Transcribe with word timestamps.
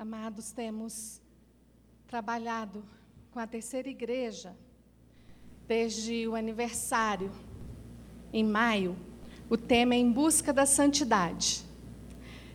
Amados, 0.00 0.52
temos 0.52 1.20
trabalhado 2.06 2.84
com 3.32 3.40
a 3.40 3.48
terceira 3.48 3.88
igreja 3.88 4.54
desde 5.66 6.24
o 6.28 6.36
aniversário, 6.36 7.32
em 8.32 8.44
maio. 8.44 8.94
O 9.50 9.56
tema 9.56 9.96
é 9.96 9.98
Em 9.98 10.08
Busca 10.08 10.52
da 10.52 10.64
Santidade. 10.64 11.64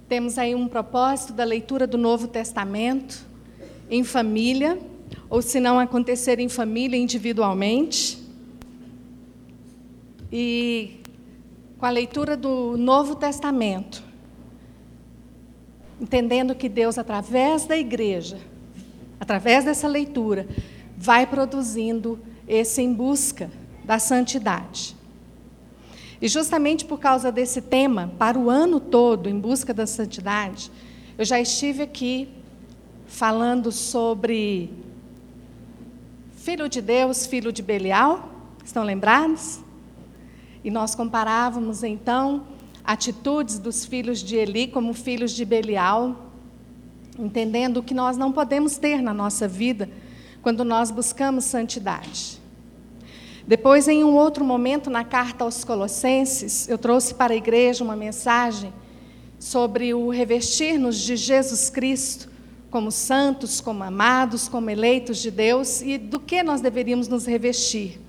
Temos 0.07 0.37
aí 0.37 0.55
um 0.55 0.69
propósito 0.69 1.33
da 1.33 1.43
leitura 1.43 1.85
do 1.85 1.97
Novo 1.97 2.29
Testamento 2.29 3.25
em 3.89 4.05
família, 4.05 4.79
ou 5.29 5.41
se 5.41 5.59
não 5.59 5.77
acontecer 5.77 6.39
em 6.39 6.47
família, 6.47 6.95
individualmente. 6.95 8.23
E 10.31 11.01
com 11.77 11.85
a 11.85 11.89
leitura 11.89 12.37
do 12.37 12.77
Novo 12.77 13.17
Testamento, 13.17 14.01
entendendo 15.99 16.55
que 16.55 16.67
Deus, 16.67 16.97
através 16.97 17.65
da 17.65 17.77
igreja, 17.77 18.37
através 19.19 19.65
dessa 19.65 19.87
leitura, 19.87 20.47
vai 20.97 21.25
produzindo 21.25 22.19
esse 22.47 22.81
em 22.81 22.93
busca 22.93 23.49
da 23.83 23.99
santidade. 23.99 24.95
E 26.21 26.27
justamente 26.27 26.85
por 26.85 26.99
causa 26.99 27.31
desse 27.31 27.61
tema, 27.61 28.11
para 28.17 28.39
o 28.39 28.49
ano 28.49 28.79
todo, 28.79 29.27
em 29.27 29.37
busca 29.37 29.73
da 29.73 29.85
santidade, 29.85 30.71
eu 31.17 31.25
já 31.25 31.39
estive 31.39 31.83
aqui 31.83 32.29
falando 33.05 33.71
sobre 33.71 34.71
filho 36.35 36.67
de 36.67 36.81
Deus, 36.81 37.25
filho 37.25 37.51
de 37.51 37.61
Belial, 37.61 38.29
estão 38.63 38.83
lembrados? 38.83 39.59
E 40.63 40.71
nós 40.71 40.95
comparávamos 40.95 41.83
então 41.83 42.43
atitudes 42.83 43.59
dos 43.59 43.85
filhos 43.85 44.19
de 44.19 44.35
Eli 44.35 44.67
como 44.67 44.93
filhos 44.93 45.31
de 45.31 45.45
Belial, 45.45 46.31
entendendo 47.17 47.81
que 47.81 47.93
nós 47.93 48.17
não 48.17 48.31
podemos 48.31 48.77
ter 48.77 49.01
na 49.01 49.13
nossa 49.13 49.47
vida 49.47 49.89
quando 50.41 50.65
nós 50.65 50.91
buscamos 50.91 51.45
santidade. 51.45 52.41
Depois, 53.45 53.87
em 53.87 54.03
um 54.03 54.15
outro 54.15 54.43
momento, 54.43 54.89
na 54.89 55.03
carta 55.03 55.43
aos 55.43 55.63
Colossenses, 55.63 56.67
eu 56.69 56.77
trouxe 56.77 57.13
para 57.13 57.33
a 57.33 57.35
igreja 57.35 57.83
uma 57.83 57.95
mensagem 57.95 58.73
sobre 59.37 59.93
o 59.93 60.09
revestir-nos 60.09 60.97
de 60.97 61.17
Jesus 61.17 61.69
Cristo 61.69 62.29
como 62.71 62.89
santos, 62.89 63.61
como 63.61 63.83
amados, 63.83 64.47
como 64.47 64.69
eleitos 64.69 65.19
de 65.19 65.29
Deus 65.29 65.81
e 65.81 65.97
do 65.97 66.19
que 66.19 66.41
nós 66.41 66.61
deveríamos 66.61 67.07
nos 67.07 67.25
revestir. 67.25 67.99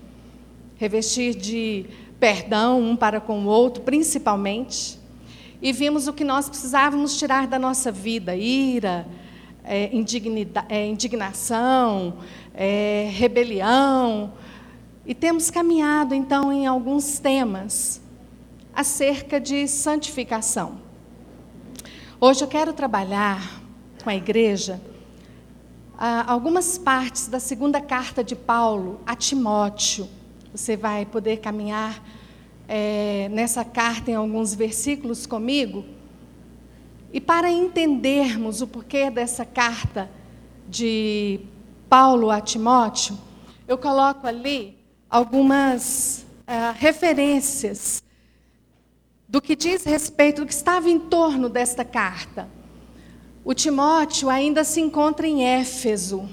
Revestir 0.77 1.35
de 1.35 1.87
perdão 2.19 2.81
um 2.81 2.97
para 2.97 3.21
com 3.21 3.45
o 3.45 3.47
outro, 3.47 3.83
principalmente. 3.83 4.99
E 5.61 5.73
vimos 5.73 6.09
o 6.09 6.13
que 6.13 6.25
nós 6.25 6.49
precisávamos 6.49 7.19
tirar 7.19 7.47
da 7.47 7.59
nossa 7.59 7.91
vida: 7.91 8.37
ira, 8.37 9.07
é, 9.63 9.91
é, 10.69 10.87
indignação, 10.87 12.19
é, 12.55 13.09
rebelião. 13.13 14.33
E 15.07 15.15
temos 15.15 15.51
caminhado, 15.51 16.15
então, 16.15 16.53
em 16.53 16.67
alguns 16.67 17.19
temas 17.19 18.01
acerca 18.75 19.39
de 19.39 19.69
santificação. 19.69 20.81
Hoje 22.21 22.43
eu 22.43 22.49
quero 22.49 22.73
trabalhar 22.73 23.61
com 24.03 24.11
a 24.11 24.15
igreja 24.15 24.81
ah, 25.97 26.25
algumas 26.27 26.77
partes 26.77 27.29
da 27.29 27.39
segunda 27.39 27.81
carta 27.81 28.25
de 28.25 28.35
Paulo 28.35 29.01
a 29.07 29.15
Timóteo. 29.15 30.09
Você 30.55 30.77
vai 30.77 31.05
poder 31.05 31.39
caminhar 31.39 32.01
é, 32.69 33.29
nessa 33.29 33.65
carta 33.65 34.13
em 34.13 34.15
alguns 34.15 34.55
versículos 34.55 35.27
comigo. 35.27 35.85
E 37.13 37.21
para 37.21 37.51
entendermos 37.51 38.63
o 38.63 38.67
porquê 38.69 39.11
dessa 39.11 39.45
carta 39.45 40.09
de 40.69 41.41
Paulo 41.89 42.31
a 42.31 42.41
Timóteo, 42.41 43.19
eu 43.67 43.77
coloco 43.77 44.29
ali 44.29 44.79
algumas 45.11 46.25
uh, 46.43 46.73
referências 46.79 48.01
do 49.29 49.43
que 49.43 49.57
diz 49.57 49.83
respeito, 49.83 50.43
do 50.43 50.47
que 50.47 50.55
estava 50.55 50.89
em 50.89 51.01
torno 51.01 51.49
desta 51.49 51.85
carta. 51.85 52.49
O 53.45 53.55
Timóteo 53.55 54.31
ainda 54.31 54.63
se 54.63 54.81
encontra 54.81 55.27
em 55.27 55.45
Éfeso. 55.45 56.29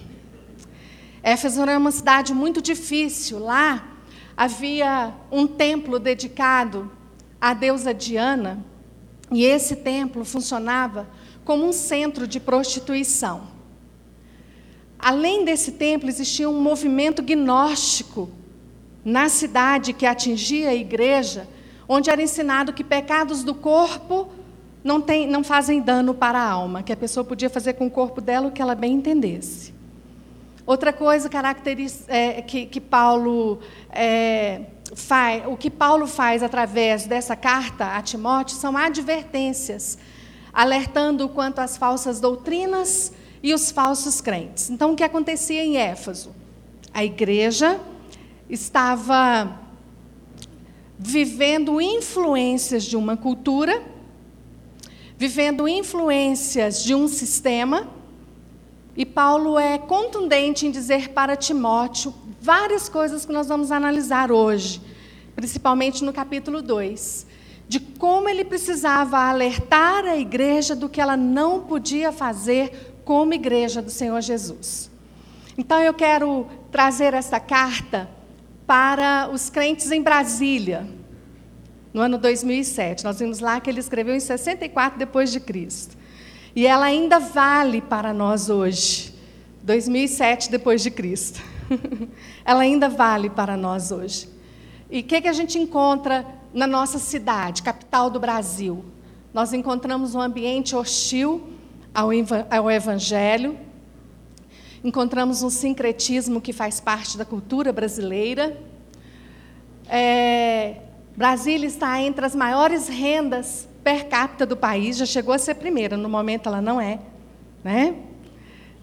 Éfeso 1.24 1.64
era 1.64 1.76
uma 1.76 1.92
cidade 1.92 2.36
muito 2.36 2.62
difícil. 2.62 3.40
Lá 3.40 3.91
havia 4.36 5.14
um 5.32 5.46
templo 5.46 6.00
dedicado 6.00 6.92
à 7.40 7.54
deusa 7.54 7.94
Diana, 7.94 8.64
e 9.32 9.46
esse 9.46 9.78
templo 9.78 10.26
funcionava 10.26 11.08
como 11.46 11.66
um 11.66 11.72
centro 11.72 12.28
de 12.28 12.40
prostituição. 12.40 13.48
Além 15.00 15.44
desse 15.44 15.72
templo, 15.72 16.10
existia 16.10 16.50
um 16.50 16.62
movimento 16.62 17.24
gnóstico 17.24 18.30
na 19.04 19.30
cidade 19.30 19.94
que 19.94 20.06
atingia 20.06 20.70
a 20.70 20.76
igreja, 20.76 21.48
onde 21.88 22.10
era 22.10 22.22
ensinado 22.22 22.74
que 22.74 22.84
pecados 22.84 23.44
do 23.44 23.56
corpo 23.56 24.30
não, 24.84 25.02
tem, 25.02 25.28
não 25.28 25.44
fazem 25.44 25.82
dano 25.82 26.14
para 26.14 26.40
a 26.40 26.50
alma, 26.50 26.84
que 26.84 26.94
a 26.94 26.98
pessoa 26.98 27.24
podia 27.24 27.50
fazer 27.50 27.74
com 27.74 27.88
o 27.88 27.92
corpo 27.92 28.22
dela 28.22 28.48
o 28.48 28.52
que 28.52 28.62
ela 28.62 28.76
bem 28.76 28.94
entendesse. 28.94 29.74
Outra 30.66 30.94
coisa 30.94 31.30
é, 32.08 32.42
que, 32.42 32.66
que, 32.68 32.80
Paulo 32.80 33.60
é, 33.90 34.62
faz, 34.96 35.44
o 35.48 35.58
que 35.58 35.70
Paulo 35.70 36.06
faz 36.06 36.44
através 36.44 37.06
dessa 37.06 37.36
carta 37.36 37.98
a 37.98 38.02
Timóteo 38.02 38.56
são 38.56 38.78
advertências, 38.78 39.98
alertando 40.54 41.28
quanto 41.30 41.60
às 41.60 41.78
falsas 41.78 42.20
doutrinas 42.20 43.12
e 43.42 43.54
os 43.54 43.72
falsos 43.72 44.22
crentes. 44.22 44.70
Então, 44.70 44.92
o 44.92 44.96
que 44.96 45.04
acontecia 45.04 45.64
em 45.64 45.78
Éfeso? 45.78 46.34
A 46.94 47.04
igreja 47.04 47.80
estava 48.50 49.60
vivendo 51.00 51.82
influências 51.82 52.84
de 52.84 52.96
uma 52.96 53.18
cultura, 53.18 53.82
vivendo 55.18 55.68
influências 55.68 56.84
de 56.84 56.94
um 56.94 57.08
sistema 57.08 57.88
e 58.96 59.06
Paulo 59.06 59.58
é 59.58 59.78
contundente 59.78 60.66
em 60.66 60.72
dizer 60.72 61.10
para 61.10 61.36
Timóteo 61.36 62.14
várias 62.42 62.90
coisas 62.90 63.26
que 63.26 63.32
nós 63.32 63.48
vamos 63.48 63.72
analisar 63.72 64.32
hoje, 64.32 64.82
principalmente 65.36 66.04
no 66.04 66.12
capítulo 66.12 66.62
2, 66.62 67.26
de 67.68 67.80
como 67.80 68.28
ele 68.28 68.44
precisava 68.44 69.18
alertar 69.18 70.06
a 70.06 70.18
igreja 70.18 70.76
do 70.76 70.90
que 70.90 71.00
ela 71.00 71.16
não 71.16 71.62
podia 71.62 72.12
fazer 72.12 72.94
como 73.06 73.34
igreja 73.34 73.82
do 73.82 73.90
Senhor 73.90 74.20
Jesus. 74.22 74.92
Então 75.58 75.80
eu 75.80 75.94
quero 75.94 76.48
trazer 76.72 77.14
essa 77.14 77.40
carta 77.40 78.10
para 78.68 79.30
os 79.32 79.50
crentes 79.50 79.92
em 79.92 80.02
Brasília, 80.02 80.88
no 81.94 82.02
ano 82.02 82.18
2007. 82.18 83.04
Nós 83.04 83.20
vimos 83.20 83.40
lá 83.40 83.60
que 83.60 83.70
ele 83.70 83.80
escreveu 83.80 84.16
em 84.16 84.20
64 84.20 84.98
depois 84.98 85.32
de 85.32 85.40
Cristo. 85.40 86.01
E 86.56 86.68
ela 86.68 86.86
ainda 86.86 87.18
vale 87.18 87.82
para 87.82 88.14
nós 88.14 88.50
hoje, 88.50 89.14
2007 89.64 90.52
depois 90.52 90.84
de 90.84 90.92
Cristo. 90.92 91.42
ela 92.44 92.62
ainda 92.62 92.90
vale 92.90 93.30
para 93.30 93.56
nós 93.56 93.92
hoje. 93.92 94.28
E 94.90 95.00
o 95.00 95.04
que, 95.04 95.22
que 95.22 95.30
a 95.30 95.34
gente 95.34 95.58
encontra 95.58 96.26
na 96.54 96.68
nossa 96.68 97.00
cidade, 97.00 97.64
capital 97.64 98.10
do 98.10 98.20
Brasil? 98.20 98.84
Nós 99.34 99.54
encontramos 99.54 100.14
um 100.14 100.20
ambiente 100.20 100.76
hostil 100.76 101.42
ao, 101.94 102.12
Evangelho, 102.70 103.58
encontramos 104.84 105.44
um 105.44 105.50
sincretismo 105.50 106.42
que 106.42 106.52
faz 106.52 106.82
parte 106.82 107.18
da 107.18 107.24
cultura 107.24 107.72
brasileira. 107.72 108.58
É, 109.88 110.82
Brasília 111.16 111.68
está 111.68 112.02
entre 112.02 112.26
as 112.26 112.36
maiores 112.36 112.90
rendas 112.90 113.70
per 113.84 114.08
capita 114.08 114.46
do 114.46 114.56
país, 114.56 114.98
já 114.98 115.06
chegou 115.06 115.34
a 115.34 115.38
ser 115.38 115.56
primeira, 115.56 115.98
no 115.98 116.10
momento 116.10 116.48
ela 116.48 116.62
não 116.62 116.80
é. 116.80 117.00
Né? 117.64 117.96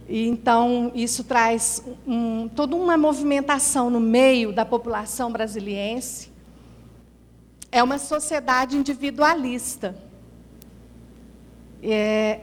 E, 0.09 0.27
então, 0.27 0.91
isso 0.95 1.25
traz 1.25 1.83
um, 2.07 2.49
toda 2.49 2.75
uma 2.75 2.97
movimentação 2.97 3.91
no 3.91 4.01
meio 4.01 4.53
da 4.53 4.65
população 4.65 5.31
brasiliense. 5.31 6.31
É 7.71 7.83
uma 7.83 7.99
sociedade 7.99 8.77
individualista. 8.77 9.95
É, 11.83 12.41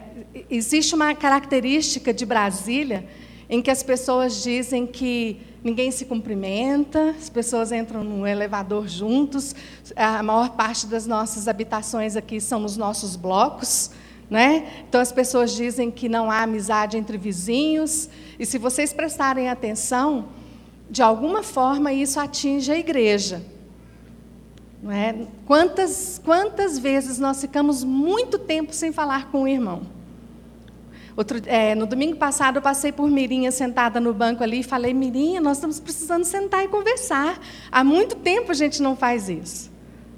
existe 0.49 0.95
uma 0.95 1.13
característica 1.15 2.13
de 2.13 2.25
Brasília 2.25 3.05
em 3.49 3.61
que 3.61 3.69
as 3.69 3.83
pessoas 3.83 4.43
dizem 4.43 4.87
que 4.87 5.39
ninguém 5.63 5.91
se 5.91 6.05
cumprimenta, 6.05 7.15
as 7.17 7.29
pessoas 7.29 7.71
entram 7.71 8.03
no 8.03 8.25
elevador 8.27 8.87
juntos, 8.87 9.55
a 9.95 10.21
maior 10.21 10.51
parte 10.51 10.85
das 10.85 11.07
nossas 11.07 11.47
habitações 11.47 12.15
aqui 12.15 12.39
são 12.39 12.59
nos 12.59 12.77
nossos 12.77 13.15
blocos. 13.15 13.91
Né? 14.29 14.83
Então 14.89 14.99
as 14.99 15.11
pessoas 15.11 15.55
dizem 15.55 15.91
que 15.91 16.09
não 16.09 16.31
há 16.31 16.41
amizade 16.41 16.97
entre 16.97 17.17
vizinhos, 17.17 18.09
e 18.39 18.45
se 18.45 18.57
vocês 18.57 18.91
prestarem 18.91 19.49
atenção, 19.49 20.29
de 20.89 21.01
alguma 21.01 21.43
forma 21.43 21.93
isso 21.93 22.19
atinge 22.19 22.71
a 22.71 22.77
igreja. 22.77 23.43
Não 24.81 24.91
é? 24.91 25.15
quantas, 25.45 26.21
quantas 26.23 26.77
vezes 26.77 27.17
nós 27.17 27.41
ficamos 27.41 27.83
muito 27.83 28.37
tempo 28.37 28.73
sem 28.73 28.91
falar 28.91 29.31
com 29.31 29.43
o 29.43 29.47
irmão? 29.47 29.94
Outro, 31.17 31.41
é, 31.45 31.73
no 31.75 31.85
domingo 31.85 32.17
passado, 32.17 32.57
eu 32.57 32.61
passei 32.61 32.91
por 32.91 33.09
Mirinha 33.09 33.49
sentada 33.49 34.01
no 34.01 34.13
banco 34.13 34.43
ali 34.43 34.59
e 34.59 34.63
falei: 34.63 34.93
Mirinha, 34.93 35.39
nós 35.39 35.57
estamos 35.57 35.79
precisando 35.79 36.25
sentar 36.25 36.65
e 36.65 36.67
conversar. 36.67 37.39
Há 37.71 37.83
muito 37.83 38.17
tempo 38.17 38.51
a 38.51 38.55
gente 38.55 38.81
não 38.81 38.95
faz 38.97 39.29
isso. 39.29 39.71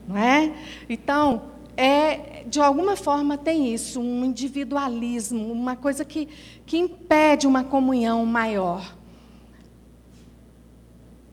Não 0.07 0.17
é? 0.17 0.53
Então, 0.89 1.43
é, 1.75 2.43
de 2.47 2.59
alguma 2.59 2.95
forma 2.95 3.37
tem 3.37 3.71
isso, 3.71 3.99
um 3.99 4.25
individualismo, 4.25 5.51
uma 5.51 5.75
coisa 5.75 6.03
que, 6.03 6.27
que 6.65 6.77
impede 6.77 7.45
uma 7.45 7.63
comunhão 7.63 8.25
maior. 8.25 8.95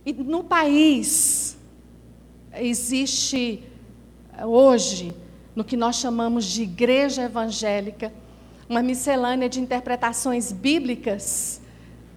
E 0.05 0.13
no 0.13 0.45
país 0.45 1.57
existe 2.53 3.63
hoje, 4.45 5.13
no 5.57 5.65
que 5.65 5.77
nós 5.77 5.97
chamamos 5.97 6.45
de 6.45 6.63
igreja 6.63 7.23
evangélica, 7.23 8.13
uma 8.69 8.83
miscelânea 8.83 9.49
de 9.49 9.61
interpretações 9.61 10.53
bíblicas, 10.53 11.61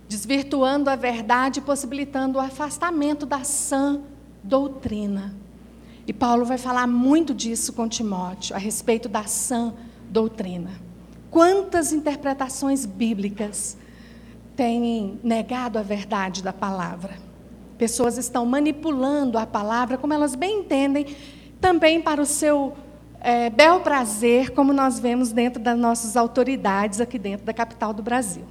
desvirtuando 0.07 0.89
a 0.89 0.95
verdade 0.95 1.59
e 1.59 1.63
possibilitando 1.63 2.37
o 2.37 2.41
afastamento 2.41 3.25
da 3.25 3.43
sã 3.43 4.01
doutrina. 4.43 5.35
E 6.05 6.13
Paulo 6.13 6.45
vai 6.45 6.57
falar 6.57 6.87
muito 6.87 7.33
disso 7.33 7.73
com 7.73 7.87
Timóteo, 7.87 8.55
a 8.55 8.59
respeito 8.59 9.09
da 9.09 9.25
sã 9.25 9.73
doutrina. 10.09 10.71
Quantas 11.29 11.91
interpretações 11.91 12.85
bíblicas 12.85 13.77
têm 14.55 15.19
negado 15.21 15.77
a 15.77 15.81
verdade 15.81 16.41
da 16.41 16.53
palavra? 16.53 17.17
Pessoas 17.77 18.17
estão 18.17 18.45
manipulando 18.45 19.37
a 19.37 19.45
palavra 19.45 19.97
como 19.97 20.13
elas 20.13 20.33
bem 20.33 20.61
entendem, 20.61 21.05
também 21.59 22.01
para 22.01 22.21
o 22.21 22.25
seu 22.25 22.73
é, 23.19 23.49
bel 23.49 23.81
prazer, 23.81 24.51
como 24.51 24.71
nós 24.71 24.99
vemos 24.99 25.31
dentro 25.31 25.61
das 25.61 25.77
nossas 25.77 26.15
autoridades 26.15 27.01
aqui 27.01 27.17
dentro 27.17 27.45
da 27.45 27.53
capital 27.53 27.93
do 27.93 28.03
Brasil. 28.03 28.43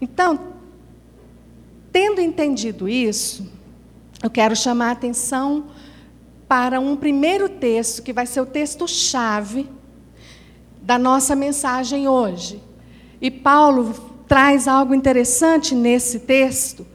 Então, 0.00 0.38
tendo 1.92 2.20
entendido 2.20 2.88
isso, 2.88 3.50
eu 4.22 4.30
quero 4.30 4.54
chamar 4.54 4.88
a 4.88 4.92
atenção 4.92 5.66
para 6.48 6.78
um 6.78 6.96
primeiro 6.96 7.48
texto, 7.48 8.02
que 8.02 8.12
vai 8.12 8.26
ser 8.26 8.40
o 8.40 8.46
texto-chave 8.46 9.68
da 10.80 10.98
nossa 10.98 11.34
mensagem 11.34 12.06
hoje. 12.06 12.62
E 13.20 13.30
Paulo 13.30 13.94
traz 14.28 14.68
algo 14.68 14.94
interessante 14.94 15.74
nesse 15.74 16.20
texto, 16.20 16.86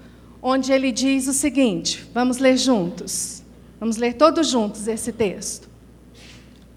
onde 0.41 0.71
ele 0.71 0.91
diz 0.91 1.27
o 1.27 1.33
seguinte: 1.33 2.07
vamos 2.13 2.37
ler 2.37 2.57
juntos. 2.57 3.43
Vamos 3.79 3.97
ler 3.97 4.13
todos 4.13 4.47
juntos 4.47 4.87
esse 4.87 5.11
texto. 5.11 5.70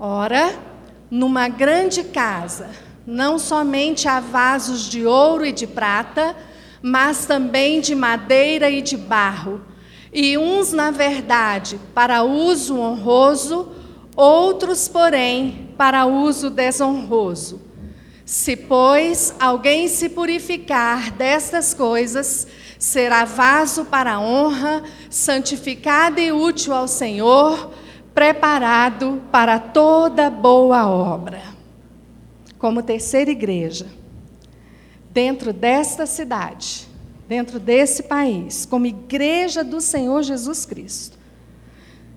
Ora, 0.06 0.55
numa 1.11 1.49
grande 1.49 2.05
casa, 2.05 2.69
não 3.06 3.39
somente 3.39 4.06
há 4.06 4.21
vasos 4.21 4.83
de 4.83 5.06
ouro 5.06 5.47
e 5.47 5.51
de 5.51 5.67
prata, 5.67 6.37
mas 6.83 7.25
também 7.25 7.81
de 7.81 7.95
madeira 7.95 8.69
e 8.69 8.83
de 8.83 8.99
barro, 8.99 9.62
e 10.12 10.37
uns, 10.37 10.75
na 10.75 10.91
verdade, 10.91 11.81
para 11.95 12.23
uso 12.23 12.79
honroso, 12.79 13.73
outros, 14.15 14.89
porém, 14.89 15.71
para 15.79 16.05
uso 16.05 16.51
desonroso. 16.51 17.62
Se, 18.27 18.56
pois, 18.56 19.35
alguém 19.41 19.89
se 19.89 20.11
purificar 20.11 21.12
destas 21.12 21.73
coisas, 21.73 22.47
será 22.79 23.25
vaso 23.25 23.87
para 23.87 24.21
honra, 24.21 24.83
santificado 25.09 26.21
e 26.21 26.31
útil 26.31 26.75
ao 26.75 26.87
Senhor, 26.87 27.73
preparado 28.14 29.20
para 29.32 29.58
toda 29.58 30.31
boa 30.31 30.87
obra. 30.87 31.43
Como 32.58 32.82
terceira 32.82 33.31
igreja, 33.31 33.87
dentro 35.11 35.52
desta 35.52 36.06
cidade, 36.06 36.88
dentro 37.28 37.58
desse 37.58 38.05
país, 38.05 38.64
como 38.64 38.87
igreja 38.87 39.64
do 39.64 39.81
Senhor 39.81 40.22
Jesus 40.22 40.64
Cristo, 40.64 41.19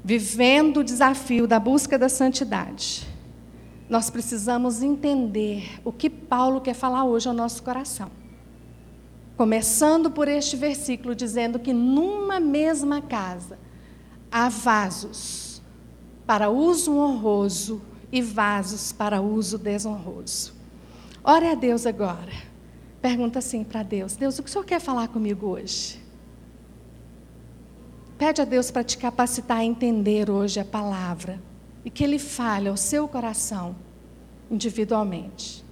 vivendo 0.03 0.77
o 0.77 0.83
desafio 0.83 1.47
da 1.47 1.59
busca 1.59 1.97
da 1.97 2.07
santidade, 2.07 3.05
nós 3.89 4.09
precisamos 4.09 4.81
entender 4.81 5.81
o 5.83 5.91
que 5.91 6.09
Paulo 6.09 6.61
quer 6.61 6.73
falar 6.75 7.05
hoje 7.05 7.27
ao 7.27 7.33
nosso 7.33 7.63
coração. 7.63 8.09
Começando 9.35 10.11
por 10.11 10.27
este 10.27 10.55
versículo 10.55 11.15
dizendo 11.15 11.59
que 11.59 11.73
numa 11.73 12.39
mesma 12.39 13.01
casa 13.01 13.57
há 14.31 14.49
vasos 14.49 15.46
para 16.27 16.49
uso 16.49 16.97
honroso 16.97 17.81
e 18.11 18.21
vasos 18.21 18.91
para 18.91 19.21
uso 19.21 19.57
desonroso. 19.57 20.53
Ore 21.23 21.47
a 21.47 21.55
Deus 21.55 21.85
agora. 21.85 22.33
Pergunta 23.01 23.39
assim 23.39 23.63
para 23.63 23.81
Deus: 23.81 24.15
Deus, 24.15 24.37
o 24.37 24.43
que 24.43 24.49
o 24.49 24.51
Senhor 24.51 24.65
quer 24.65 24.81
falar 24.81 25.07
comigo 25.07 25.47
hoje? 25.47 25.99
Pede 28.17 28.41
a 28.41 28.45
Deus 28.45 28.69
para 28.69 28.83
te 28.83 28.97
capacitar 28.97 29.59
a 29.59 29.65
entender 29.65 30.29
hoje 30.29 30.59
a 30.59 30.65
palavra 30.65 31.39
e 31.85 31.89
que 31.89 32.03
Ele 32.03 32.19
fale 32.19 32.67
ao 32.67 32.75
seu 32.75 33.07
coração 33.07 33.75
individualmente. 34.49 35.63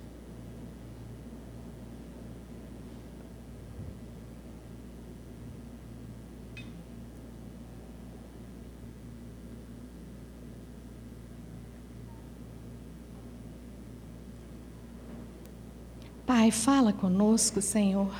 Pai, 16.37 16.51
fala 16.51 16.91
conosco, 16.91 17.61
Senhor. 17.61 18.13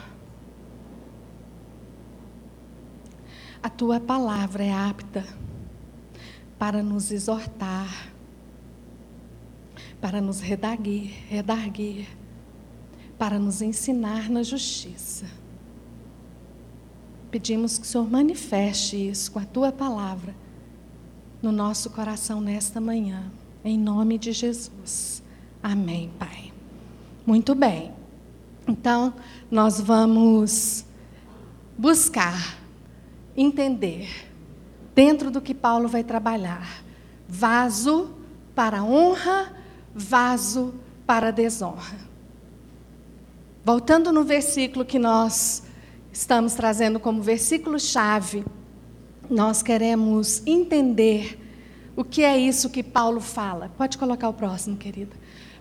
A 3.62 3.70
tua 3.70 4.00
palavra 4.00 4.64
é 4.64 4.72
apta 4.72 5.26
para 6.58 6.82
nos 6.82 7.12
exortar, 7.12 8.14
para 10.00 10.22
nos 10.22 10.40
redarguir, 10.40 11.12
redarguir, 11.28 12.08
para 13.18 13.38
nos 13.38 13.62
ensinar 13.62 14.30
na 14.30 14.44
justiça. 14.44 15.26
Pedimos 17.30 17.78
que 17.78 17.84
o 17.84 17.86
Senhor 17.86 18.10
manifeste 18.10 19.10
isso 19.10 19.30
com 19.30 19.40
a 19.40 19.46
tua 19.46 19.74
palavra 19.74 20.34
no 21.42 21.52
nosso 21.52 21.90
coração 21.90 22.40
nesta 22.40 22.80
manhã, 22.80 23.30
em 23.62 23.78
nome 23.78 24.18
de 24.18 24.32
Jesus. 24.32 25.22
Amém, 25.62 26.10
Pai. 26.18 26.54
Muito 27.28 27.54
bem. 27.54 28.05
Então, 28.68 29.14
nós 29.50 29.80
vamos 29.80 30.86
buscar 31.78 32.58
entender, 33.38 34.10
dentro 34.96 35.30
do 35.30 35.42
que 35.42 35.54
Paulo 35.54 35.88
vai 35.88 36.04
trabalhar, 36.04 36.84
vaso 37.28 38.12
para 38.56 38.84
honra, 38.84 39.54
vaso 39.94 40.74
para 41.06 41.32
desonra. 41.32 42.00
Voltando 43.63 44.12
no 44.12 44.24
versículo 44.24 44.86
que 44.86 44.98
nós 44.98 45.63
estamos 46.12 46.54
trazendo 46.54 47.00
como 47.00 47.22
versículo-chave, 47.22 48.46
nós 49.30 49.62
queremos 49.62 50.42
entender 50.46 51.42
o 51.96 52.04
que 52.04 52.24
é 52.24 52.38
isso 52.38 52.70
que 52.70 52.84
Paulo 52.84 53.20
fala. 53.20 53.72
Pode 53.78 53.98
colocar 53.98 54.30
o 54.30 54.34
próximo, 54.34 54.78
querida. 54.78 55.16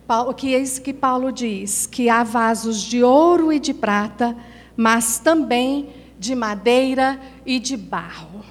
O 0.06 0.34
que 0.34 0.54
é 0.54 0.58
isso 0.58 0.82
que 0.82 0.92
Paulo 0.92 1.32
diz? 1.32 1.87
Que 1.87 2.11
há 2.11 2.23
vasos 2.23 2.82
de 2.82 3.02
ouro 3.02 3.50
e 3.50 3.58
de 3.58 3.73
prata, 3.73 4.37
mas 4.76 5.18
também 5.18 5.88
de 6.18 6.34
madeira 6.34 7.18
e 7.46 7.58
de 7.58 7.75
barro. 7.75 8.44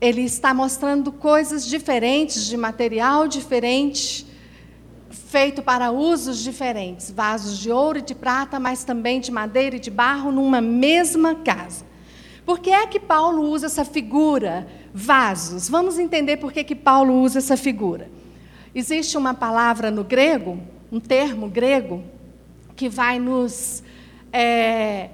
Ele 0.00 0.22
está 0.22 0.54
mostrando 0.54 1.12
coisas 1.12 1.66
diferentes, 1.66 2.46
de 2.46 2.56
material 2.56 3.28
diferente, 3.28 4.26
feito 5.10 5.60
para 5.60 5.90
usos 5.90 6.38
diferentes. 6.38 7.10
Vasos 7.10 7.58
de 7.58 7.70
ouro 7.70 7.98
e 7.98 8.02
de 8.02 8.14
prata, 8.14 8.58
mas 8.58 8.82
também 8.82 9.20
de 9.20 9.30
madeira 9.30 9.76
e 9.76 9.80
de 9.80 9.90
barro, 9.90 10.32
numa 10.32 10.62
mesma 10.62 11.34
casa. 11.34 11.84
Por 12.46 12.60
que 12.60 12.70
é 12.70 12.86
que 12.86 12.98
Paulo 12.98 13.42
usa 13.42 13.66
essa 13.66 13.84
figura, 13.84 14.66
vasos? 14.94 15.68
Vamos 15.68 15.98
entender 15.98 16.38
por 16.38 16.50
que, 16.50 16.64
que 16.64 16.74
Paulo 16.74 17.20
usa 17.20 17.38
essa 17.38 17.58
figura. 17.58 18.19
Existe 18.74 19.16
uma 19.16 19.34
palavra 19.34 19.90
no 19.90 20.04
grego, 20.04 20.60
um 20.92 21.00
termo 21.00 21.48
grego, 21.48 22.04
que 22.76 22.88
vai 22.88 23.18
nos 23.18 23.82
é, 24.32 25.10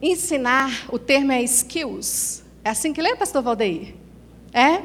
ensinar, 0.00 0.86
o 0.90 0.98
termo 0.98 1.32
é 1.32 1.42
skills. 1.42 2.44
É 2.64 2.70
assim 2.70 2.92
que 2.92 3.00
lê, 3.00 3.16
pastor 3.16 3.42
Valdeir? 3.42 3.94
É? 4.52 4.82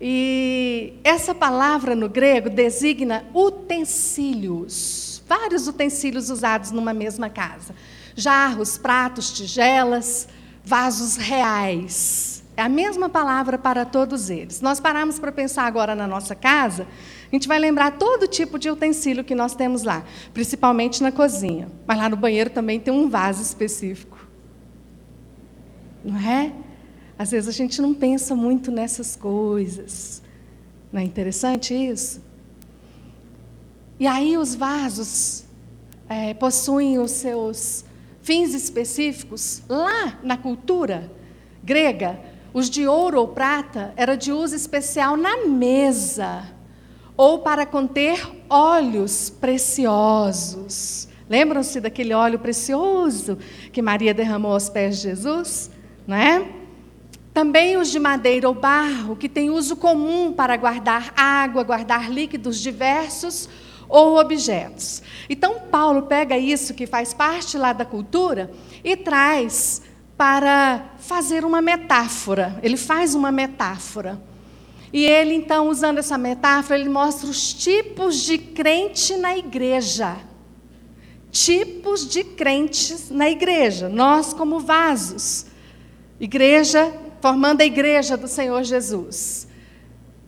E 0.00 0.94
essa 1.04 1.34
palavra 1.34 1.94
no 1.94 2.08
grego 2.08 2.48
designa 2.50 3.24
utensílios, 3.34 5.22
vários 5.28 5.68
utensílios 5.68 6.30
usados 6.30 6.70
numa 6.70 6.94
mesma 6.94 7.28
casa: 7.28 7.74
jarros, 8.16 8.78
pratos, 8.78 9.32
tigelas, 9.32 10.26
vasos 10.64 11.16
reais. 11.16 12.33
É 12.56 12.62
a 12.62 12.68
mesma 12.68 13.08
palavra 13.08 13.58
para 13.58 13.84
todos 13.84 14.30
eles. 14.30 14.60
Nós 14.60 14.78
paramos 14.78 15.18
para 15.18 15.32
pensar 15.32 15.64
agora 15.64 15.94
na 15.94 16.06
nossa 16.06 16.34
casa 16.34 16.86
a 17.30 17.36
gente 17.36 17.48
vai 17.48 17.58
lembrar 17.58 17.98
todo 17.98 18.28
tipo 18.28 18.60
de 18.60 18.70
utensílio 18.70 19.24
que 19.24 19.34
nós 19.34 19.56
temos 19.56 19.82
lá, 19.82 20.04
principalmente 20.32 21.02
na 21.02 21.10
cozinha. 21.10 21.68
Mas 21.84 21.98
lá 21.98 22.08
no 22.08 22.16
banheiro 22.16 22.48
também 22.48 22.78
tem 22.78 22.94
um 22.94 23.08
vaso 23.08 23.42
específico. 23.42 24.16
Não 26.04 26.16
é? 26.16 26.52
Às 27.18 27.32
vezes 27.32 27.48
a 27.48 27.52
gente 27.52 27.82
não 27.82 27.92
pensa 27.92 28.36
muito 28.36 28.70
nessas 28.70 29.16
coisas. 29.16 30.22
Não 30.92 31.00
é 31.00 31.04
interessante 31.04 31.74
isso? 31.74 32.22
E 33.98 34.06
aí 34.06 34.38
os 34.38 34.54
vasos 34.54 35.44
é, 36.08 36.34
possuem 36.34 37.00
os 37.00 37.10
seus 37.10 37.84
fins 38.22 38.54
específicos. 38.54 39.60
Lá 39.68 40.20
na 40.22 40.36
cultura 40.36 41.10
grega, 41.64 42.20
os 42.54 42.70
de 42.70 42.86
ouro 42.86 43.18
ou 43.18 43.28
prata 43.28 43.92
era 43.96 44.16
de 44.16 44.32
uso 44.32 44.54
especial 44.54 45.16
na 45.16 45.44
mesa 45.44 46.44
ou 47.16 47.40
para 47.40 47.66
conter 47.66 48.24
óleos 48.48 49.28
preciosos. 49.28 51.08
Lembram-se 51.28 51.80
daquele 51.80 52.14
óleo 52.14 52.38
precioso 52.38 53.38
que 53.72 53.82
Maria 53.82 54.14
derramou 54.14 54.52
aos 54.52 54.68
pés 54.68 54.96
de 54.96 55.02
Jesus? 55.02 55.70
Não 56.06 56.16
é? 56.16 56.46
Também 57.32 57.76
os 57.76 57.90
de 57.90 57.98
madeira 57.98 58.46
ou 58.46 58.54
barro, 58.54 59.16
que 59.16 59.28
têm 59.28 59.50
uso 59.50 59.74
comum 59.74 60.32
para 60.32 60.56
guardar 60.56 61.12
água, 61.16 61.64
guardar 61.64 62.08
líquidos 62.08 62.60
diversos 62.60 63.48
ou 63.88 64.16
objetos. 64.18 65.02
Então, 65.28 65.58
Paulo 65.70 66.02
pega 66.02 66.38
isso 66.38 66.74
que 66.74 66.86
faz 66.86 67.12
parte 67.12 67.58
lá 67.58 67.72
da 67.72 67.84
cultura 67.84 68.52
e 68.84 68.96
traz 68.96 69.82
para 70.24 70.86
fazer 71.00 71.44
uma 71.44 71.60
metáfora. 71.60 72.58
Ele 72.62 72.78
faz 72.78 73.14
uma 73.14 73.30
metáfora. 73.30 74.18
E 74.90 75.04
ele, 75.04 75.34
então, 75.34 75.68
usando 75.68 75.98
essa 75.98 76.16
metáfora, 76.16 76.80
ele 76.80 76.88
mostra 76.88 77.28
os 77.28 77.52
tipos 77.52 78.22
de 78.22 78.38
crente 78.38 79.18
na 79.18 79.36
igreja. 79.36 80.16
Tipos 81.30 82.08
de 82.08 82.24
crentes 82.24 83.10
na 83.10 83.28
igreja. 83.28 83.90
Nós, 83.90 84.32
como 84.32 84.60
vasos. 84.60 85.44
Igreja, 86.18 86.90
formando 87.20 87.60
a 87.60 87.66
igreja 87.66 88.16
do 88.16 88.26
Senhor 88.26 88.64
Jesus. 88.64 89.46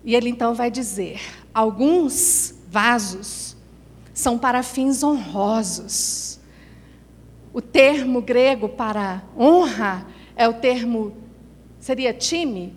E 0.04 0.14
ele, 0.14 0.28
então, 0.28 0.54
vai 0.54 0.70
dizer: 0.70 1.22
alguns 1.54 2.54
vasos 2.68 3.56
são 4.12 4.36
para 4.36 4.62
fins 4.62 5.02
honrosos. 5.02 6.25
O 7.56 7.62
termo 7.62 8.20
grego 8.20 8.68
para 8.68 9.24
honra 9.34 10.06
é 10.36 10.46
o 10.46 10.52
termo, 10.52 11.16
seria 11.80 12.12
time, 12.12 12.74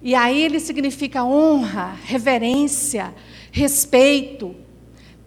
e 0.00 0.14
aí 0.14 0.40
ele 0.40 0.60
significa 0.60 1.24
honra, 1.24 1.96
reverência, 2.04 3.12
respeito. 3.50 4.54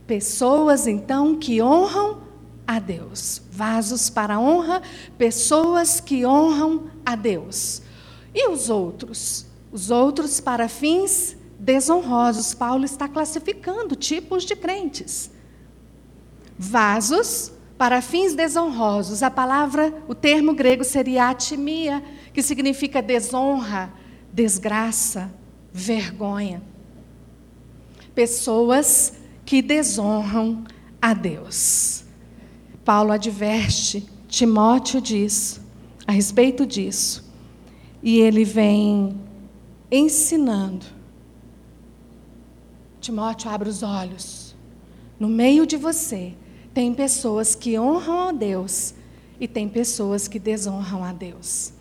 Pessoas, 0.07 0.87
então, 0.87 1.35
que 1.35 1.61
honram 1.61 2.21
a 2.65 2.79
Deus. 2.79 3.41
Vasos 3.51 4.09
para 4.09 4.39
honra, 4.39 4.81
pessoas 5.17 5.99
que 5.99 6.25
honram 6.25 6.85
a 7.05 7.17
Deus. 7.17 7.81
E 8.33 8.47
os 8.47 8.69
outros? 8.69 9.47
Os 9.69 9.91
outros 9.91 10.39
para 10.39 10.69
fins 10.69 11.35
desonrosos. 11.59 12.53
Paulo 12.53 12.85
está 12.85 13.09
classificando 13.09 13.97
tipos 13.97 14.45
de 14.45 14.55
crentes. 14.55 15.29
Vasos 16.57 17.52
para 17.83 18.01
fins 18.01 18.33
desonrosos. 18.33 19.21
A 19.21 19.29
palavra, 19.29 19.93
o 20.07 20.15
termo 20.15 20.53
grego 20.53 20.85
seria 20.85 21.29
atimia, 21.29 22.01
que 22.33 22.41
significa 22.41 23.01
desonra, 23.01 23.91
desgraça, 24.31 25.29
vergonha. 25.73 26.63
Pessoas 28.15 29.15
que 29.43 29.61
desonram 29.61 30.63
a 31.01 31.13
Deus. 31.13 32.05
Paulo 32.85 33.11
adverte 33.11 34.07
Timóteo 34.29 35.01
disso, 35.01 35.61
a 36.07 36.13
respeito 36.13 36.65
disso. 36.65 37.29
E 38.01 38.17
ele 38.17 38.45
vem 38.45 39.19
ensinando. 39.91 40.85
Timóteo, 43.01 43.51
abre 43.51 43.67
os 43.67 43.83
olhos. 43.83 44.55
No 45.19 45.27
meio 45.27 45.67
de 45.67 45.75
você, 45.75 46.33
tem 46.73 46.93
pessoas 46.93 47.53
que 47.53 47.77
honram 47.77 48.29
a 48.29 48.31
Deus 48.31 48.95
e 49.39 49.47
tem 49.47 49.69
pessoas 49.69 50.27
que 50.27 50.39
desonram 50.39 51.03
a 51.03 51.13
Deus. 51.13 51.73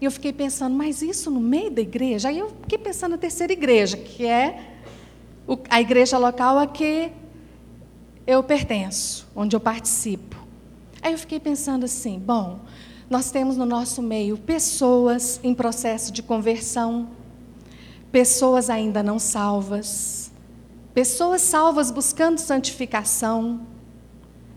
E 0.00 0.04
eu 0.04 0.10
fiquei 0.10 0.32
pensando, 0.32 0.74
mas 0.74 1.00
isso 1.00 1.30
no 1.30 1.40
meio 1.40 1.70
da 1.70 1.80
igreja? 1.80 2.28
Aí 2.28 2.38
eu 2.38 2.50
fiquei 2.50 2.78
pensando 2.78 3.12
na 3.12 3.18
terceira 3.18 3.52
igreja, 3.52 3.96
que 3.96 4.26
é 4.26 4.72
a 5.70 5.80
igreja 5.80 6.18
local 6.18 6.58
a 6.58 6.66
que 6.66 7.10
eu 8.26 8.42
pertenço, 8.42 9.26
onde 9.34 9.54
eu 9.56 9.60
participo. 9.60 10.36
Aí 11.00 11.12
eu 11.12 11.18
fiquei 11.18 11.40
pensando 11.40 11.84
assim: 11.84 12.18
bom, 12.18 12.60
nós 13.08 13.30
temos 13.30 13.56
no 13.56 13.64
nosso 13.64 14.02
meio 14.02 14.36
pessoas 14.36 15.40
em 15.42 15.54
processo 15.54 16.12
de 16.12 16.22
conversão, 16.22 17.08
pessoas 18.10 18.68
ainda 18.68 19.02
não 19.02 19.18
salvas, 19.18 20.30
pessoas 20.92 21.42
salvas 21.42 21.90
buscando 21.90 22.38
santificação, 22.38 23.60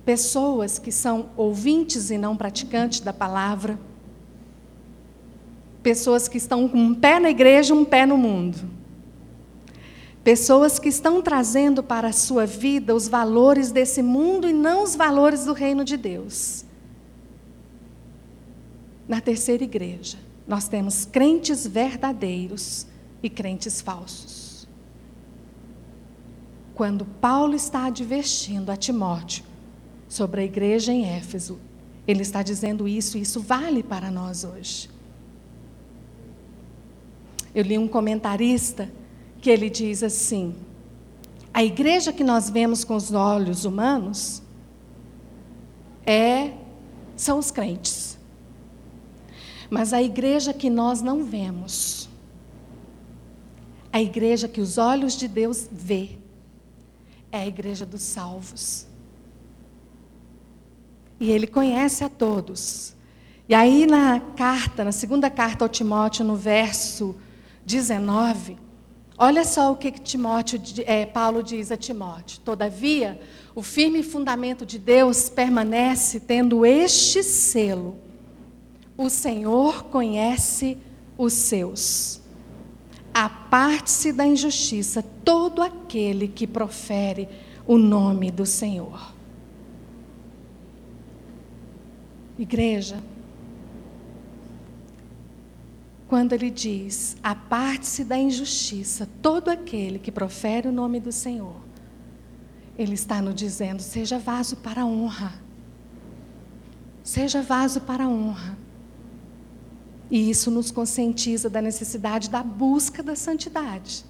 pessoas 0.07 0.79
que 0.79 0.89
são 0.89 1.31
ouvintes 1.35 2.09
e 2.09 2.17
não 2.17 2.37
praticantes 2.37 3.01
da 3.01 3.11
palavra 3.11 3.77
pessoas 5.83 6.29
que 6.29 6.37
estão 6.37 6.67
com 6.67 6.77
um 6.77 6.95
pé 6.95 7.19
na 7.19 7.29
igreja, 7.29 7.73
um 7.73 7.85
pé 7.85 8.05
no 8.05 8.17
mundo. 8.17 8.57
Pessoas 10.23 10.79
que 10.79 10.87
estão 10.87 11.21
trazendo 11.21 11.81
para 11.81 12.09
a 12.09 12.13
sua 12.13 12.45
vida 12.45 12.95
os 12.95 13.07
valores 13.07 13.71
desse 13.71 14.01
mundo 14.01 14.49
e 14.49 14.53
não 14.53 14.83
os 14.83 14.95
valores 14.95 15.45
do 15.45 15.53
reino 15.53 15.85
de 15.85 15.95
Deus. 15.95 16.65
Na 19.07 19.21
terceira 19.21 19.63
igreja, 19.63 20.17
nós 20.45 20.67
temos 20.67 21.05
crentes 21.05 21.65
verdadeiros 21.65 22.85
e 23.23 23.29
crentes 23.29 23.79
falsos. 23.79 24.67
Quando 26.75 27.05
Paulo 27.05 27.55
está 27.55 27.85
advertindo 27.85 28.71
a 28.71 28.75
Timóteo 28.75 29.46
sobre 30.07 30.41
a 30.41 30.43
igreja 30.43 30.91
em 30.91 31.05
Éfeso, 31.05 31.59
ele 32.07 32.21
está 32.21 32.41
dizendo 32.41 32.87
isso, 32.87 33.17
e 33.17 33.21
isso 33.21 33.39
vale 33.39 33.83
para 33.83 34.09
nós 34.09 34.43
hoje. 34.43 34.89
Eu 37.53 37.63
li 37.63 37.77
um 37.77 37.87
comentarista 37.87 38.89
que 39.41 39.49
ele 39.49 39.69
diz 39.69 40.03
assim: 40.03 40.55
a 41.53 41.63
igreja 41.63 42.13
que 42.13 42.23
nós 42.23 42.49
vemos 42.49 42.83
com 42.83 42.95
os 42.95 43.11
olhos 43.11 43.65
humanos 43.65 44.41
é 46.05 46.53
são 47.15 47.39
os 47.39 47.51
crentes. 47.51 48.17
Mas 49.69 49.91
a 49.91 50.01
igreja 50.01 50.53
que 50.53 50.69
nós 50.69 51.01
não 51.01 51.25
vemos, 51.25 52.07
a 53.91 54.01
igreja 54.01 54.47
que 54.47 54.61
os 54.61 54.77
olhos 54.77 55.17
de 55.17 55.27
Deus 55.27 55.67
vê, 55.71 56.11
é 57.31 57.39
a 57.39 57.47
igreja 57.47 57.85
dos 57.85 58.01
salvos. 58.01 58.87
E 61.19 61.31
ele 61.31 61.47
conhece 61.47 62.03
a 62.03 62.09
todos. 62.09 62.95
E 63.49 63.55
aí 63.55 63.85
na 63.85 64.19
carta, 64.19 64.83
na 64.83 64.91
segunda 64.91 65.29
carta 65.29 65.63
ao 65.63 65.69
Timóteo, 65.69 66.25
no 66.25 66.35
verso 66.35 67.15
19, 67.65 68.57
olha 69.17 69.43
só 69.45 69.71
o 69.71 69.77
que 69.77 69.91
Timóteo, 69.91 70.61
é, 70.85 71.05
Paulo 71.05 71.41
diz 71.41 71.71
a 71.71 71.77
Timóteo. 71.77 72.41
Todavia, 72.43 73.19
o 73.55 73.63
firme 73.63 74.03
fundamento 74.03 74.65
de 74.65 74.77
Deus 74.77 75.29
permanece 75.29 76.19
tendo 76.19 76.65
este 76.65 77.23
selo: 77.23 77.97
o 78.97 79.09
Senhor 79.09 79.85
conhece 79.85 80.77
os 81.17 81.33
seus. 81.33 82.21
Aparte-se 83.13 84.11
da 84.11 84.27
injustiça 84.27 85.03
todo 85.23 85.61
aquele 85.61 86.27
que 86.27 86.45
profere 86.45 87.27
o 87.65 87.77
nome 87.77 88.29
do 88.29 88.45
Senhor. 88.45 89.16
Igreja, 92.37 93.01
quando 96.07 96.33
ele 96.33 96.49
diz: 96.49 97.15
aparte-se 97.21 98.03
da 98.03 98.17
injustiça 98.17 99.07
todo 99.21 99.49
aquele 99.49 99.99
que 99.99 100.11
profere 100.11 100.67
o 100.67 100.71
nome 100.71 100.99
do 100.99 101.11
Senhor. 101.11 101.55
Ele 102.77 102.93
está 102.93 103.21
nos 103.21 103.35
dizendo: 103.35 103.81
seja 103.81 104.19
vaso 104.19 104.57
para 104.57 104.81
a 104.83 104.85
honra. 104.85 105.33
Seja 107.03 107.41
vaso 107.41 107.81
para 107.81 108.05
a 108.05 108.09
honra. 108.09 108.57
E 110.09 110.29
isso 110.29 110.49
nos 110.49 110.71
conscientiza 110.71 111.49
da 111.49 111.61
necessidade 111.61 112.29
da 112.29 112.41
busca 112.43 113.03
da 113.03 113.15
santidade. 113.15 114.05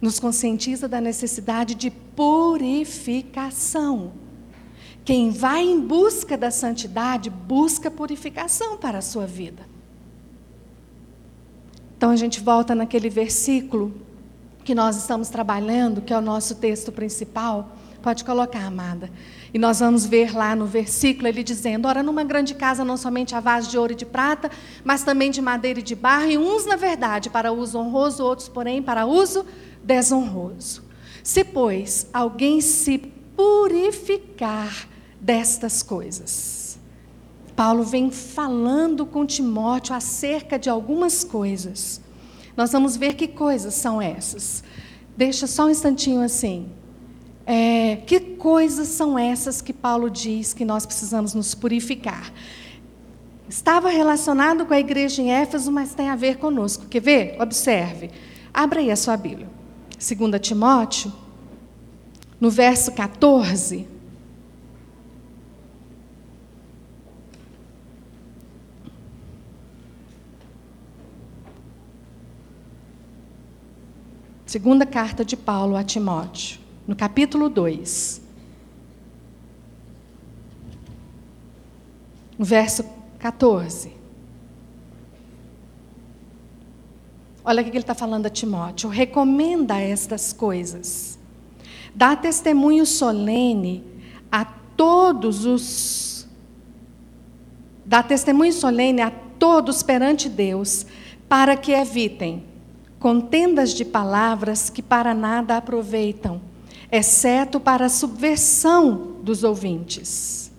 Nos 0.00 0.20
conscientiza 0.20 0.86
da 0.86 1.00
necessidade 1.00 1.74
de 1.74 1.90
purificação. 1.90 4.12
Quem 5.06 5.30
vai 5.30 5.62
em 5.62 5.80
busca 5.80 6.36
da 6.36 6.50
santidade, 6.50 7.30
busca 7.30 7.88
purificação 7.88 8.76
para 8.76 8.98
a 8.98 9.00
sua 9.00 9.24
vida. 9.24 9.62
Então 11.96 12.10
a 12.10 12.16
gente 12.16 12.40
volta 12.40 12.74
naquele 12.74 13.08
versículo 13.08 13.94
que 14.64 14.74
nós 14.74 14.96
estamos 14.96 15.28
trabalhando, 15.28 16.02
que 16.02 16.12
é 16.12 16.18
o 16.18 16.20
nosso 16.20 16.56
texto 16.56 16.90
principal, 16.90 17.76
pode 18.02 18.24
colocar, 18.24 18.66
amada. 18.66 19.08
E 19.54 19.60
nós 19.60 19.78
vamos 19.78 20.04
ver 20.04 20.36
lá 20.36 20.56
no 20.56 20.66
versículo 20.66 21.28
ele 21.28 21.44
dizendo: 21.44 21.86
Ora, 21.86 22.02
numa 22.02 22.24
grande 22.24 22.52
casa 22.52 22.84
não 22.84 22.96
somente 22.96 23.32
há 23.32 23.38
vasos 23.38 23.70
de 23.70 23.78
ouro 23.78 23.92
e 23.92 23.96
de 23.96 24.04
prata, 24.04 24.50
mas 24.82 25.04
também 25.04 25.30
de 25.30 25.40
madeira 25.40 25.78
e 25.78 25.84
de 25.84 25.94
barro, 25.94 26.26
e 26.26 26.36
uns, 26.36 26.66
na 26.66 26.74
verdade, 26.74 27.30
para 27.30 27.52
uso 27.52 27.78
honroso, 27.78 28.24
outros, 28.24 28.48
porém, 28.48 28.82
para 28.82 29.06
uso 29.06 29.46
desonroso. 29.84 30.82
Se, 31.22 31.44
pois, 31.44 32.08
alguém 32.12 32.60
se 32.60 32.98
purificar 33.36 34.95
destas 35.20 35.82
coisas. 35.82 36.78
Paulo 37.56 37.82
vem 37.82 38.10
falando 38.10 39.06
com 39.06 39.24
Timóteo 39.24 39.94
acerca 39.94 40.58
de 40.58 40.68
algumas 40.68 41.24
coisas. 41.24 42.00
Nós 42.56 42.72
vamos 42.72 42.96
ver 42.96 43.14
que 43.14 43.26
coisas 43.26 43.74
são 43.74 44.00
essas. 44.00 44.62
Deixa 45.16 45.46
só 45.46 45.66
um 45.66 45.70
instantinho 45.70 46.20
assim. 46.20 46.68
É, 47.46 47.96
que 48.06 48.20
coisas 48.20 48.88
são 48.88 49.18
essas 49.18 49.62
que 49.62 49.72
Paulo 49.72 50.10
diz 50.10 50.52
que 50.52 50.64
nós 50.64 50.84
precisamos 50.84 51.32
nos 51.32 51.54
purificar? 51.54 52.32
Estava 53.48 53.88
relacionado 53.88 54.66
com 54.66 54.74
a 54.74 54.80
igreja 54.80 55.22
em 55.22 55.32
Éfeso, 55.32 55.70
mas 55.70 55.94
tem 55.94 56.10
a 56.10 56.16
ver 56.16 56.36
conosco. 56.36 56.86
Quer 56.86 57.00
ver? 57.00 57.36
Observe. 57.40 58.10
Abra 58.52 58.80
aí 58.80 58.90
a 58.90 58.96
sua 58.96 59.16
Bíblia. 59.16 59.48
2 59.96 60.40
Timóteo, 60.40 61.12
no 62.38 62.50
verso 62.50 62.92
14. 62.92 63.95
Segunda 74.56 74.86
carta 74.86 75.22
de 75.22 75.36
Paulo 75.36 75.76
a 75.76 75.84
Timóteo, 75.84 76.58
no 76.88 76.96
capítulo 76.96 77.50
2. 77.50 78.22
No 82.38 82.42
verso 82.42 82.82
14. 83.18 83.92
Olha 87.44 87.60
o 87.60 87.64
que 87.64 87.68
ele 87.68 87.80
está 87.80 87.94
falando 87.94 88.24
a 88.24 88.30
Timóteo. 88.30 88.88
Recomenda 88.88 89.78
estas 89.78 90.32
coisas. 90.32 91.18
Dá 91.94 92.16
testemunho 92.16 92.86
solene 92.86 93.84
a 94.32 94.46
todos 94.74 95.44
os. 95.44 96.26
Dá 97.84 98.02
testemunho 98.02 98.54
solene 98.54 99.02
a 99.02 99.10
todos 99.10 99.82
perante 99.82 100.30
Deus, 100.30 100.86
para 101.28 101.58
que 101.58 101.72
evitem 101.72 102.55
contendas 102.98 103.72
de 103.72 103.84
palavras 103.84 104.70
que 104.70 104.82
para 104.82 105.14
nada 105.14 105.56
aproveitam, 105.56 106.40
exceto 106.90 107.60
para 107.60 107.86
a 107.86 107.90
subversão 107.90 109.16
dos 109.22 109.44
ouvintes. 109.44 110.52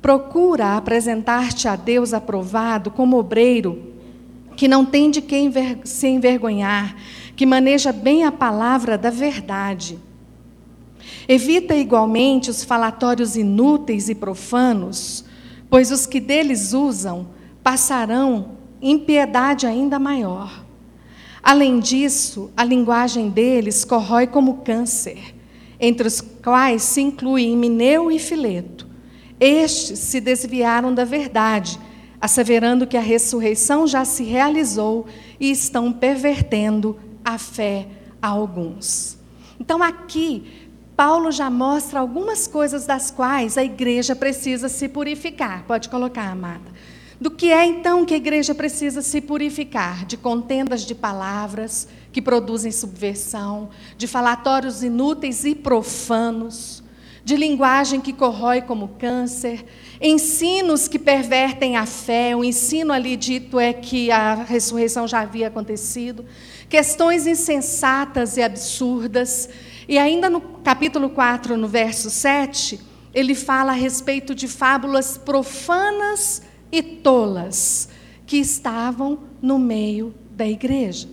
Procura 0.00 0.76
apresentar-te 0.76 1.68
a 1.68 1.76
Deus 1.76 2.12
aprovado 2.12 2.90
como 2.90 3.16
obreiro, 3.16 3.92
que 4.56 4.66
não 4.66 4.84
tem 4.84 5.10
de 5.10 5.22
quem 5.22 5.52
se 5.84 6.08
envergonhar, 6.08 6.96
que 7.36 7.46
maneja 7.46 7.92
bem 7.92 8.24
a 8.24 8.32
palavra 8.32 8.98
da 8.98 9.10
verdade. 9.10 9.98
Evita 11.28 11.74
igualmente 11.74 12.50
os 12.50 12.64
falatórios 12.64 13.36
inúteis 13.36 14.08
e 14.08 14.14
profanos, 14.14 15.24
pois 15.70 15.90
os 15.90 16.06
que 16.06 16.20
deles 16.20 16.72
usam 16.72 17.28
passarão 17.62 18.50
impiedade 18.80 19.66
ainda 19.66 19.98
maior. 19.98 20.61
Além 21.42 21.80
disso, 21.80 22.50
a 22.56 22.62
linguagem 22.62 23.28
deles 23.28 23.84
corrói 23.84 24.26
como 24.28 24.58
câncer, 24.58 25.34
entre 25.80 26.06
os 26.06 26.20
quais 26.20 26.82
se 26.82 27.00
incluem 27.00 27.56
Mineu 27.56 28.12
e 28.12 28.18
Fileto. 28.18 28.86
Estes 29.40 29.98
se 29.98 30.20
desviaram 30.20 30.94
da 30.94 31.04
verdade, 31.04 31.80
asseverando 32.20 32.86
que 32.86 32.96
a 32.96 33.00
ressurreição 33.00 33.88
já 33.88 34.04
se 34.04 34.22
realizou 34.22 35.06
e 35.40 35.50
estão 35.50 35.92
pervertendo 35.92 36.96
a 37.24 37.36
fé 37.36 37.88
a 38.20 38.28
alguns. 38.28 39.18
Então, 39.58 39.82
aqui, 39.82 40.70
Paulo 40.96 41.32
já 41.32 41.50
mostra 41.50 41.98
algumas 41.98 42.46
coisas 42.46 42.86
das 42.86 43.10
quais 43.10 43.58
a 43.58 43.64
igreja 43.64 44.14
precisa 44.14 44.68
se 44.68 44.88
purificar. 44.88 45.64
Pode 45.66 45.88
colocar, 45.88 46.30
amada. 46.30 46.71
Do 47.22 47.30
que 47.30 47.52
é 47.52 47.64
então 47.64 48.04
que 48.04 48.14
a 48.14 48.16
igreja 48.16 48.52
precisa 48.52 49.00
se 49.00 49.20
purificar? 49.20 50.04
De 50.04 50.16
contendas 50.16 50.84
de 50.84 50.92
palavras 50.92 51.86
que 52.10 52.20
produzem 52.20 52.72
subversão, 52.72 53.70
de 53.96 54.08
falatórios 54.08 54.82
inúteis 54.82 55.44
e 55.44 55.54
profanos, 55.54 56.82
de 57.24 57.36
linguagem 57.36 58.00
que 58.00 58.12
corrói 58.12 58.60
como 58.60 58.96
câncer, 58.98 59.64
ensinos 60.00 60.88
que 60.88 60.98
pervertem 60.98 61.76
a 61.76 61.86
fé, 61.86 62.34
o 62.34 62.42
ensino 62.42 62.92
ali 62.92 63.16
dito 63.16 63.60
é 63.60 63.72
que 63.72 64.10
a 64.10 64.34
ressurreição 64.34 65.06
já 65.06 65.20
havia 65.20 65.46
acontecido, 65.46 66.24
questões 66.68 67.24
insensatas 67.24 68.36
e 68.36 68.42
absurdas. 68.42 69.48
E 69.88 69.96
ainda 69.96 70.28
no 70.28 70.40
capítulo 70.40 71.08
4, 71.08 71.56
no 71.56 71.68
verso 71.68 72.10
7, 72.10 72.80
ele 73.14 73.36
fala 73.36 73.70
a 73.70 73.76
respeito 73.76 74.34
de 74.34 74.48
fábulas 74.48 75.16
profanas 75.16 76.50
e 76.72 76.82
tolas 76.82 77.88
que 78.26 78.38
estavam 78.38 79.18
no 79.42 79.58
meio 79.58 80.14
da 80.30 80.46
igreja 80.46 81.08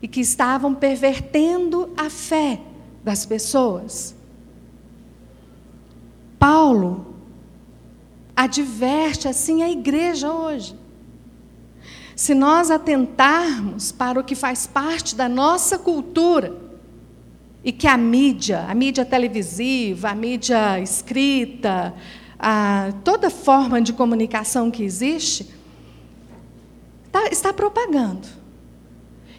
e 0.00 0.06
que 0.06 0.20
estavam 0.20 0.74
pervertendo 0.74 1.92
a 1.96 2.08
fé 2.08 2.60
das 3.02 3.26
pessoas. 3.26 4.14
Paulo 6.38 7.14
adverte 8.36 9.26
assim 9.26 9.62
a 9.62 9.70
igreja 9.70 10.32
hoje. 10.32 10.78
Se 12.14 12.34
nós 12.34 12.70
atentarmos 12.70 13.90
para 13.90 14.20
o 14.20 14.24
que 14.24 14.34
faz 14.34 14.66
parte 14.66 15.16
da 15.16 15.28
nossa 15.28 15.78
cultura, 15.78 16.66
e 17.66 17.72
que 17.72 17.88
a 17.88 17.96
mídia, 17.96 18.64
a 18.68 18.74
mídia 18.76 19.04
televisiva, 19.04 20.10
a 20.10 20.14
mídia 20.14 20.78
escrita, 20.78 21.92
a, 22.38 22.92
toda 23.04 23.30
forma 23.30 23.80
de 23.80 23.92
comunicação 23.92 24.70
que 24.70 24.82
existe, 24.82 25.54
tá, 27.10 27.28
está 27.28 27.52
propagando. 27.52 28.26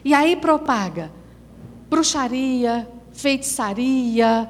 E 0.04 0.14
aí 0.14 0.36
propaga 0.36 1.18
bruxaria, 1.88 2.88
feitiçaria, 3.12 4.48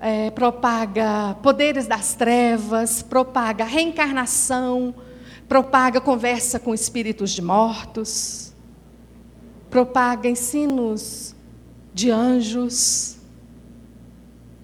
é, 0.00 0.30
propaga 0.30 1.34
poderes 1.42 1.86
das 1.86 2.14
trevas, 2.14 3.02
propaga 3.02 3.64
reencarnação, 3.64 4.94
propaga 5.48 6.00
conversa 6.00 6.58
com 6.58 6.74
espíritos 6.74 7.30
de 7.30 7.42
mortos, 7.42 8.52
propaga 9.68 10.28
ensinos 10.28 11.34
de 11.92 12.10
anjos. 12.10 13.18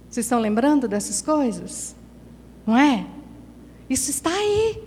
Vocês 0.09 0.25
estão 0.25 0.41
lembrando 0.41 0.89
dessas 0.89 1.21
coisas? 1.21 1.95
Não 2.67 2.77
é? 2.77 3.07
Isso 3.89 4.11
está 4.11 4.31
aí, 4.31 4.83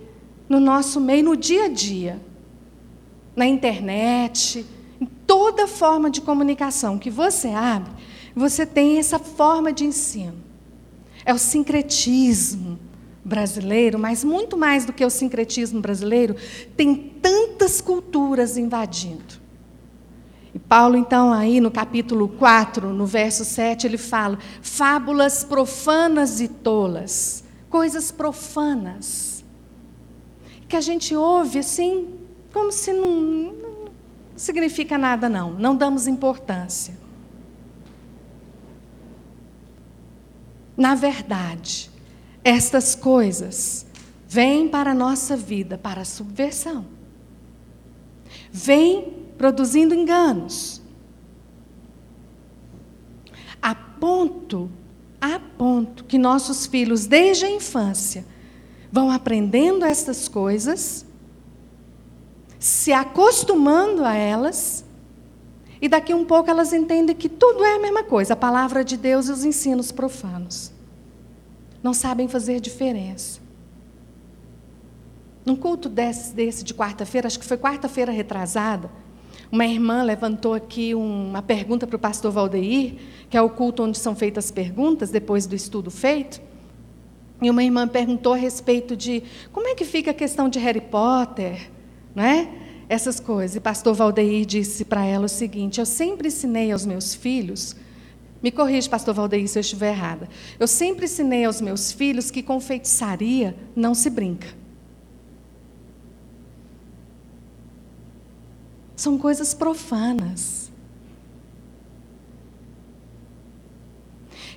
no 0.48 0.60
nosso 0.60 1.00
meio, 1.00 1.24
no 1.24 1.36
dia 1.36 1.64
a 1.64 1.68
dia, 1.68 2.20
na 3.34 3.46
internet, 3.46 4.66
em 5.00 5.06
toda 5.06 5.66
forma 5.66 6.10
de 6.10 6.20
comunicação 6.20 6.98
que 6.98 7.10
você 7.10 7.48
abre, 7.48 7.90
você 8.34 8.66
tem 8.66 8.98
essa 8.98 9.18
forma 9.18 9.72
de 9.72 9.84
ensino. 9.84 10.36
É 11.24 11.32
o 11.32 11.38
sincretismo 11.38 12.78
brasileiro, 13.24 13.98
mas 13.98 14.24
muito 14.24 14.56
mais 14.56 14.84
do 14.84 14.92
que 14.92 15.04
o 15.04 15.10
sincretismo 15.10 15.80
brasileiro, 15.80 16.36
tem 16.76 16.94
tantas 17.22 17.80
culturas 17.80 18.56
invadindo. 18.56 19.40
E 20.54 20.58
Paulo, 20.58 20.96
então, 20.96 21.32
aí 21.32 21.60
no 21.60 21.70
capítulo 21.70 22.28
4, 22.28 22.92
no 22.92 23.06
verso 23.06 23.44
7, 23.44 23.86
ele 23.86 23.98
fala: 23.98 24.38
fábulas 24.60 25.44
profanas 25.44 26.40
e 26.40 26.48
tolas 26.48 27.44
coisas 27.70 28.10
profanas, 28.10 29.44
que 30.68 30.76
a 30.76 30.80
gente 30.80 31.14
ouve 31.14 31.60
assim, 31.60 32.18
como 32.52 32.70
se 32.70 32.92
não, 32.92 33.08
não 33.08 33.84
significa 34.36 34.98
nada, 34.98 35.28
não, 35.28 35.52
não 35.52 35.74
damos 35.74 36.06
importância. 36.06 36.98
Na 40.76 40.94
verdade, 40.94 41.90
estas 42.42 42.94
coisas 42.94 43.86
vêm 44.26 44.68
para 44.68 44.92
a 44.92 44.94
nossa 44.94 45.36
vida 45.36 45.76
para 45.76 46.00
a 46.00 46.04
subversão. 46.04 46.86
Vêm 48.50 49.12
produzindo 49.36 49.94
enganos. 49.94 50.80
A 53.60 53.74
ponto 53.74 54.70
a 55.20 55.38
ponto 55.38 56.04
que 56.04 56.18
nossos 56.18 56.66
filhos, 56.66 57.06
desde 57.06 57.44
a 57.44 57.50
infância, 57.50 58.24
vão 58.90 59.10
aprendendo 59.10 59.84
estas 59.84 60.28
coisas, 60.28 61.04
se 62.58 62.92
acostumando 62.92 64.04
a 64.04 64.14
elas, 64.14 64.84
E 65.80 65.88
daqui 65.88 66.12
um 66.12 66.24
pouco 66.24 66.50
elas 66.50 66.72
entendem 66.72 67.16
que 67.16 67.28
tudo 67.28 67.64
é 67.64 67.76
a 67.76 67.80
mesma 67.80 68.04
coisa, 68.04 68.34
a 68.34 68.36
palavra 68.36 68.84
de 68.84 68.96
Deus 68.96 69.28
e 69.28 69.32
os 69.32 69.44
ensinos 69.44 69.90
profanos. 69.90 70.70
Não 71.82 71.94
sabem 71.94 72.28
fazer 72.28 72.60
diferença. 72.60 73.40
Num 75.44 75.56
culto 75.56 75.88
desse, 75.88 76.34
desse 76.34 76.62
de 76.62 76.74
quarta-feira, 76.74 77.26
acho 77.26 77.38
que 77.38 77.46
foi 77.46 77.56
quarta-feira 77.56 78.12
retrasada, 78.12 78.90
uma 79.52 79.66
irmã 79.66 80.02
levantou 80.02 80.54
aqui 80.54 80.94
uma 80.94 81.42
pergunta 81.42 81.86
para 81.86 81.96
o 81.96 81.98
pastor 81.98 82.30
Valdeir, 82.30 82.94
que 83.28 83.36
é 83.36 83.42
o 83.42 83.50
culto 83.50 83.82
onde 83.82 83.98
são 83.98 84.14
feitas 84.14 84.46
as 84.46 84.50
perguntas, 84.50 85.10
depois 85.10 85.44
do 85.46 85.56
estudo 85.56 85.90
feito. 85.90 86.40
E 87.42 87.50
uma 87.50 87.64
irmã 87.64 87.88
perguntou 87.88 88.34
a 88.34 88.36
respeito 88.36 88.96
de 88.96 89.22
como 89.52 89.66
é 89.66 89.74
que 89.74 89.84
fica 89.84 90.12
a 90.12 90.14
questão 90.14 90.48
de 90.48 90.58
Harry 90.58 90.80
Potter, 90.80 91.70
não 92.14 92.22
é? 92.22 92.48
Essas 92.88 93.18
coisas. 93.18 93.56
E 93.56 93.60
pastor 93.60 93.94
Valdeir 93.94 94.46
disse 94.46 94.84
para 94.84 95.04
ela 95.04 95.24
o 95.24 95.28
seguinte: 95.28 95.80
Eu 95.80 95.86
sempre 95.86 96.28
ensinei 96.28 96.70
aos 96.70 96.86
meus 96.86 97.14
filhos, 97.14 97.74
me 98.42 98.52
corrija, 98.52 98.88
pastor 98.88 99.14
Valdeir, 99.14 99.48
se 99.48 99.58
eu 99.58 99.62
estiver 99.62 99.90
errada. 99.90 100.28
Eu 100.60 100.68
sempre 100.68 101.06
ensinei 101.06 101.44
aos 101.44 101.60
meus 101.60 101.90
filhos 101.90 102.30
que 102.30 102.42
com 102.42 102.60
feitiçaria 102.60 103.56
não 103.74 103.94
se 103.94 104.10
brinca. 104.10 104.59
São 109.00 109.16
coisas 109.16 109.54
profanas. 109.54 110.70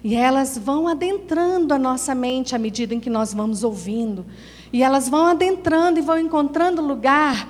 E 0.03 0.15
elas 0.15 0.57
vão 0.57 0.85
adentrando 0.85 1.73
a 1.73 1.79
nossa 1.79 2.13
mente 2.13 2.53
à 2.53 2.59
medida 2.59 2.93
em 2.93 2.99
que 2.99 3.09
nós 3.09 3.33
vamos 3.33 3.63
ouvindo. 3.63 4.25
E 4.73 4.83
elas 4.83 5.07
vão 5.07 5.27
adentrando 5.27 5.97
e 5.97 6.01
vão 6.01 6.19
encontrando 6.19 6.81
lugar 6.81 7.47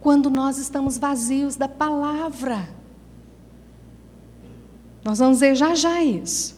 quando 0.00 0.30
nós 0.30 0.56
estamos 0.56 0.96
vazios 0.96 1.56
da 1.56 1.68
palavra. 1.68 2.70
Nós 5.04 5.18
vamos 5.18 5.40
ver 5.40 5.54
já 5.54 5.74
já 5.74 6.02
isso. 6.02 6.56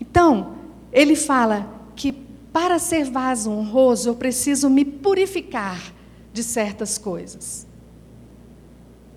Então, 0.00 0.56
ele 0.90 1.14
fala 1.14 1.72
que 1.94 2.10
para 2.10 2.80
ser 2.80 3.04
vaso 3.04 3.52
honroso 3.52 4.08
eu 4.08 4.16
preciso 4.16 4.68
me 4.68 4.84
purificar 4.84 5.94
de 6.36 6.42
certas 6.42 6.98
coisas. 6.98 7.66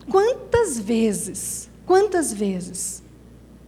Quantas 0.09 0.79
vezes, 0.79 1.69
quantas 1.85 2.31
vezes 2.31 3.03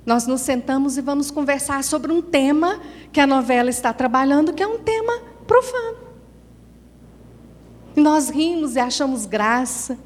nós 0.05 0.25
nos 0.25 0.39
sentamos 0.39 0.97
e 0.97 1.01
vamos 1.01 1.29
conversar 1.29 1.83
sobre 1.83 2.13
um 2.13 2.21
tema 2.21 2.79
que 3.11 3.19
a 3.19 3.27
novela 3.27 3.69
está 3.69 3.91
trabalhando, 3.91 4.53
que 4.53 4.63
é 4.63 4.67
um 4.67 4.79
tema 4.79 5.19
profano. 5.45 5.97
E 7.93 7.99
nós 7.99 8.29
rimos 8.29 8.77
e 8.77 8.79
achamos 8.79 9.25
graça. 9.25 9.99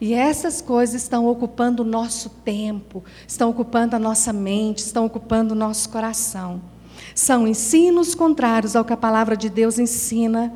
E 0.00 0.14
essas 0.14 0.62
coisas 0.62 1.02
estão 1.02 1.26
ocupando 1.26 1.82
o 1.82 1.86
nosso 1.86 2.30
tempo, 2.42 3.04
estão 3.28 3.50
ocupando 3.50 3.94
a 3.94 3.98
nossa 3.98 4.32
mente, 4.32 4.78
estão 4.78 5.04
ocupando 5.04 5.52
o 5.52 5.56
nosso 5.56 5.90
coração. 5.90 6.73
São 7.14 7.46
ensinos 7.46 8.14
contrários 8.14 8.74
ao 8.74 8.84
que 8.84 8.92
a 8.92 8.96
palavra 8.96 9.36
de 9.36 9.48
Deus 9.48 9.78
ensina, 9.78 10.52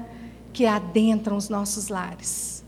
que 0.53 0.66
adentram 0.66 1.37
os 1.37 1.49
nossos 1.49 1.88
lares. 1.88 2.64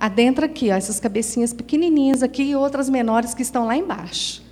Adentra 0.00 0.46
aqui, 0.46 0.70
ó, 0.70 0.74
essas 0.74 0.98
cabecinhas 0.98 1.52
pequenininhas 1.52 2.22
aqui 2.22 2.42
e 2.42 2.56
outras 2.56 2.88
menores 2.88 3.34
que 3.34 3.42
estão 3.42 3.66
lá 3.66 3.76
embaixo. 3.76 4.42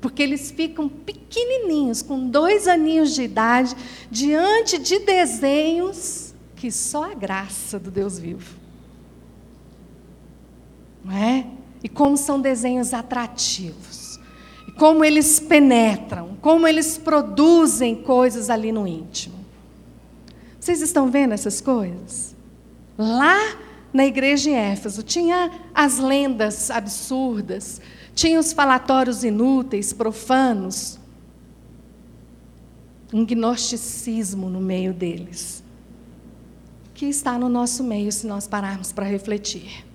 Porque 0.00 0.22
eles 0.22 0.52
ficam 0.52 0.88
pequenininhos, 0.88 2.00
com 2.00 2.30
dois 2.30 2.68
aninhos 2.68 3.12
de 3.12 3.22
idade, 3.22 3.74
diante 4.08 4.78
de 4.78 5.00
desenhos 5.00 6.32
que 6.54 6.70
só 6.70 7.10
a 7.10 7.14
graça 7.14 7.78
do 7.78 7.90
Deus 7.90 8.18
vivo. 8.18 8.56
Não 11.04 11.12
é? 11.12 11.46
E 11.82 11.88
como 11.88 12.16
são 12.16 12.40
desenhos 12.40 12.94
atrativos 12.94 14.07
como 14.78 15.04
eles 15.04 15.40
penetram, 15.40 16.38
como 16.40 16.66
eles 16.66 16.96
produzem 16.96 17.96
coisas 17.96 18.48
ali 18.48 18.70
no 18.70 18.86
íntimo. 18.86 19.34
Vocês 20.58 20.80
estão 20.80 21.10
vendo 21.10 21.32
essas 21.32 21.60
coisas? 21.60 22.36
Lá 22.96 23.58
na 23.92 24.06
igreja 24.06 24.50
em 24.50 24.54
Éfeso 24.54 25.02
tinha 25.02 25.50
as 25.74 25.98
lendas 25.98 26.70
absurdas, 26.70 27.80
tinha 28.14 28.38
os 28.38 28.52
falatórios 28.52 29.24
inúteis, 29.24 29.92
profanos, 29.92 30.98
um 33.12 33.24
gnosticismo 33.24 34.48
no 34.48 34.60
meio 34.60 34.94
deles, 34.94 35.62
que 36.94 37.06
está 37.06 37.36
no 37.36 37.48
nosso 37.48 37.82
meio 37.82 38.12
se 38.12 38.28
nós 38.28 38.46
pararmos 38.46 38.92
para 38.92 39.06
refletir. 39.06 39.87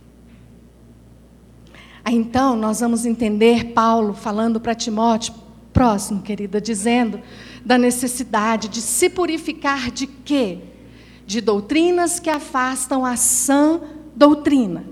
Aí, 2.06 2.16
então, 2.16 2.56
nós 2.56 2.82
vamos 2.82 3.06
entender 3.06 3.72
Paulo 3.74 4.14
falando 4.14 4.60
para 4.60 4.76
Timóteo, 4.76 5.34
próximo, 5.72 6.22
querida, 6.22 6.60
dizendo 6.60 7.22
da 7.64 7.78
necessidade 7.78 8.68
de 8.68 8.82
se 8.82 9.10
purificar 9.10 9.90
de 9.90 10.06
quê? 10.06 10.60
De 11.26 11.40
doutrinas 11.40 12.20
que 12.20 12.30
afastam 12.30 13.06
a 13.06 13.16
sã 13.16 13.80
doutrina. 14.16 14.84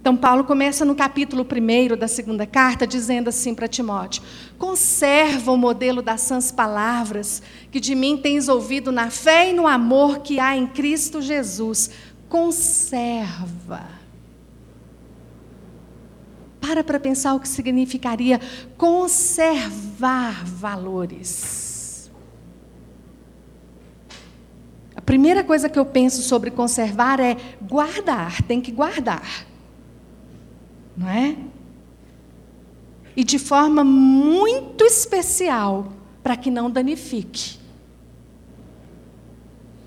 Então, 0.00 0.16
Paulo 0.16 0.44
começa 0.44 0.84
no 0.84 0.94
capítulo 0.94 1.46
1 1.50 1.96
da 1.96 2.08
segunda 2.08 2.46
carta, 2.46 2.86
dizendo 2.86 3.28
assim 3.28 3.54
para 3.54 3.68
Timóteo: 3.68 4.22
Conserva 4.58 5.52
o 5.52 5.56
modelo 5.56 6.02
das 6.02 6.22
sãs 6.22 6.50
palavras 6.50 7.42
que 7.70 7.80
de 7.80 7.94
mim 7.94 8.16
tens 8.16 8.48
ouvido 8.48 8.90
na 8.90 9.10
fé 9.10 9.50
e 9.50 9.54
no 9.54 9.66
amor 9.66 10.18
que 10.18 10.40
há 10.40 10.56
em 10.56 10.66
Cristo 10.66 11.22
Jesus. 11.22 11.90
Conserva. 12.28 13.93
Para 16.66 16.82
para 16.82 16.98
pensar 16.98 17.34
o 17.34 17.40
que 17.40 17.46
significaria 17.46 18.40
conservar 18.78 20.46
valores. 20.46 22.10
A 24.96 25.00
primeira 25.02 25.44
coisa 25.44 25.68
que 25.68 25.78
eu 25.78 25.84
penso 25.84 26.22
sobre 26.22 26.50
conservar 26.50 27.20
é 27.20 27.36
guardar, 27.60 28.40
tem 28.42 28.62
que 28.62 28.72
guardar. 28.72 29.46
Não 30.96 31.06
é? 31.06 31.36
E 33.14 33.22
de 33.22 33.38
forma 33.38 33.84
muito 33.84 34.84
especial, 34.84 35.92
para 36.22 36.34
que 36.34 36.50
não 36.50 36.70
danifique, 36.70 37.58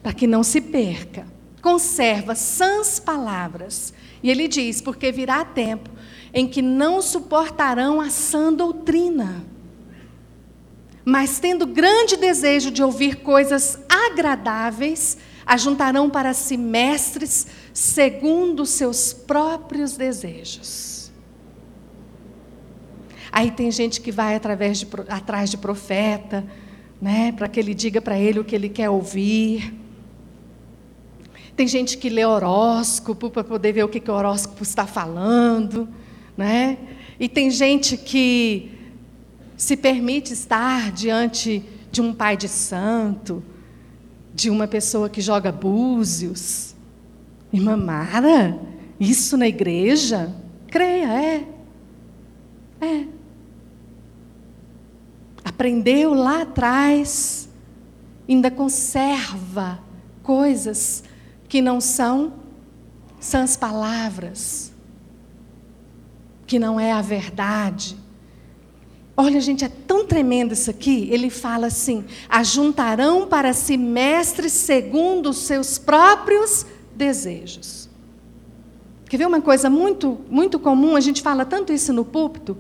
para 0.04 0.14
que 0.14 0.28
não 0.28 0.44
se 0.44 0.62
perca. 0.62 1.26
Conserva 1.60 2.36
sãs 2.36 3.00
palavras. 3.00 3.96
E 4.22 4.30
ele 4.30 4.48
diz: 4.48 4.80
porque 4.80 5.12
virá 5.12 5.44
tempo 5.44 5.97
em 6.34 6.48
que 6.48 6.62
não 6.62 7.02
suportarão 7.02 8.00
a 8.02 8.10
sã 8.10 8.52
doutrina, 8.54 9.44
mas 11.04 11.40
tendo 11.40 11.66
grande 11.66 12.18
desejo 12.18 12.70
de 12.70 12.84
ouvir 12.84 13.18
coisas 13.18 13.80
agradáveis, 13.90 15.18
ajuntarão 15.46 16.10
para 16.10 16.34
si 16.34 16.58
mestres 16.58 17.48
segundo 17.74 18.66
seus 18.66 19.14
próprios 19.14 19.96
desejos. 19.96 21.10
Aí 23.32 23.52
tem 23.52 23.72
gente 23.72 24.02
que 24.02 24.12
vai 24.12 24.36
através 24.36 24.80
de, 24.80 24.88
atrás 25.08 25.50
de 25.50 25.58
profeta, 25.58 26.46
né, 27.02 27.32
para 27.32 27.48
que 27.48 27.60
ele 27.60 27.74
diga 27.74 28.02
para 28.02 28.18
ele 28.20 28.40
o 28.40 28.44
que 28.44 28.56
ele 28.56 28.68
quer 28.68 28.90
ouvir. 28.90 29.74
Tem 31.56 31.68
gente 31.68 31.98
que 31.98 32.10
lê 32.10 32.26
horóscopo 32.26 33.30
para 33.30 33.44
poder 33.44 33.72
ver 33.72 33.84
o 33.84 33.90
que, 33.90 34.00
que 34.00 34.12
o 34.12 34.14
horóscopo 34.14 34.64
está 34.64 34.86
falando. 34.86 35.88
Né? 36.38 36.78
E 37.20 37.28
tem 37.28 37.50
gente 37.50 37.98
que 37.98 38.72
se 39.58 39.76
permite 39.76 40.34
estar 40.34 40.92
diante 40.92 41.64
de 41.92 42.00
um 42.00 42.14
pai 42.14 42.38
de 42.38 42.48
santo, 42.48 43.44
de 44.34 44.52
uma 44.52 44.68
pessoa 44.68 45.10
que 45.10 45.20
joga 45.20 45.52
búzios. 45.52 46.76
Irmã 47.52 47.76
Mara, 47.76 48.60
isso 49.00 49.36
na 49.36 49.48
igreja? 49.48 50.32
Creia, 50.68 51.12
é. 51.12 51.48
É. 52.80 53.08
Aprendeu 55.44 56.14
lá 56.14 56.44
atrás, 56.44 57.50
ainda 58.30 58.52
conserva 58.52 59.80
coisas 60.22 61.04
que 61.50 61.62
não 61.62 61.82
são 61.82 62.34
sãs 63.20 63.58
palavras 63.58 64.67
que 66.48 66.58
não 66.58 66.80
é 66.80 66.94
a 66.94 67.02
verdade. 67.02 67.98
Olha, 69.16 69.42
gente, 69.42 69.66
é 69.66 69.68
tão 69.68 70.06
tremendo 70.06 70.54
isso 70.54 70.70
aqui. 70.70 71.10
Ele 71.12 71.30
fala 71.30 71.68
assim: 71.68 72.06
ajuntarão 72.30 73.28
para 73.28 73.52
si 73.52 73.76
mestres 73.76 74.54
segundo 74.54 75.30
os 75.30 75.40
seus 75.40 75.78
próprios 75.78 76.66
desejos. 76.96 77.90
Quer 79.10 79.18
ver 79.18 79.28
uma 79.28 79.42
coisa 79.42 79.70
muito, 79.70 80.20
muito 80.30 80.58
comum? 80.60 80.96
A 80.96 81.00
gente 81.00 81.22
fala 81.22 81.46
tanto 81.46 81.74
isso 81.74 81.92
no 81.92 82.06
púlpito, 82.06 82.58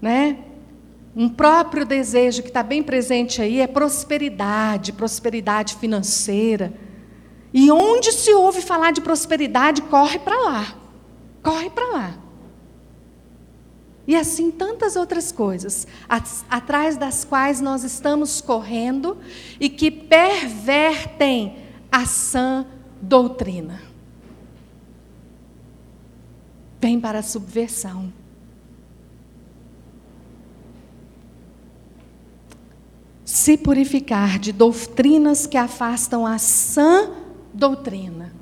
né? 0.00 0.38
Um 1.14 1.28
próprio 1.28 1.84
desejo 1.84 2.42
que 2.42 2.48
está 2.48 2.62
bem 2.62 2.82
presente 2.82 3.42
aí 3.42 3.60
é 3.60 3.66
prosperidade, 3.66 4.92
prosperidade 4.92 5.76
financeira. 5.76 6.72
E 7.52 7.70
onde 7.70 8.12
se 8.12 8.32
ouve 8.32 8.62
falar 8.62 8.92
de 8.92 9.02
prosperidade, 9.02 9.82
corre 9.82 10.18
para 10.18 10.38
lá. 10.40 10.74
Corre 11.42 11.68
para 11.68 11.86
lá. 11.88 12.21
E 14.06 14.16
assim 14.16 14.50
tantas 14.50 14.96
outras 14.96 15.30
coisas, 15.30 15.86
atrás 16.50 16.96
das 16.96 17.24
quais 17.24 17.60
nós 17.60 17.84
estamos 17.84 18.40
correndo 18.40 19.16
e 19.60 19.68
que 19.68 19.90
pervertem 19.90 21.56
a 21.90 22.04
sã 22.04 22.66
doutrina. 23.00 23.80
Vem 26.80 26.98
para 26.98 27.20
a 27.20 27.22
subversão. 27.22 28.12
Se 33.24 33.56
purificar 33.56 34.38
de 34.38 34.52
doutrinas 34.52 35.46
que 35.46 35.56
afastam 35.56 36.26
a 36.26 36.38
sã 36.38 37.08
doutrina. 37.54 38.32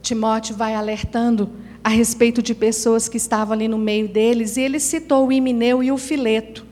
Timóteo 0.00 0.56
vai 0.56 0.74
alertando 0.74 1.50
a 1.86 1.88
respeito 1.88 2.42
de 2.42 2.52
pessoas 2.52 3.08
que 3.08 3.16
estavam 3.16 3.52
ali 3.52 3.68
no 3.68 3.78
meio 3.78 4.08
deles, 4.08 4.56
e 4.56 4.60
ele 4.60 4.80
citou 4.80 5.28
o 5.28 5.32
Imineu 5.32 5.84
e 5.84 5.92
o 5.92 5.96
Fileto. 5.96 6.66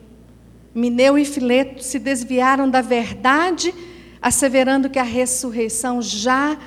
Mineu 0.75 1.17
e 1.17 1.25
Fileto 1.25 1.85
se 1.85 2.01
desviaram 2.01 2.69
da 2.69 2.83
verdade, 2.83 3.73
asseverando 4.21 4.91
que 4.91 4.99
a 4.99 5.05
ressurreição 5.05 6.03
já 6.03 6.59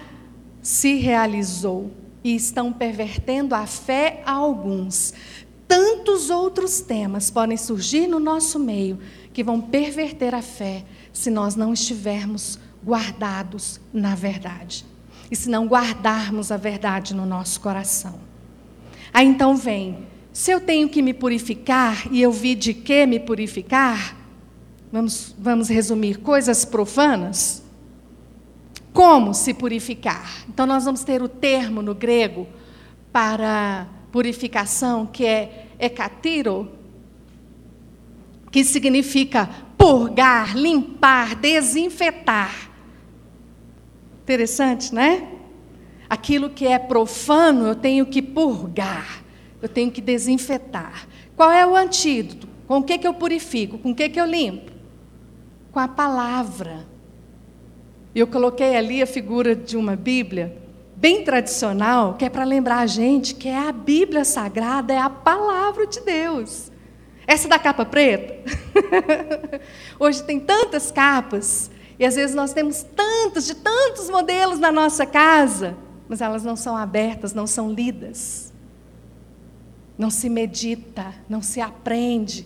se 0.62 0.96
realizou 0.96 1.92
e 2.24 2.38
estão 2.38 2.72
pervertendo 2.72 3.54
a 3.54 3.68
fé 3.68 4.24
a 4.26 4.32
alguns. 4.32 5.14
Tantos 5.68 6.30
outros 6.30 6.80
temas 6.80 7.30
podem 7.30 7.58
surgir 7.58 8.08
no 8.08 8.18
nosso 8.18 8.58
meio 8.58 8.98
que 9.34 9.44
vão 9.44 9.60
perverter 9.60 10.34
a 10.34 10.42
fé 10.42 10.86
se 11.12 11.30
nós 11.30 11.58
não 11.58 11.74
estivermos 11.74 12.58
guardados 12.82 13.82
na 13.92 14.16
verdade. 14.16 14.86
E 15.30 15.36
se 15.36 15.50
não 15.50 15.68
guardarmos 15.68 16.50
a 16.50 16.56
verdade 16.56 17.14
no 17.14 17.26
nosso 17.26 17.60
coração. 17.60 18.27
Aí 19.14 19.28
então 19.28 19.56
vem, 19.56 20.08
se 20.32 20.52
eu 20.52 20.60
tenho 20.60 20.88
que 20.88 21.02
me 21.02 21.14
purificar 21.14 22.08
e 22.12 22.22
eu 22.22 22.32
vi 22.32 22.54
de 22.54 22.74
que 22.74 23.06
me 23.06 23.20
purificar, 23.20 24.16
vamos, 24.92 25.36
vamos 25.38 25.70
resumir, 25.70 26.20
coisas 26.20 26.64
profanas. 26.64 27.64
Como 28.94 29.34
se 29.34 29.54
purificar? 29.54 30.46
Então 30.50 30.66
nós 30.66 30.86
vamos 30.86 31.04
ter 31.04 31.22
o 31.22 31.30
termo 31.30 31.82
no 31.82 31.96
grego 31.96 32.48
para 33.12 33.88
purificação 34.12 35.06
que 35.06 35.26
é 35.26 35.68
hekatiro, 35.80 36.72
que 38.52 38.64
significa 38.64 39.50
purgar, 39.78 40.58
limpar, 40.58 41.36
desinfetar. 41.36 42.72
Interessante, 44.24 44.94
né? 44.94 45.37
Aquilo 46.10 46.50
que 46.50 46.66
é 46.66 46.80
profano, 46.80 47.68
eu 47.68 47.76
tenho 47.76 48.06
que 48.06 48.22
purgar, 48.22 49.24
eu 49.62 49.68
tenho 49.68 49.92
que 49.92 50.00
desinfetar. 50.00 51.06
Qual 51.36 51.52
é 51.52 51.68
o 51.68 51.76
antídoto? 51.76 52.48
Com 52.66 52.78
o 52.78 52.84
que, 52.84 52.98
que 52.98 53.08
eu 53.08 53.14
purifico? 53.14 53.78
Com 53.78 53.92
o 53.92 53.96
que, 53.96 54.10
que 54.10 54.20
eu 54.20 54.26
limpo? 54.26 54.72
Com 55.72 55.80
a 55.80 55.88
palavra. 55.88 56.86
Eu 58.16 58.26
coloquei 58.26 58.76
ali 58.76 59.02
a 59.02 59.08
figura 59.08 59.54
de 59.54 59.76
uma 59.76 59.96
Bíblia, 59.96 60.58
bem 60.96 61.24
tradicional, 61.24 62.16
que 62.16 62.26
é 62.26 62.30
para 62.30 62.46
lembrar 62.46 62.80
a 62.80 62.88
gente 62.88 63.36
que 63.36 63.50
é 63.50 63.68
a 63.68 63.72
Bíblia 63.72 64.24
Sagrada, 64.24 64.94
é 64.94 65.00
a 65.00 65.10
palavra 65.10 65.86
de 65.86 66.00
Deus. 66.00 66.72
Essa 67.28 67.50
da 67.50 67.60
capa 67.60 67.86
preta? 67.86 68.36
Hoje 70.00 70.24
tem 70.24 70.40
tantas 70.40 70.90
capas, 70.90 71.70
e 72.00 72.06
às 72.06 72.16
vezes 72.16 72.34
nós 72.34 72.54
temos 72.54 72.84
tantos, 72.96 73.46
de 73.46 73.56
tantos 73.56 74.10
modelos 74.10 74.58
na 74.58 74.72
nossa 74.72 75.06
casa 75.06 75.76
mas 76.08 76.22
elas 76.22 76.44
não 76.44 76.56
são 76.56 76.76
abertas, 76.76 77.34
não 77.34 77.48
são 77.48 77.72
lidas. 77.72 78.54
Não 79.98 80.10
se 80.10 80.30
medita, 80.30 81.14
não 81.28 81.42
se 81.42 81.60
aprende. 81.60 82.46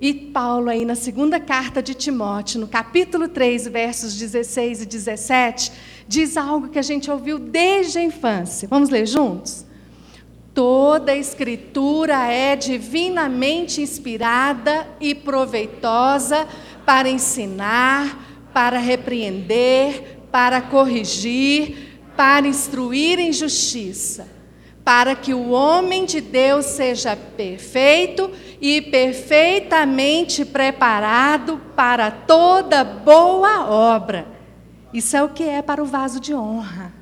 E 0.00 0.14
Paulo, 0.14 0.70
aí 0.70 0.84
na 0.84 0.94
segunda 0.94 1.40
carta 1.40 1.82
de 1.82 1.92
Timóteo, 1.92 2.60
no 2.60 2.68
capítulo 2.68 3.26
3, 3.28 3.66
versos 3.66 4.14
16 4.16 4.82
e 4.82 4.86
17, 4.86 5.72
diz 6.06 6.36
algo 6.36 6.68
que 6.68 6.78
a 6.78 6.82
gente 6.82 7.10
ouviu 7.10 7.38
desde 7.38 7.98
a 7.98 8.02
infância. 8.02 8.68
Vamos 8.68 8.90
ler 8.90 9.06
juntos? 9.06 9.66
Toda 10.54 11.12
a 11.12 11.16
Escritura 11.16 12.26
é 12.26 12.54
divinamente 12.54 13.80
inspirada 13.80 14.86
e 15.00 15.14
proveitosa 15.14 16.46
para 16.86 17.08
ensinar, 17.08 18.48
para 18.52 18.78
repreender, 18.78 20.17
para 20.30 20.60
corrigir, 20.60 22.00
para 22.16 22.46
instruir 22.46 23.18
em 23.18 23.32
justiça, 23.32 24.28
para 24.84 25.14
que 25.14 25.34
o 25.34 25.50
homem 25.50 26.04
de 26.04 26.20
Deus 26.20 26.66
seja 26.66 27.14
perfeito 27.14 28.30
e 28.60 28.82
perfeitamente 28.82 30.44
preparado 30.44 31.60
para 31.76 32.10
toda 32.10 32.82
boa 32.84 33.66
obra. 33.66 34.26
Isso 34.92 35.16
é 35.16 35.22
o 35.22 35.28
que 35.28 35.44
é 35.44 35.62
para 35.62 35.82
o 35.82 35.86
vaso 35.86 36.18
de 36.18 36.34
honra. 36.34 36.92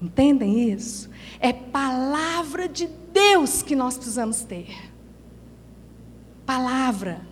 Entendem 0.00 0.70
isso? 0.70 1.10
É 1.38 1.52
palavra 1.52 2.68
de 2.68 2.86
Deus 3.12 3.62
que 3.62 3.74
nós 3.74 3.96
precisamos 3.96 4.42
ter. 4.42 4.68
Palavra. 6.46 7.22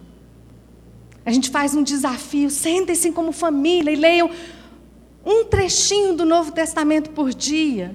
A 1.24 1.30
gente 1.30 1.50
faz 1.50 1.74
um 1.74 1.82
desafio, 1.82 2.48
sentem-se 2.48 3.12
como 3.12 3.32
família 3.32 3.90
e 3.90 3.96
leiam 3.96 4.30
um 5.24 5.44
trechinho 5.44 6.14
do 6.14 6.24
Novo 6.24 6.52
Testamento 6.52 7.10
por 7.10 7.32
dia. 7.34 7.94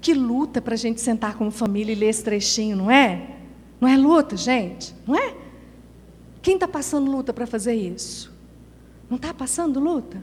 Que 0.00 0.14
luta 0.14 0.60
para 0.60 0.74
a 0.74 0.76
gente 0.76 1.00
sentar 1.00 1.36
como 1.36 1.50
família 1.50 1.92
e 1.92 1.96
ler 1.96 2.10
esse 2.10 2.22
trechinho, 2.22 2.76
não 2.76 2.90
é? 2.90 3.36
Não 3.80 3.88
é 3.88 3.96
luta, 3.96 4.36
gente? 4.36 4.94
Não 5.06 5.16
é? 5.16 5.34
Quem 6.42 6.54
está 6.54 6.68
passando 6.68 7.10
luta 7.10 7.32
para 7.32 7.46
fazer 7.46 7.74
isso? 7.74 8.32
Não 9.10 9.16
está 9.16 9.34
passando 9.34 9.80
luta? 9.80 10.22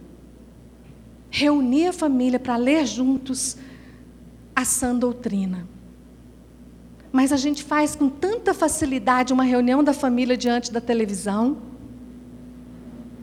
Reunir 1.30 1.88
a 1.88 1.94
família 1.94 2.40
para 2.40 2.56
ler 2.56 2.86
juntos 2.86 3.58
a 4.56 4.64
sã 4.64 4.96
doutrina. 4.96 5.68
Mas 7.12 7.32
a 7.32 7.38
gente 7.38 7.64
faz 7.64 7.96
com 7.96 8.10
tanta 8.10 8.54
facilidade 8.54 9.34
uma 9.34 9.44
reunião 9.44 9.84
da 9.84 9.94
família 9.94 10.38
diante 10.38 10.72
da 10.72 10.80
televisão 10.80 11.73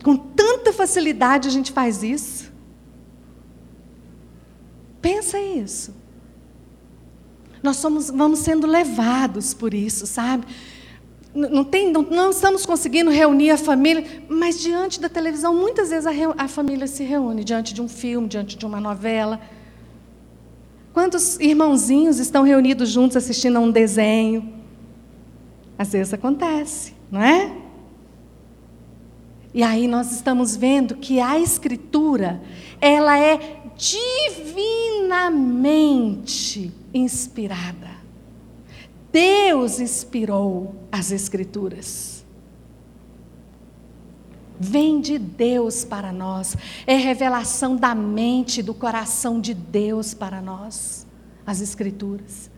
com 0.02 0.16
tanta 0.16 0.72
facilidade 0.72 1.48
a 1.48 1.50
gente 1.50 1.72
faz 1.72 2.02
isso. 2.02 2.50
Pensa 5.00 5.38
isso. 5.38 5.94
Nós 7.62 7.76
somos, 7.76 8.08
vamos 8.08 8.40
sendo 8.40 8.66
levados 8.66 9.52
por 9.52 9.74
isso, 9.74 10.06
sabe? 10.06 10.46
Não, 11.34 11.62
tem, 11.62 11.92
não, 11.92 12.02
não, 12.02 12.30
estamos 12.30 12.66
conseguindo 12.66 13.10
reunir 13.10 13.50
a 13.50 13.58
família, 13.58 14.04
mas 14.28 14.58
diante 14.58 15.00
da 15.00 15.08
televisão, 15.08 15.54
muitas 15.54 15.90
vezes 15.90 16.06
a, 16.06 16.12
a 16.36 16.48
família 16.48 16.86
se 16.86 17.04
reúne 17.04 17.44
diante 17.44 17.72
de 17.72 17.80
um 17.80 17.88
filme, 17.88 18.26
diante 18.26 18.56
de 18.56 18.66
uma 18.66 18.80
novela. 18.80 19.40
Quantos 20.92 21.38
irmãozinhos 21.38 22.18
estão 22.18 22.42
reunidos 22.42 22.88
juntos 22.88 23.16
assistindo 23.16 23.58
a 23.58 23.60
um 23.60 23.70
desenho? 23.70 24.52
Às 25.78 25.92
vezes 25.92 26.12
acontece, 26.12 26.94
não 27.10 27.22
é? 27.22 27.52
E 29.52 29.62
aí 29.62 29.86
nós 29.88 30.12
estamos 30.12 30.56
vendo 30.56 30.96
que 30.96 31.20
a 31.20 31.38
escritura, 31.38 32.40
ela 32.80 33.18
é 33.18 33.60
divinamente 33.76 36.72
inspirada. 36.94 37.90
Deus 39.12 39.80
inspirou 39.80 40.76
as 40.92 41.10
escrituras. 41.10 42.20
Vem 44.62 45.00
de 45.00 45.18
Deus 45.18 45.86
para 45.86 46.12
nós, 46.12 46.54
é 46.86 46.94
revelação 46.94 47.76
da 47.76 47.94
mente, 47.94 48.62
do 48.62 48.74
coração 48.74 49.40
de 49.40 49.54
Deus 49.54 50.12
para 50.12 50.42
nós, 50.42 51.06
as 51.46 51.62
escrituras. 51.62 52.50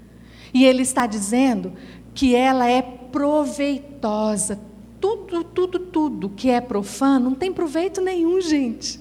E 0.52 0.64
ele 0.64 0.82
está 0.82 1.06
dizendo 1.06 1.72
que 2.12 2.34
ela 2.34 2.68
é 2.68 2.82
proveitosa, 2.82 4.58
tudo, 5.02 5.42
tudo, 5.42 5.78
tudo 5.80 6.28
que 6.28 6.48
é 6.48 6.60
profano 6.60 7.30
não 7.30 7.34
tem 7.34 7.52
proveito 7.52 8.00
nenhum, 8.00 8.40
gente. 8.40 9.00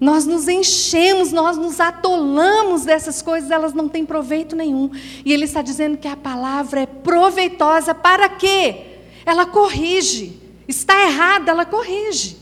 Nós 0.00 0.24
nos 0.24 0.48
enchemos, 0.48 1.30
nós 1.30 1.58
nos 1.58 1.78
atolamos 1.78 2.86
dessas 2.86 3.20
coisas, 3.20 3.50
elas 3.50 3.74
não 3.74 3.86
têm 3.86 4.06
proveito 4.06 4.56
nenhum. 4.56 4.90
E 5.26 5.30
ele 5.30 5.44
está 5.44 5.60
dizendo 5.60 5.98
que 5.98 6.08
a 6.08 6.16
palavra 6.16 6.80
é 6.80 6.86
proveitosa 6.86 7.94
para 7.94 8.30
quê? 8.30 9.00
Ela 9.26 9.44
corrige. 9.44 10.40
Está 10.66 11.04
errada, 11.04 11.50
ela 11.50 11.66
corrige. 11.66 12.38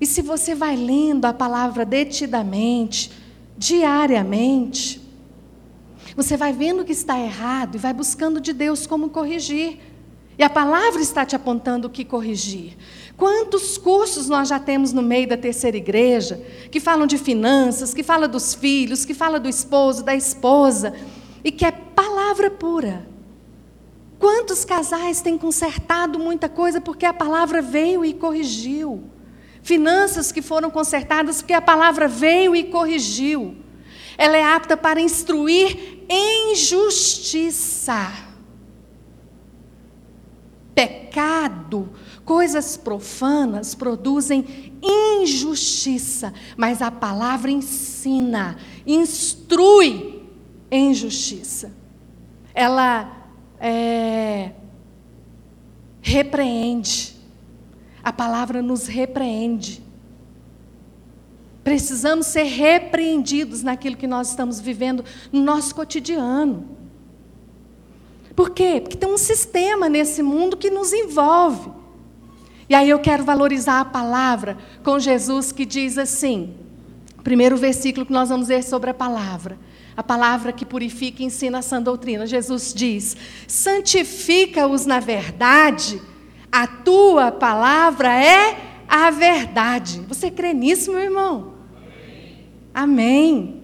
E 0.00 0.06
se 0.06 0.20
você 0.20 0.54
vai 0.54 0.74
lendo 0.74 1.26
a 1.26 1.32
palavra 1.32 1.84
detidamente, 1.84 3.12
diariamente, 3.56 4.97
você 6.16 6.36
vai 6.36 6.52
vendo 6.52 6.84
que 6.84 6.92
está 6.92 7.18
errado 7.18 7.76
e 7.76 7.78
vai 7.78 7.92
buscando 7.92 8.40
de 8.40 8.52
Deus 8.52 8.86
como 8.86 9.10
corrigir. 9.10 9.78
E 10.38 10.42
a 10.42 10.48
palavra 10.48 11.00
está 11.00 11.26
te 11.26 11.34
apontando 11.34 11.88
o 11.88 11.90
que 11.90 12.04
corrigir. 12.04 12.76
Quantos 13.16 13.76
cursos 13.76 14.28
nós 14.28 14.48
já 14.48 14.60
temos 14.60 14.92
no 14.92 15.02
meio 15.02 15.28
da 15.28 15.36
terceira 15.36 15.76
igreja 15.76 16.40
que 16.70 16.78
falam 16.78 17.08
de 17.08 17.18
finanças, 17.18 17.92
que 17.92 18.04
fala 18.04 18.28
dos 18.28 18.54
filhos, 18.54 19.04
que 19.04 19.14
fala 19.14 19.40
do 19.40 19.48
esposo, 19.48 20.04
da 20.04 20.14
esposa, 20.14 20.94
e 21.42 21.50
que 21.50 21.64
é 21.64 21.72
palavra 21.72 22.50
pura. 22.50 23.08
Quantos 24.18 24.64
casais 24.64 25.20
têm 25.20 25.36
consertado 25.36 26.18
muita 26.18 26.48
coisa 26.48 26.80
porque 26.80 27.06
a 27.06 27.12
palavra 27.12 27.60
veio 27.60 28.04
e 28.04 28.14
corrigiu? 28.14 29.04
Finanças 29.62 30.30
que 30.30 30.40
foram 30.40 30.70
consertadas 30.70 31.42
porque 31.42 31.52
a 31.52 31.60
palavra 31.60 32.06
veio 32.06 32.54
e 32.54 32.64
corrigiu. 32.64 33.56
Ela 34.18 34.36
é 34.36 34.42
apta 34.42 34.76
para 34.76 35.00
instruir 35.00 36.04
em 36.10 36.54
justiça 36.54 38.28
pecado, 40.78 41.88
coisas 42.24 42.76
profanas 42.76 43.74
produzem 43.74 44.72
injustiça, 44.80 46.32
mas 46.56 46.80
a 46.80 46.88
palavra 46.88 47.50
ensina, 47.50 48.56
instrui 48.86 50.22
em 50.70 50.94
justiça. 50.94 51.72
Ela 52.54 53.28
é, 53.58 54.52
repreende. 56.00 57.16
A 58.00 58.12
palavra 58.12 58.62
nos 58.62 58.86
repreende. 58.86 59.82
Precisamos 61.68 62.24
ser 62.28 62.44
repreendidos 62.44 63.62
naquilo 63.62 63.94
que 63.94 64.06
nós 64.06 64.30
estamos 64.30 64.58
vivendo 64.58 65.04
no 65.30 65.42
nosso 65.42 65.74
cotidiano. 65.74 66.66
Por 68.34 68.48
quê? 68.48 68.80
Porque 68.80 68.96
tem 68.96 69.06
um 69.06 69.18
sistema 69.18 69.86
nesse 69.86 70.22
mundo 70.22 70.56
que 70.56 70.70
nos 70.70 70.94
envolve. 70.94 71.70
E 72.70 72.74
aí 72.74 72.88
eu 72.88 72.98
quero 72.98 73.22
valorizar 73.22 73.80
a 73.80 73.84
palavra 73.84 74.56
com 74.82 74.98
Jesus 74.98 75.52
que 75.52 75.66
diz 75.66 75.98
assim, 75.98 76.54
primeiro 77.22 77.54
versículo 77.58 78.06
que 78.06 78.12
nós 78.14 78.30
vamos 78.30 78.48
ver 78.48 78.64
sobre 78.64 78.88
a 78.88 78.94
palavra. 78.94 79.58
A 79.94 80.02
palavra 80.02 80.52
que 80.52 80.64
purifica 80.64 81.22
e 81.22 81.26
ensina 81.26 81.58
a 81.58 81.62
sã 81.62 81.82
doutrina. 81.82 82.26
Jesus 82.26 82.72
diz: 82.72 83.14
santifica-os 83.46 84.86
na 84.86 85.00
verdade, 85.00 86.00
a 86.50 86.66
tua 86.66 87.30
palavra 87.30 88.10
é 88.14 88.56
a 88.88 89.10
verdade. 89.10 90.00
Você 90.08 90.30
crê 90.30 90.54
nisso, 90.54 90.90
meu 90.90 91.02
irmão? 91.02 91.57
Amém. 92.78 93.60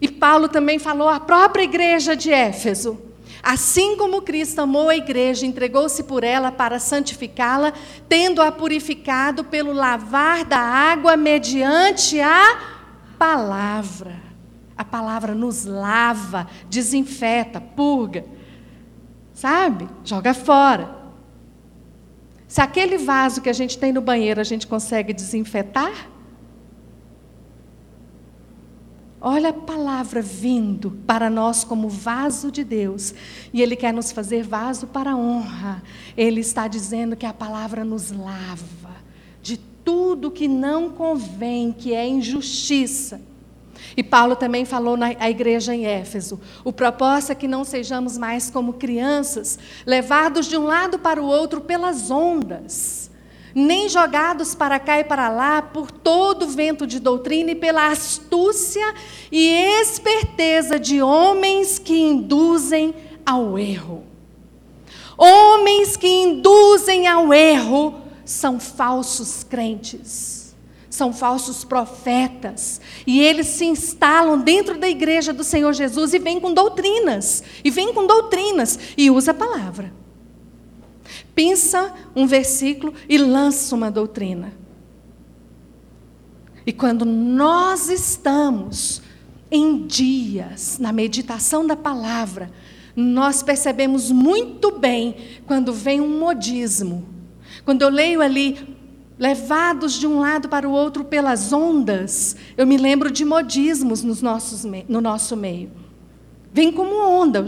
E 0.00 0.08
Paulo 0.08 0.48
também 0.48 0.76
falou 0.76 1.08
à 1.08 1.20
própria 1.20 1.62
igreja 1.62 2.16
de 2.16 2.32
Éfeso: 2.32 3.00
Assim 3.40 3.96
como 3.96 4.22
Cristo 4.22 4.58
amou 4.60 4.88
a 4.88 4.96
igreja, 4.96 5.46
entregou-se 5.46 6.02
por 6.02 6.24
ela 6.24 6.50
para 6.50 6.80
santificá-la, 6.80 7.72
tendo-a 8.08 8.50
purificado 8.50 9.44
pelo 9.44 9.72
lavar 9.72 10.44
da 10.44 10.58
água 10.58 11.16
mediante 11.16 12.20
a 12.20 12.58
palavra. 13.16 14.20
A 14.76 14.84
palavra 14.84 15.32
nos 15.32 15.64
lava, 15.64 16.48
desinfeta, 16.68 17.60
purga. 17.60 18.24
Sabe? 19.32 19.88
Joga 20.04 20.34
fora. 20.34 20.92
Se 22.48 22.60
aquele 22.60 22.98
vaso 22.98 23.40
que 23.40 23.48
a 23.48 23.52
gente 23.52 23.78
tem 23.78 23.92
no 23.92 24.00
banheiro 24.00 24.40
a 24.40 24.44
gente 24.44 24.66
consegue 24.66 25.12
desinfetar, 25.12 26.17
Olha 29.20 29.50
a 29.50 29.52
palavra 29.52 30.22
vindo 30.22 30.92
para 31.06 31.28
nós 31.28 31.64
como 31.64 31.88
vaso 31.88 32.52
de 32.52 32.62
Deus. 32.62 33.12
E 33.52 33.60
Ele 33.60 33.74
quer 33.74 33.92
nos 33.92 34.12
fazer 34.12 34.44
vaso 34.44 34.86
para 34.86 35.16
honra. 35.16 35.82
Ele 36.16 36.40
está 36.40 36.68
dizendo 36.68 37.16
que 37.16 37.26
a 37.26 37.32
palavra 37.32 37.84
nos 37.84 38.12
lava 38.12 38.96
de 39.42 39.56
tudo 39.56 40.30
que 40.30 40.46
não 40.46 40.90
convém, 40.90 41.72
que 41.72 41.92
é 41.92 42.06
injustiça. 42.06 43.20
E 43.96 44.02
Paulo 44.02 44.36
também 44.36 44.64
falou 44.64 44.96
na 44.96 45.10
igreja 45.28 45.74
em 45.74 45.86
Éfeso: 45.86 46.40
o 46.62 46.72
propósito 46.72 47.32
é 47.32 47.34
que 47.34 47.48
não 47.48 47.64
sejamos 47.64 48.16
mais 48.16 48.50
como 48.50 48.74
crianças, 48.74 49.58
levados 49.84 50.46
de 50.46 50.56
um 50.56 50.64
lado 50.64 50.98
para 50.98 51.20
o 51.20 51.26
outro 51.26 51.60
pelas 51.60 52.10
ondas 52.10 53.07
nem 53.58 53.88
jogados 53.88 54.54
para 54.54 54.78
cá 54.78 55.00
e 55.00 55.04
para 55.04 55.28
lá 55.28 55.60
por 55.60 55.90
todo 55.90 56.46
vento 56.46 56.86
de 56.86 57.00
doutrina 57.00 57.50
e 57.50 57.54
pela 57.56 57.88
astúcia 57.88 58.94
e 59.32 59.52
esperteza 59.80 60.78
de 60.78 61.02
homens 61.02 61.78
que 61.78 61.98
induzem 61.98 62.94
ao 63.26 63.58
erro. 63.58 64.04
Homens 65.16 65.96
que 65.96 66.06
induzem 66.06 67.08
ao 67.08 67.34
erro 67.34 68.00
são 68.24 68.60
falsos 68.60 69.42
crentes, 69.42 70.54
são 70.88 71.12
falsos 71.12 71.64
profetas, 71.64 72.80
e 73.04 73.20
eles 73.20 73.48
se 73.48 73.64
instalam 73.64 74.38
dentro 74.38 74.78
da 74.78 74.88
igreja 74.88 75.32
do 75.32 75.42
Senhor 75.42 75.72
Jesus 75.72 76.14
e 76.14 76.18
vêm 76.20 76.38
com 76.38 76.54
doutrinas, 76.54 77.42
e 77.64 77.70
vêm 77.70 77.92
com 77.92 78.06
doutrinas, 78.06 78.78
e 78.96 79.10
usa 79.10 79.32
a 79.32 79.34
palavra 79.34 79.92
pensa 81.34 81.94
um 82.14 82.26
versículo 82.26 82.94
e 83.08 83.18
lança 83.18 83.74
uma 83.74 83.90
doutrina. 83.90 84.52
E 86.66 86.72
quando 86.72 87.04
nós 87.04 87.88
estamos 87.88 89.00
em 89.50 89.86
dias 89.86 90.78
na 90.78 90.92
meditação 90.92 91.66
da 91.66 91.74
palavra, 91.74 92.50
nós 92.94 93.42
percebemos 93.42 94.10
muito 94.10 94.72
bem 94.72 95.14
quando 95.46 95.72
vem 95.72 96.00
um 96.00 96.18
modismo. 96.18 97.08
Quando 97.64 97.82
eu 97.82 97.88
leio 97.88 98.20
ali, 98.20 98.76
levados 99.18 99.94
de 99.94 100.06
um 100.06 100.20
lado 100.20 100.48
para 100.48 100.68
o 100.68 100.72
outro 100.72 101.04
pelas 101.04 101.52
ondas, 101.52 102.36
eu 102.56 102.66
me 102.66 102.76
lembro 102.76 103.10
de 103.10 103.24
modismos 103.24 104.02
nos 104.02 104.20
nossos, 104.20 104.64
no 104.88 105.00
nosso 105.00 105.36
meio. 105.36 105.70
Vem 106.52 106.72
como 106.72 107.02
onda 107.02 107.46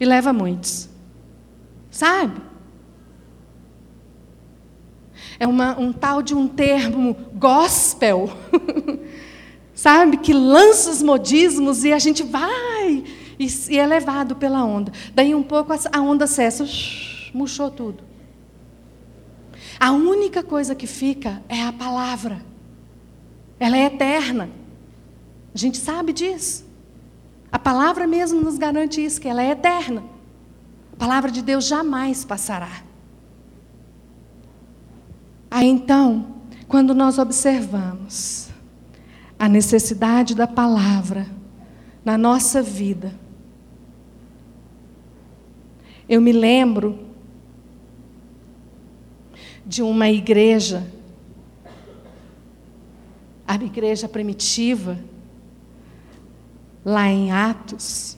e 0.00 0.04
leva 0.04 0.32
muitos. 0.32 0.88
Sabe? 1.96 2.42
É 5.38 5.46
uma, 5.46 5.80
um 5.80 5.94
tal 5.94 6.20
de 6.20 6.34
um 6.34 6.46
termo 6.46 7.16
gospel, 7.32 8.30
sabe? 9.74 10.18
Que 10.18 10.34
lança 10.34 10.90
os 10.90 11.00
modismos 11.02 11.84
e 11.84 11.94
a 11.94 11.98
gente 11.98 12.22
vai 12.22 13.02
e, 13.38 13.46
e 13.70 13.78
é 13.78 13.86
levado 13.86 14.36
pela 14.36 14.62
onda. 14.62 14.92
Daí 15.14 15.34
um 15.34 15.42
pouco 15.42 15.72
a 15.72 16.00
onda 16.02 16.26
cessa, 16.26 16.66
murchou 17.32 17.70
tudo. 17.70 18.04
A 19.80 19.90
única 19.92 20.42
coisa 20.42 20.74
que 20.74 20.86
fica 20.86 21.42
é 21.48 21.62
a 21.62 21.72
palavra. 21.72 22.44
Ela 23.58 23.78
é 23.78 23.86
eterna. 23.86 24.50
A 25.54 25.56
gente 25.56 25.78
sabe 25.78 26.12
disso. 26.12 26.62
A 27.50 27.58
palavra 27.58 28.06
mesmo 28.06 28.42
nos 28.42 28.58
garante 28.58 29.02
isso, 29.02 29.18
que 29.18 29.28
ela 29.28 29.42
é 29.42 29.52
eterna. 29.52 30.15
A 30.96 30.98
palavra 30.98 31.30
de 31.30 31.42
Deus 31.42 31.66
jamais 31.66 32.24
passará. 32.24 32.82
Aí 35.50 35.68
então, 35.68 36.26
quando 36.66 36.94
nós 36.94 37.18
observamos 37.18 38.48
a 39.38 39.46
necessidade 39.46 40.34
da 40.34 40.46
palavra 40.46 41.26
na 42.02 42.16
nossa 42.16 42.62
vida, 42.62 43.14
eu 46.08 46.20
me 46.20 46.32
lembro 46.32 46.98
de 49.66 49.82
uma 49.82 50.08
igreja, 50.08 50.90
a 53.46 53.54
igreja 53.56 54.08
primitiva, 54.08 54.98
lá 56.84 57.06
em 57.08 57.32
Atos, 57.32 58.16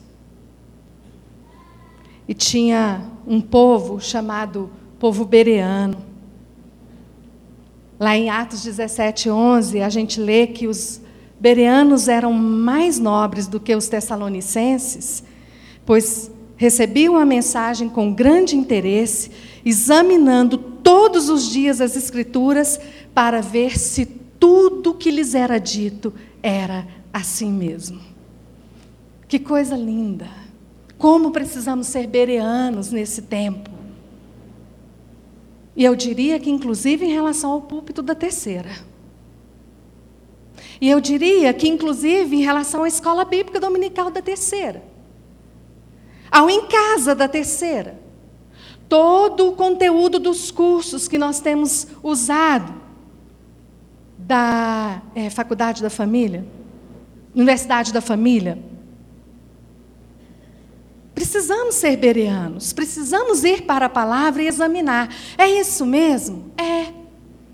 e 2.29 2.33
tinha 2.35 3.01
um 3.25 3.41
povo 3.41 3.99
chamado 3.99 4.69
povo 4.99 5.25
bereano. 5.25 5.97
Lá 7.99 8.15
em 8.15 8.29
Atos 8.29 8.61
17, 8.61 9.31
11, 9.31 9.81
a 9.81 9.89
gente 9.89 10.19
lê 10.19 10.45
que 10.45 10.67
os 10.67 11.01
bereanos 11.39 12.07
eram 12.07 12.31
mais 12.31 12.99
nobres 12.99 13.47
do 13.47 13.59
que 13.59 13.75
os 13.75 13.87
tessalonicenses, 13.87 15.23
pois 15.83 16.29
recebiam 16.55 17.17
a 17.17 17.25
mensagem 17.25 17.89
com 17.89 18.13
grande 18.13 18.55
interesse, 18.55 19.31
examinando 19.65 20.55
todos 20.55 21.29
os 21.29 21.49
dias 21.49 21.81
as 21.81 21.95
Escrituras 21.95 22.79
para 23.11 23.41
ver 23.41 23.75
se 23.75 24.05
tudo 24.05 24.93
que 24.93 25.09
lhes 25.09 25.33
era 25.33 25.57
dito 25.57 26.13
era 26.43 26.85
assim 27.11 27.51
mesmo. 27.51 27.99
Que 29.27 29.39
coisa 29.39 29.75
linda! 29.75 30.48
Como 30.99 31.31
precisamos 31.31 31.87
ser 31.87 32.05
bereanos 32.05 32.91
nesse 32.91 33.23
tempo. 33.23 33.71
E 35.75 35.83
eu 35.83 35.95
diria 35.95 36.39
que, 36.39 36.51
inclusive, 36.51 37.05
em 37.05 37.13
relação 37.13 37.51
ao 37.51 37.61
púlpito 37.61 38.03
da 38.03 38.13
terceira. 38.13 38.69
E 40.81 40.89
eu 40.89 40.99
diria 40.99 41.53
que, 41.53 41.67
inclusive, 41.67 42.35
em 42.35 42.41
relação 42.41 42.83
à 42.83 42.87
escola 42.87 43.25
bíblica 43.25 43.59
dominical 43.59 44.11
da 44.11 44.21
terceira. 44.21 44.83
Ao 46.29 46.49
em 46.49 46.67
casa 46.67 47.15
da 47.15 47.27
terceira. 47.27 47.97
todo 48.89 49.49
o 49.49 49.51
conteúdo 49.53 50.19
dos 50.19 50.49
cursos 50.49 51.07
que 51.07 51.17
nós 51.17 51.39
temos 51.39 51.87
usado 52.03 52.73
da 54.17 55.01
é, 55.15 55.29
Faculdade 55.29 55.81
da 55.81 55.89
Família, 55.89 56.43
Universidade 57.33 57.93
da 57.93 58.01
Família. 58.01 58.57
Precisamos 61.19 61.75
ser 61.75 61.97
bereanos, 61.97 62.71
precisamos 62.71 63.43
ir 63.43 63.63
para 63.63 63.87
a 63.87 63.89
palavra 63.89 64.41
e 64.41 64.47
examinar. 64.47 65.13
É 65.37 65.49
isso 65.49 65.85
mesmo? 65.85 66.49
É. 66.57 66.93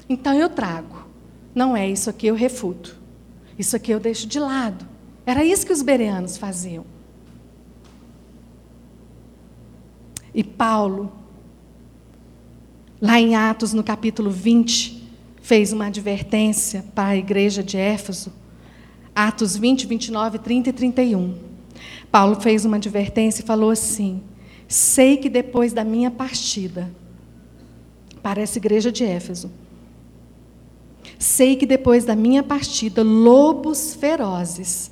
Então 0.07 0.35
eu 0.35 0.47
trago. 0.47 1.07
Não 1.55 1.75
é 1.75 1.89
isso 1.89 2.07
aqui 2.07 2.27
eu 2.27 2.35
refuto. 2.35 2.95
Isso 3.57 3.75
aqui 3.75 3.89
eu 3.89 3.99
deixo 3.99 4.27
de 4.27 4.37
lado. 4.39 4.87
Era 5.25 5.43
isso 5.43 5.65
que 5.65 5.73
os 5.73 5.81
bereanos 5.81 6.37
faziam. 6.37 6.85
E 10.31 10.43
Paulo, 10.43 11.11
lá 13.01 13.19
em 13.19 13.35
Atos, 13.35 13.73
no 13.73 13.83
capítulo 13.83 14.29
20, 14.29 15.09
fez 15.41 15.73
uma 15.73 15.87
advertência 15.87 16.85
para 16.93 17.09
a 17.09 17.17
igreja 17.17 17.63
de 17.63 17.77
Éfeso. 17.77 18.31
Atos 19.15 19.57
20, 19.57 19.87
29, 19.87 20.37
30 20.37 20.69
e 20.69 20.73
31. 20.73 21.54
Paulo 22.15 22.39
fez 22.39 22.63
uma 22.63 22.77
advertência 22.77 23.41
e 23.41 23.45
falou 23.45 23.69
assim: 23.69 24.21
Sei 24.69 25.17
que 25.17 25.27
depois 25.27 25.73
da 25.73 25.83
minha 25.83 26.09
partida, 26.09 26.89
para 28.23 28.41
essa 28.41 28.57
igreja 28.57 28.89
de 28.89 29.03
Éfeso, 29.03 29.51
sei 31.19 31.57
que 31.57 31.65
depois 31.65 32.05
da 32.05 32.15
minha 32.15 32.41
partida, 32.41 33.03
lobos 33.03 33.95
ferozes 33.95 34.89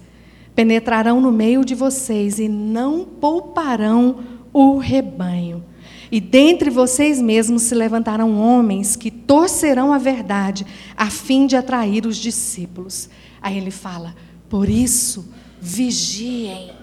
penetrarão 0.53 1.21
no 1.21 1.31
meio 1.31 1.63
de 1.63 1.73
vocês 1.73 2.39
e 2.39 2.49
não 2.49 3.05
pouparão 3.05 4.17
o 4.51 4.77
rebanho. 4.77 5.63
E 6.11 6.19
dentre 6.19 6.69
vocês 6.69 7.21
mesmos 7.21 7.61
se 7.61 7.73
levantarão 7.73 8.37
homens 8.37 8.97
que 8.97 9.09
torcerão 9.09 9.93
a 9.93 9.97
verdade, 9.97 10.65
a 10.93 11.09
fim 11.09 11.47
de 11.47 11.55
atrair 11.55 12.05
os 12.05 12.17
discípulos. 12.17 13.09
Aí 13.41 13.57
ele 13.57 13.71
fala: 13.71 14.13
por 14.49 14.67
isso, 14.67 15.33
vigiem. 15.61 16.82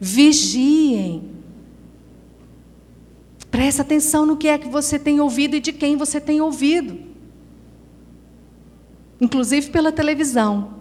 Vigiem. 0.00 1.30
Presta 3.50 3.82
atenção 3.82 4.26
no 4.26 4.36
que 4.36 4.48
é 4.48 4.58
que 4.58 4.68
você 4.68 4.98
tem 4.98 5.20
ouvido 5.20 5.56
e 5.56 5.60
de 5.60 5.72
quem 5.72 5.96
você 5.96 6.20
tem 6.20 6.40
ouvido. 6.40 6.98
Inclusive 9.20 9.70
pela 9.70 9.90
televisão. 9.90 10.74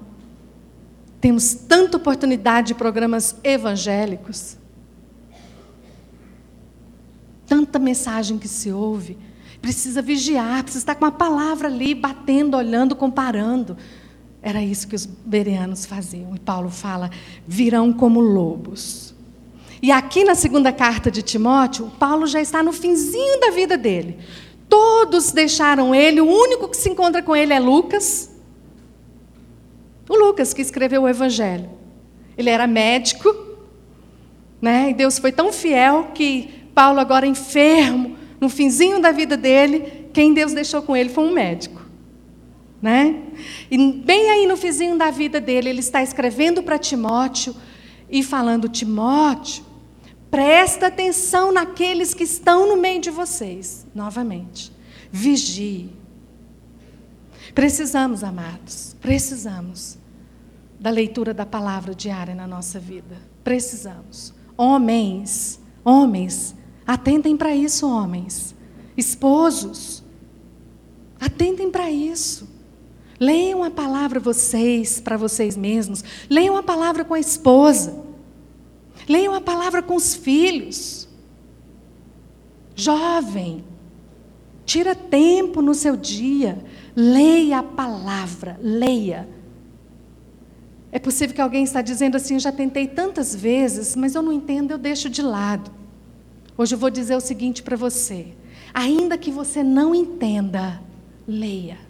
Temos 1.22 1.54
tanta 1.54 1.98
oportunidade 1.98 2.68
de 2.70 2.76
programas 2.76 3.36
evangélicos 3.44 4.58
tanta 7.48 7.80
mensagem 7.80 8.38
que 8.38 8.48
se 8.48 8.72
ouve. 8.72 9.18
Precisa 9.62 10.02
vigiar, 10.02 10.64
precisa 10.64 10.82
estar 10.82 10.96
com 10.96 11.06
a 11.06 11.12
palavra 11.12 11.68
ali, 11.68 11.96
batendo, 11.96 12.58
olhando, 12.58 12.96
comparando. 12.96 13.78
Era 14.42 14.62
isso 14.62 14.88
que 14.88 14.96
os 14.96 15.06
bereanos 15.06 15.86
faziam. 15.86 16.36
E 16.36 16.40
Paulo 16.40 16.70
fala: 16.70 17.10
virão 17.48 17.92
como 17.92 18.20
lobos. 18.20 19.05
E 19.86 19.92
aqui 19.92 20.24
na 20.24 20.34
segunda 20.34 20.74
carta 20.74 21.12
de 21.12 21.22
Timóteo, 21.22 21.92
Paulo 22.00 22.26
já 22.26 22.42
está 22.42 22.64
no 22.64 22.74
finzinho 22.74 23.40
da 23.40 23.52
vida 23.52 23.78
dele. 23.78 24.18
Todos 24.68 25.32
deixaram 25.32 25.94
ele, 25.94 26.20
o 26.20 26.28
único 26.28 26.68
que 26.68 26.76
se 26.76 26.90
encontra 26.90 27.22
com 27.22 27.36
ele 27.36 27.54
é 27.54 27.60
Lucas. 27.60 28.36
O 30.10 30.16
Lucas 30.16 30.56
que 30.56 30.62
escreveu 30.64 31.04
o 31.04 31.08
Evangelho. 31.08 31.70
Ele 32.36 32.50
era 32.50 32.66
médico, 32.66 33.32
né? 34.60 34.90
E 34.90 34.94
Deus 34.96 35.20
foi 35.20 35.32
tão 35.32 35.54
fiel 35.54 36.10
que 36.16 36.50
Paulo, 36.74 37.00
agora 37.00 37.28
enfermo, 37.28 38.18
no 38.42 38.50
finzinho 38.50 39.00
da 39.00 39.12
vida 39.12 39.38
dele, 39.38 40.08
quem 40.12 40.34
Deus 40.34 40.52
deixou 40.52 40.82
com 40.82 40.98
ele 40.98 41.10
foi 41.10 41.26
um 41.26 41.32
médico. 41.32 41.80
Né? 42.82 43.22
E 43.70 43.78
bem 43.78 44.32
aí 44.32 44.48
no 44.48 44.58
finzinho 44.58 44.98
da 44.98 45.12
vida 45.12 45.40
dele, 45.40 45.70
ele 45.70 45.82
está 45.82 46.02
escrevendo 46.02 46.64
para 46.64 46.80
Timóteo 46.80 47.56
e 48.10 48.24
falando: 48.24 48.68
Timóteo, 48.68 49.75
presta 50.30 50.88
atenção 50.88 51.52
naqueles 51.52 52.14
que 52.14 52.24
estão 52.24 52.68
no 52.68 52.78
meio 52.78 53.02
de 53.02 53.10
vocês. 53.10 53.86
Novamente, 53.94 54.72
vigie. 55.12 55.90
Precisamos, 57.54 58.24
amados, 58.24 58.96
precisamos 59.00 59.98
da 60.80 60.90
leitura 60.90 61.34
da 61.34 61.46
palavra 61.46 61.96
diária 61.96 62.36
na 62.36 62.48
nossa 62.48 62.80
vida. 62.80 63.18
Precisamos. 63.44 64.34
Homens, 64.58 65.60
homens, 65.84 66.56
Atentem 66.86 67.36
para 67.36 67.56
isso, 67.56 67.90
homens. 67.90 68.54
Esposos, 68.96 70.04
atentem 71.20 71.72
para 71.72 71.90
isso. 71.90 72.48
Leiam 73.20 73.64
a 73.64 73.72
palavra 73.72 74.20
vocês, 74.20 75.00
para 75.00 75.18
vocês 75.18 75.58
mesmos. 75.58 76.04
Leiam 76.30 76.56
a 76.56 76.64
palavra 76.64 77.04
com 77.04 77.14
a 77.14 77.20
esposa. 77.20 78.05
Leiam 79.08 79.34
a 79.34 79.42
palavra 79.42 79.82
com 79.82 79.96
os 79.96 80.16
filhos. 80.16 81.08
Jovem, 82.76 83.64
tira 84.66 84.96
tempo 84.96 85.62
no 85.62 85.74
seu 85.74 85.96
dia. 85.96 86.64
Leia 86.96 87.60
a 87.60 87.64
palavra, 87.64 88.60
leia. 88.62 89.28
É 90.92 91.00
possível 91.00 91.36
que 91.36 91.42
alguém 91.42 91.64
está 91.64 91.82
dizendo 91.82 92.16
assim, 92.16 92.40
já 92.40 92.52
tentei 92.52 92.88
tantas 92.88 93.36
vezes, 93.36 93.96
mas 93.96 94.16
eu 94.16 94.22
não 94.22 94.32
entendo, 94.32 94.72
eu 94.72 94.78
deixo 94.78 95.10
de 95.10 95.22
lado. 95.22 95.70
Hoje 96.58 96.74
eu 96.74 96.80
vou 96.80 96.90
dizer 96.90 97.16
o 97.16 97.22
seguinte 97.22 97.62
para 97.62 97.76
você: 97.76 98.28
ainda 98.74 99.18
que 99.18 99.30
você 99.30 99.62
não 99.62 99.94
entenda, 99.94 100.82
leia. 101.28 101.85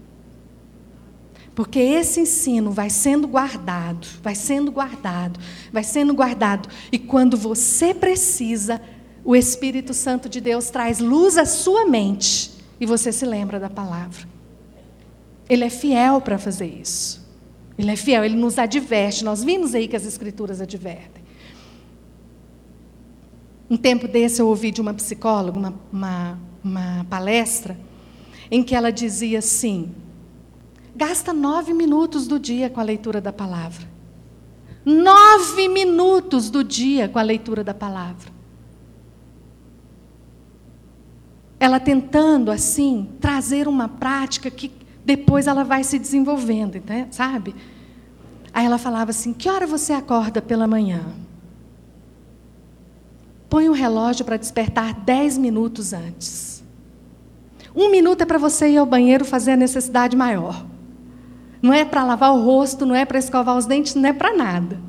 Porque 1.56 1.80
esse 1.80 2.20
ensino 2.20 2.70
vai 2.70 2.90
sendo 2.90 3.28
guardado, 3.28 4.06
vai 4.22 4.36
sendo 4.36 4.72
guardado, 4.72 5.40
vai 5.72 5.84
sendo 5.84 6.14
guardado. 6.14 6.68
E 6.92 7.00
quando 7.00 7.38
você 7.38 7.94
precisa, 7.94 8.82
o 9.24 9.34
Espírito 9.36 9.94
Santo 9.94 10.28
de 10.28 10.42
Deus 10.42 10.70
traz 10.70 11.00
luz 11.00 11.38
à 11.38 11.46
sua 11.46 11.86
mente 11.86 12.52
e 12.80 12.86
você 12.86 13.10
se 13.12 13.26
lembra 13.26 13.58
da 13.58 13.70
palavra. 13.70 14.28
Ele 15.50 15.64
é 15.64 15.70
fiel 15.70 16.20
para 16.20 16.38
fazer 16.38 16.68
isso. 16.68 17.26
Ele 17.78 17.92
é 17.92 17.96
fiel, 17.96 18.26
ele 18.26 18.36
nos 18.36 18.60
adverte. 18.60 19.24
Nós 19.24 19.42
vimos 19.42 19.74
aí 19.74 19.88
que 19.88 19.96
as 19.96 20.06
Escrituras 20.06 20.60
advertem. 20.60 21.24
Um 23.70 23.78
tempo 23.78 24.08
desse 24.08 24.42
eu 24.42 24.48
ouvi 24.48 24.72
de 24.72 24.82
uma 24.82 24.94
psicóloga 24.94 25.58
uma, 25.58 25.74
uma, 25.92 26.40
uma 26.64 27.06
palestra 27.10 27.78
em 28.52 28.62
que 28.62 28.76
ela 28.76 28.92
dizia 28.92 29.40
assim: 29.40 29.92
gasta 30.96 31.34
nove 31.34 31.74
minutos 31.74 32.26
do 32.26 32.40
dia 32.40 32.70
com 32.70 32.80
a 32.80 32.84
leitura 32.84 33.20
da 33.20 33.34
palavra. 33.34 33.86
Nove 34.86 35.68
minutos 35.68 36.50
do 36.50 36.64
dia 36.64 37.10
com 37.10 37.20
a 37.20 37.24
leitura 37.24 37.64
da 37.64 37.74
palavra. 37.74 38.32
Ela 41.60 41.80
tentando, 41.80 42.52
assim, 42.52 43.10
trazer 43.20 43.68
uma 43.68 43.90
prática 43.90 44.52
que 44.52 44.72
depois 45.04 45.48
ela 45.48 45.64
vai 45.64 45.84
se 45.84 45.98
desenvolvendo, 45.98 46.82
sabe? 47.12 47.56
Aí 48.54 48.66
ela 48.66 48.78
falava 48.78 49.10
assim: 49.10 49.34
Que 49.34 49.50
hora 49.50 49.66
você 49.66 49.92
acorda 49.92 50.42
pela 50.42 50.68
manhã? 50.68 51.04
Põe 53.50 53.68
o 53.68 53.72
um 53.72 53.76
relógio 53.76 54.24
para 54.24 54.38
despertar 54.38 54.94
dez 54.94 55.38
minutos 55.38 55.94
antes. 55.94 56.64
Um 57.76 57.90
minuto 57.90 58.22
é 58.22 58.26
para 58.26 58.38
você 58.38 58.70
ir 58.70 58.78
ao 58.78 58.86
banheiro 58.86 59.26
fazer 59.26 59.52
a 59.52 59.58
necessidade 59.58 60.16
maior. 60.16 60.75
Não 61.66 61.74
é 61.74 61.84
para 61.84 62.04
lavar 62.04 62.32
o 62.32 62.44
rosto, 62.44 62.86
não 62.86 62.94
é 62.94 63.06
para 63.06 63.18
escovar 63.18 63.58
os 63.58 63.66
dentes, 63.66 63.96
não 63.96 64.08
é 64.08 64.14
para 64.14 64.38
nada. 64.38 64.80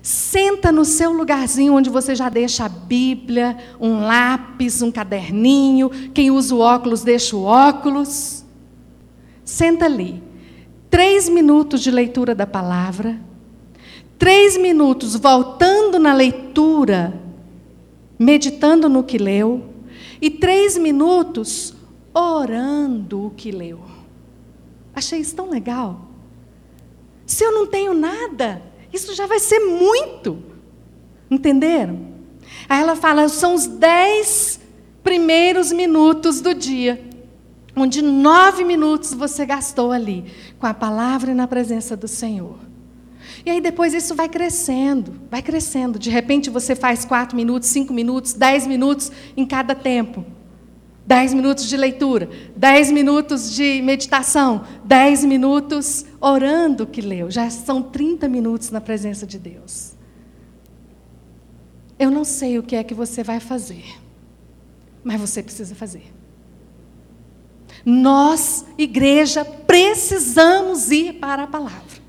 Senta 0.00 0.70
no 0.70 0.84
seu 0.84 1.12
lugarzinho 1.12 1.74
onde 1.74 1.90
você 1.90 2.14
já 2.14 2.28
deixa 2.28 2.66
a 2.66 2.68
Bíblia, 2.68 3.56
um 3.80 4.06
lápis, 4.06 4.80
um 4.82 4.92
caderninho. 4.92 5.90
Quem 6.14 6.30
usa 6.30 6.54
o 6.54 6.60
óculos, 6.60 7.02
deixa 7.02 7.34
o 7.34 7.42
óculos. 7.42 8.44
Senta 9.44 9.86
ali. 9.86 10.22
Três 10.88 11.28
minutos 11.28 11.80
de 11.80 11.90
leitura 11.90 12.34
da 12.34 12.46
palavra 12.46 13.26
três 14.18 14.56
minutos 14.56 15.14
voltando 15.14 15.98
na 15.98 16.14
leitura, 16.14 17.20
meditando 18.18 18.88
no 18.88 19.04
que 19.04 19.18
leu, 19.18 19.64
e 20.20 20.30
três 20.30 20.78
minutos 20.78 21.74
orando 22.14 23.26
o 23.26 23.30
que 23.30 23.50
leu. 23.50 23.95
Achei 24.96 25.20
isso 25.20 25.36
tão 25.36 25.50
legal. 25.50 26.08
Se 27.26 27.44
eu 27.44 27.52
não 27.52 27.66
tenho 27.66 27.92
nada, 27.92 28.62
isso 28.90 29.14
já 29.14 29.26
vai 29.26 29.38
ser 29.38 29.58
muito. 29.58 30.42
Entenderam? 31.30 32.08
Aí 32.66 32.80
ela 32.80 32.96
fala: 32.96 33.28
são 33.28 33.54
os 33.54 33.66
dez 33.66 34.58
primeiros 35.02 35.70
minutos 35.70 36.40
do 36.40 36.54
dia, 36.54 37.04
onde 37.76 38.00
nove 38.00 38.64
minutos 38.64 39.12
você 39.12 39.44
gastou 39.44 39.92
ali, 39.92 40.24
com 40.58 40.66
a 40.66 40.72
palavra 40.72 41.30
e 41.30 41.34
na 41.34 41.46
presença 41.46 41.94
do 41.94 42.08
Senhor. 42.08 42.58
E 43.44 43.50
aí 43.50 43.60
depois 43.60 43.92
isso 43.92 44.14
vai 44.14 44.30
crescendo, 44.30 45.20
vai 45.30 45.42
crescendo. 45.42 45.98
De 45.98 46.08
repente 46.08 46.48
você 46.48 46.74
faz 46.74 47.04
quatro 47.04 47.36
minutos, 47.36 47.68
cinco 47.68 47.92
minutos, 47.92 48.32
dez 48.32 48.66
minutos 48.66 49.12
em 49.36 49.44
cada 49.44 49.74
tempo. 49.74 50.24
Dez 51.06 51.32
minutos 51.32 51.68
de 51.68 51.76
leitura, 51.76 52.28
dez 52.56 52.90
minutos 52.90 53.54
de 53.54 53.80
meditação, 53.80 54.64
dez 54.84 55.24
minutos 55.24 56.04
orando 56.20 56.84
que 56.84 57.00
leu. 57.00 57.30
Já 57.30 57.48
são 57.48 57.80
30 57.80 58.28
minutos 58.28 58.70
na 58.70 58.80
presença 58.80 59.24
de 59.24 59.38
Deus. 59.38 59.92
Eu 61.96 62.10
não 62.10 62.24
sei 62.24 62.58
o 62.58 62.62
que 62.62 62.74
é 62.74 62.82
que 62.82 62.92
você 62.92 63.22
vai 63.22 63.38
fazer, 63.38 63.84
mas 65.04 65.20
você 65.20 65.42
precisa 65.42 65.74
fazer. 65.76 66.12
Nós, 67.84 68.66
igreja, 68.76 69.44
precisamos 69.44 70.90
ir 70.90 71.14
para 71.14 71.44
a 71.44 71.46
palavra. 71.46 72.02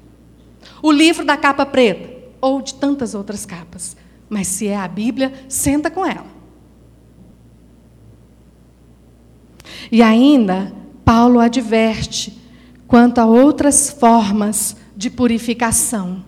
O 0.81 0.91
livro 0.91 1.23
da 1.23 1.37
capa 1.37 1.67
preta, 1.67 2.17
ou 2.41 2.61
de 2.61 2.73
tantas 2.73 3.13
outras 3.13 3.45
capas. 3.45 3.95
Mas 4.29 4.47
se 4.47 4.67
é 4.67 4.75
a 4.75 4.87
Bíblia, 4.87 5.33
senta 5.47 5.89
com 5.89 6.05
ela. 6.05 6.36
E 9.91 10.01
ainda, 10.01 10.73
Paulo 11.03 11.39
adverte 11.39 12.37
quanto 12.87 13.19
a 13.19 13.25
outras 13.25 13.89
formas 13.89 14.75
de 14.95 15.09
purificação. 15.09 16.23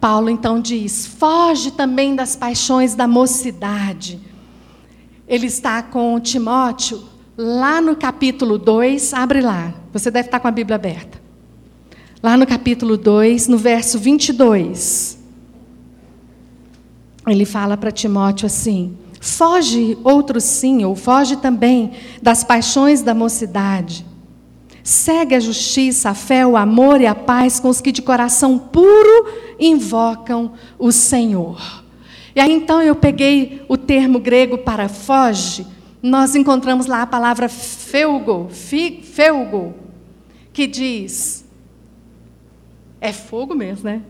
Paulo 0.00 0.30
então 0.30 0.60
diz: 0.60 1.06
foge 1.06 1.70
também 1.70 2.14
das 2.14 2.36
paixões 2.36 2.94
da 2.94 3.06
mocidade. 3.06 4.20
Ele 5.26 5.46
está 5.46 5.82
com 5.82 6.18
Timóteo 6.20 7.02
lá 7.36 7.80
no 7.80 7.94
capítulo 7.94 8.58
2, 8.58 9.14
abre 9.14 9.40
lá, 9.40 9.74
você 9.92 10.10
deve 10.10 10.28
estar 10.28 10.40
com 10.40 10.48
a 10.48 10.50
Bíblia 10.50 10.74
aberta. 10.74 11.20
Lá 12.20 12.36
no 12.36 12.44
capítulo 12.44 12.96
2, 12.96 13.46
no 13.46 13.56
verso 13.56 13.96
22. 13.98 15.18
Ele 17.26 17.44
fala 17.44 17.76
para 17.76 17.92
Timóteo 17.92 18.46
assim: 18.46 18.96
Foge 19.20 19.98
outro 20.04 20.40
sim, 20.40 20.84
ou 20.84 20.94
foge 20.94 21.36
também 21.36 21.92
das 22.22 22.44
paixões 22.44 23.02
da 23.02 23.14
mocidade. 23.14 24.06
Segue 24.82 25.34
a 25.34 25.40
justiça, 25.40 26.10
a 26.10 26.14
fé, 26.14 26.46
o 26.46 26.56
amor 26.56 27.00
e 27.00 27.06
a 27.06 27.14
paz 27.14 27.60
com 27.60 27.68
os 27.68 27.80
que 27.80 27.92
de 27.92 28.00
coração 28.00 28.58
puro 28.58 29.26
invocam 29.58 30.52
o 30.78 30.90
Senhor. 30.92 31.84
E 32.34 32.40
aí 32.40 32.52
então 32.52 32.80
eu 32.80 32.94
peguei 32.94 33.62
o 33.68 33.76
termo 33.76 34.20
grego 34.20 34.58
para 34.58 34.88
foge, 34.88 35.66
nós 36.00 36.36
encontramos 36.36 36.86
lá 36.86 37.02
a 37.02 37.06
palavra 37.06 37.48
feugo, 37.48 38.48
fi, 38.50 39.02
que 40.52 40.66
diz 40.66 41.44
é 43.00 43.12
fogo 43.12 43.54
mesmo, 43.54 43.84
né? 43.84 44.02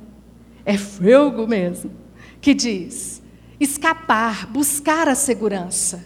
É 0.65 0.77
fogo 0.77 1.47
mesmo, 1.47 1.91
que 2.41 2.55
diz 2.55 3.23
Escapar, 3.61 4.47
buscar 4.47 5.09
a 5.09 5.15
segurança. 5.15 6.05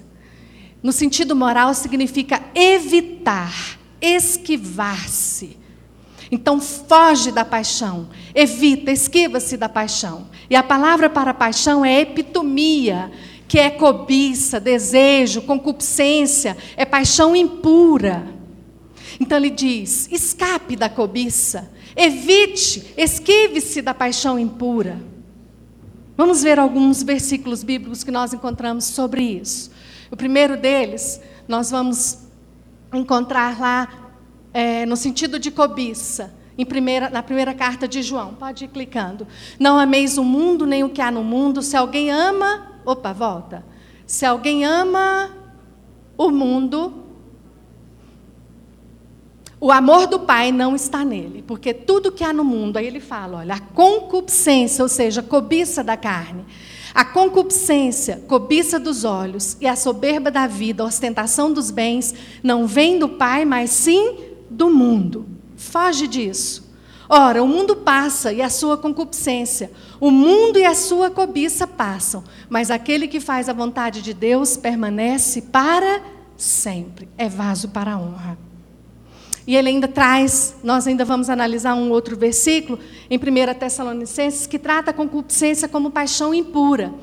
No 0.82 0.92
sentido 0.92 1.36
moral, 1.36 1.74
significa 1.74 2.42
evitar, 2.54 3.78
esquivar-se. 4.00 5.56
Então, 6.30 6.60
foge 6.60 7.30
da 7.30 7.44
paixão, 7.44 8.08
evita, 8.34 8.90
esquiva-se 8.90 9.56
da 9.56 9.68
paixão. 9.68 10.28
E 10.48 10.56
a 10.56 10.62
palavra 10.62 11.10
para 11.10 11.34
paixão 11.34 11.84
é 11.84 12.00
epitomia, 12.00 13.12
que 13.46 13.58
é 13.58 13.68
cobiça, 13.68 14.58
desejo, 14.58 15.42
concupiscência, 15.42 16.56
é 16.74 16.86
paixão 16.86 17.36
impura. 17.36 18.26
Então 19.20 19.36
ele 19.36 19.50
diz: 19.50 20.08
escape 20.10 20.74
da 20.74 20.88
cobiça, 20.88 21.70
evite, 21.94 22.94
esquive-se 22.96 23.82
da 23.82 23.92
paixão 23.92 24.38
impura. 24.38 24.98
Vamos 26.16 26.42
ver 26.42 26.58
alguns 26.58 27.02
versículos 27.02 27.62
bíblicos 27.62 28.04
que 28.04 28.10
nós 28.10 28.32
encontramos 28.34 28.84
sobre 28.84 29.22
isso. 29.22 29.70
O 30.10 30.16
primeiro 30.16 30.56
deles, 30.56 31.20
nós 31.48 31.70
vamos 31.70 32.18
encontrar 32.92 33.58
lá 33.58 33.88
é, 34.52 34.84
no 34.84 34.96
sentido 34.96 35.38
de 35.38 35.50
cobiça, 35.50 36.34
primeira, 36.68 37.08
na 37.08 37.22
primeira 37.22 37.54
carta 37.54 37.88
de 37.88 38.02
João. 38.02 38.34
Pode 38.34 38.66
ir 38.66 38.68
clicando. 38.68 39.26
Não 39.58 39.78
ameis 39.78 40.18
o 40.18 40.24
mundo 40.24 40.66
nem 40.66 40.84
o 40.84 40.90
que 40.90 41.00
há 41.00 41.10
no 41.10 41.24
mundo. 41.24 41.62
Se 41.62 41.76
alguém 41.76 42.10
ama. 42.10 42.68
Opa, 42.84 43.12
volta. 43.12 43.64
Se 44.06 44.26
alguém 44.26 44.64
ama 44.64 45.30
o 46.16 46.30
mundo, 46.30 47.01
o 49.62 49.70
amor 49.70 50.08
do 50.08 50.18
Pai 50.18 50.50
não 50.50 50.74
está 50.74 51.04
nele, 51.04 51.44
porque 51.46 51.72
tudo 51.72 52.10
que 52.10 52.24
há 52.24 52.32
no 52.32 52.42
mundo, 52.42 52.78
aí 52.78 52.86
ele 52.88 52.98
fala, 52.98 53.38
olha, 53.38 53.54
a 53.54 53.60
concupiscência, 53.60 54.82
ou 54.82 54.88
seja, 54.88 55.22
cobiça 55.22 55.84
da 55.84 55.96
carne, 55.96 56.44
a 56.92 57.04
concupiscência, 57.04 58.24
cobiça 58.26 58.80
dos 58.80 59.04
olhos 59.04 59.56
e 59.60 59.68
a 59.68 59.76
soberba 59.76 60.32
da 60.32 60.48
vida, 60.48 60.82
a 60.82 60.86
ostentação 60.86 61.52
dos 61.52 61.70
bens, 61.70 62.12
não 62.42 62.66
vem 62.66 62.98
do 62.98 63.10
Pai, 63.10 63.44
mas 63.44 63.70
sim 63.70 64.16
do 64.50 64.68
mundo. 64.68 65.28
Foge 65.56 66.08
disso. 66.08 66.68
Ora, 67.08 67.40
o 67.40 67.46
mundo 67.46 67.76
passa 67.76 68.32
e 68.32 68.42
a 68.42 68.50
sua 68.50 68.76
concupiscência, 68.76 69.70
o 70.00 70.10
mundo 70.10 70.58
e 70.58 70.64
a 70.64 70.74
sua 70.74 71.08
cobiça 71.08 71.68
passam, 71.68 72.24
mas 72.50 72.68
aquele 72.68 73.06
que 73.06 73.20
faz 73.20 73.48
a 73.48 73.52
vontade 73.52 74.02
de 74.02 74.12
Deus 74.12 74.56
permanece 74.56 75.40
para 75.40 76.02
sempre. 76.36 77.08
É 77.16 77.28
vaso 77.28 77.68
para 77.68 77.92
a 77.92 77.96
honra. 77.96 78.51
E 79.46 79.56
ele 79.56 79.68
ainda 79.68 79.88
traz, 79.88 80.54
nós 80.62 80.86
ainda 80.86 81.04
vamos 81.04 81.28
analisar 81.28 81.74
um 81.74 81.90
outro 81.90 82.16
versículo, 82.16 82.78
em 83.10 83.18
1 83.18 83.58
Tessalonicenses, 83.58 84.46
que 84.46 84.58
trata 84.58 84.90
a 84.90 84.94
concupiscência 84.94 85.68
como 85.68 85.90
paixão 85.90 86.32
impura. 86.32 86.94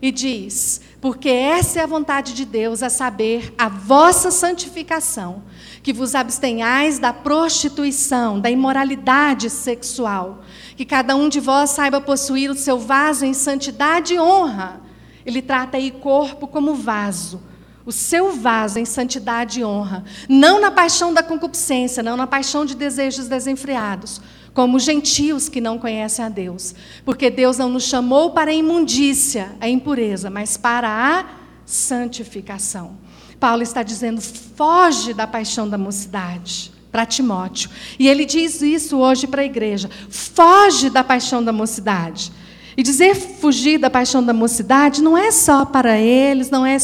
E 0.00 0.10
diz: 0.10 0.80
Porque 1.00 1.28
essa 1.28 1.80
é 1.80 1.82
a 1.82 1.86
vontade 1.86 2.32
de 2.32 2.44
Deus, 2.44 2.82
a 2.82 2.88
saber, 2.88 3.54
a 3.58 3.68
vossa 3.68 4.30
santificação, 4.30 5.42
que 5.82 5.92
vos 5.92 6.14
abstenhais 6.14 6.98
da 6.98 7.12
prostituição, 7.12 8.40
da 8.40 8.50
imoralidade 8.50 9.50
sexual, 9.50 10.42
que 10.76 10.86
cada 10.86 11.14
um 11.14 11.28
de 11.28 11.40
vós 11.40 11.70
saiba 11.70 12.00
possuir 12.00 12.50
o 12.50 12.56
seu 12.56 12.78
vaso 12.78 13.24
em 13.24 13.34
santidade 13.34 14.14
e 14.14 14.18
honra. 14.18 14.80
Ele 15.26 15.42
trata 15.42 15.76
aí 15.76 15.90
corpo 15.90 16.48
como 16.48 16.74
vaso 16.74 17.51
o 17.84 17.92
seu 17.92 18.32
vaso 18.32 18.78
em 18.78 18.84
santidade 18.84 19.60
e 19.60 19.64
honra, 19.64 20.04
não 20.28 20.60
na 20.60 20.70
paixão 20.70 21.12
da 21.12 21.22
concupiscência, 21.22 22.02
não 22.02 22.16
na 22.16 22.26
paixão 22.26 22.64
de 22.64 22.74
desejos 22.74 23.28
desenfreados, 23.28 24.20
como 24.54 24.78
gentios 24.78 25.48
que 25.48 25.60
não 25.60 25.78
conhecem 25.78 26.24
a 26.24 26.28
Deus, 26.28 26.74
porque 27.04 27.30
Deus 27.30 27.58
não 27.58 27.68
nos 27.68 27.84
chamou 27.84 28.30
para 28.30 28.50
a 28.50 28.54
imundícia, 28.54 29.52
a 29.60 29.68
impureza, 29.68 30.30
mas 30.30 30.56
para 30.56 30.88
a 30.88 31.24
santificação. 31.64 32.96
Paulo 33.40 33.62
está 33.62 33.82
dizendo: 33.82 34.20
foge 34.20 35.12
da 35.12 35.26
paixão 35.26 35.68
da 35.68 35.78
mocidade 35.78 36.72
para 36.92 37.06
Timóteo. 37.06 37.70
E 37.98 38.06
ele 38.06 38.26
diz 38.26 38.60
isso 38.60 38.98
hoje 38.98 39.26
para 39.26 39.42
a 39.42 39.44
igreja: 39.44 39.90
foge 40.08 40.90
da 40.90 41.02
paixão 41.02 41.42
da 41.42 41.52
mocidade. 41.52 42.30
E 42.76 42.82
dizer 42.82 43.14
fugir 43.14 43.78
da 43.78 43.90
paixão 43.90 44.22
da 44.22 44.32
mocidade 44.32 45.02
não 45.02 45.16
é 45.16 45.30
só 45.30 45.64
para 45.64 45.98
eles, 45.98 46.50
não 46.50 46.64
é 46.64 46.78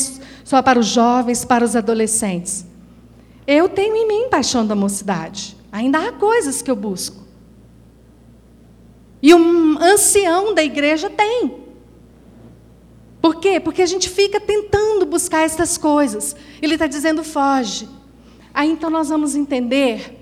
só 0.49 0.63
para 0.63 0.79
os 0.79 0.87
jovens, 0.87 1.45
para 1.45 1.63
os 1.63 1.77
adolescentes. 1.77 2.65
Eu 3.47 3.69
tenho 3.69 3.95
em 3.95 4.09
mim 4.09 4.31
paixão 4.31 4.67
da 4.67 4.75
mocidade. 4.75 5.55
Ainda 5.71 6.09
há 6.09 6.13
coisas 6.13 6.63
que 6.63 6.71
eu 6.71 6.75
busco. 6.75 7.23
E 9.21 9.35
um 9.35 9.79
ancião 9.79 10.55
da 10.55 10.65
igreja 10.65 11.11
tem. 11.11 11.65
Por 13.21 13.37
quê? 13.37 13.61
Porque 13.61 13.83
a 13.83 13.87
gente 13.87 14.09
fica 14.09 14.41
tentando 14.41 15.05
buscar 15.05 15.43
essas 15.43 15.77
coisas. 15.77 16.35
Ele 16.63 16.77
está 16.77 16.87
dizendo, 16.87 17.23
foge. 17.23 17.87
Aí 18.55 18.71
então 18.71 18.89
nós 18.89 19.11
vamos 19.11 19.37
entender 19.37 20.19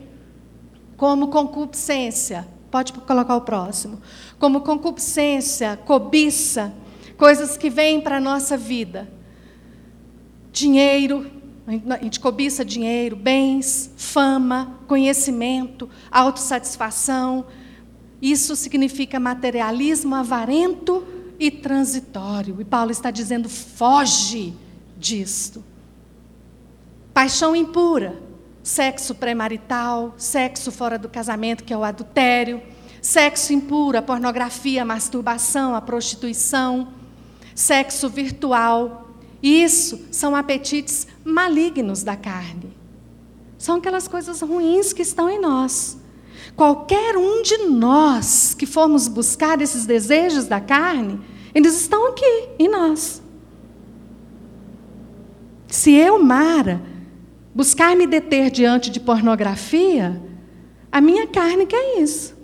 como 0.96 1.28
concupiscência. 1.28 2.48
Pode 2.68 2.92
colocar 2.92 3.36
o 3.36 3.42
próximo. 3.42 4.00
Como 4.40 4.62
concupiscência, 4.62 5.78
cobiça, 5.86 6.74
coisas 7.16 7.56
que 7.56 7.70
vêm 7.70 8.00
para 8.00 8.16
a 8.16 8.20
nossa 8.20 8.56
vida 8.56 9.14
dinheiro, 10.57 11.30
a 11.66 12.02
gente 12.02 12.18
cobiça 12.18 12.64
dinheiro, 12.64 13.14
bens, 13.14 13.90
fama, 13.94 14.78
conhecimento, 14.88 15.88
autossatisfação. 16.11 17.44
Isso 18.22 18.57
significa 18.57 19.20
materialismo 19.20 20.14
avarento 20.14 21.07
e 21.38 21.50
transitório. 21.50 22.59
E 22.59 22.64
Paulo 22.64 22.90
está 22.90 23.11
dizendo: 23.11 23.50
foge 23.50 24.54
disto. 24.96 25.62
Paixão 27.12 27.54
impura, 27.54 28.18
sexo 28.62 29.14
pré-marital, 29.14 30.14
sexo 30.16 30.72
fora 30.72 30.98
do 30.98 31.09
casamento, 31.09 31.64
que 31.64 31.72
é 31.74 31.76
o 31.76 31.84
adultério, 31.84 32.62
sexo 33.02 33.52
impuro, 33.52 33.98
a 33.98 34.02
pornografia, 34.02 34.82
a 34.82 34.86
masturbação, 34.86 35.74
a 35.74 35.82
prostituição, 35.82 36.88
sexo 37.54 38.09
virtual, 38.09 39.05
isso 39.43 40.07
são 40.11 40.34
apetites 40.34 41.07
malignos 41.24 42.03
da 42.03 42.16
carne. 42.16 42.76
São 43.59 43.76
aquelas 43.76 44.09
coisas 44.09 44.41
ruins 44.41 44.93
que 44.93 45.03
estão 45.03 45.28
em 45.28 45.41
nós. 45.41 45.99
Qualquer 46.55 47.16
um 47.16 47.43
de 47.43 47.59
nós 47.68 48.55
que 48.55 48.66
formos 48.66 49.09
buscar 49.09 49.61
esses 49.61 49.84
desejos 49.84 50.47
da 50.47 50.61
carne, 50.61 51.20
eles 51.55 51.78
estão 51.80 52.09
aqui 52.09 52.49
em 52.59 52.68
nós. 52.68 53.22
Se 55.68 55.93
eu, 55.93 56.22
Mara, 56.22 56.80
buscar 57.55 57.97
me 57.97 58.07
deter 58.07 58.51
diante 58.51 58.91
de 58.91 59.01
pornografia, 59.01 60.22
a 60.91 61.01
minha 61.01 61.26
carne 61.26 61.66
quer 61.66 61.99
isso. 62.01 62.37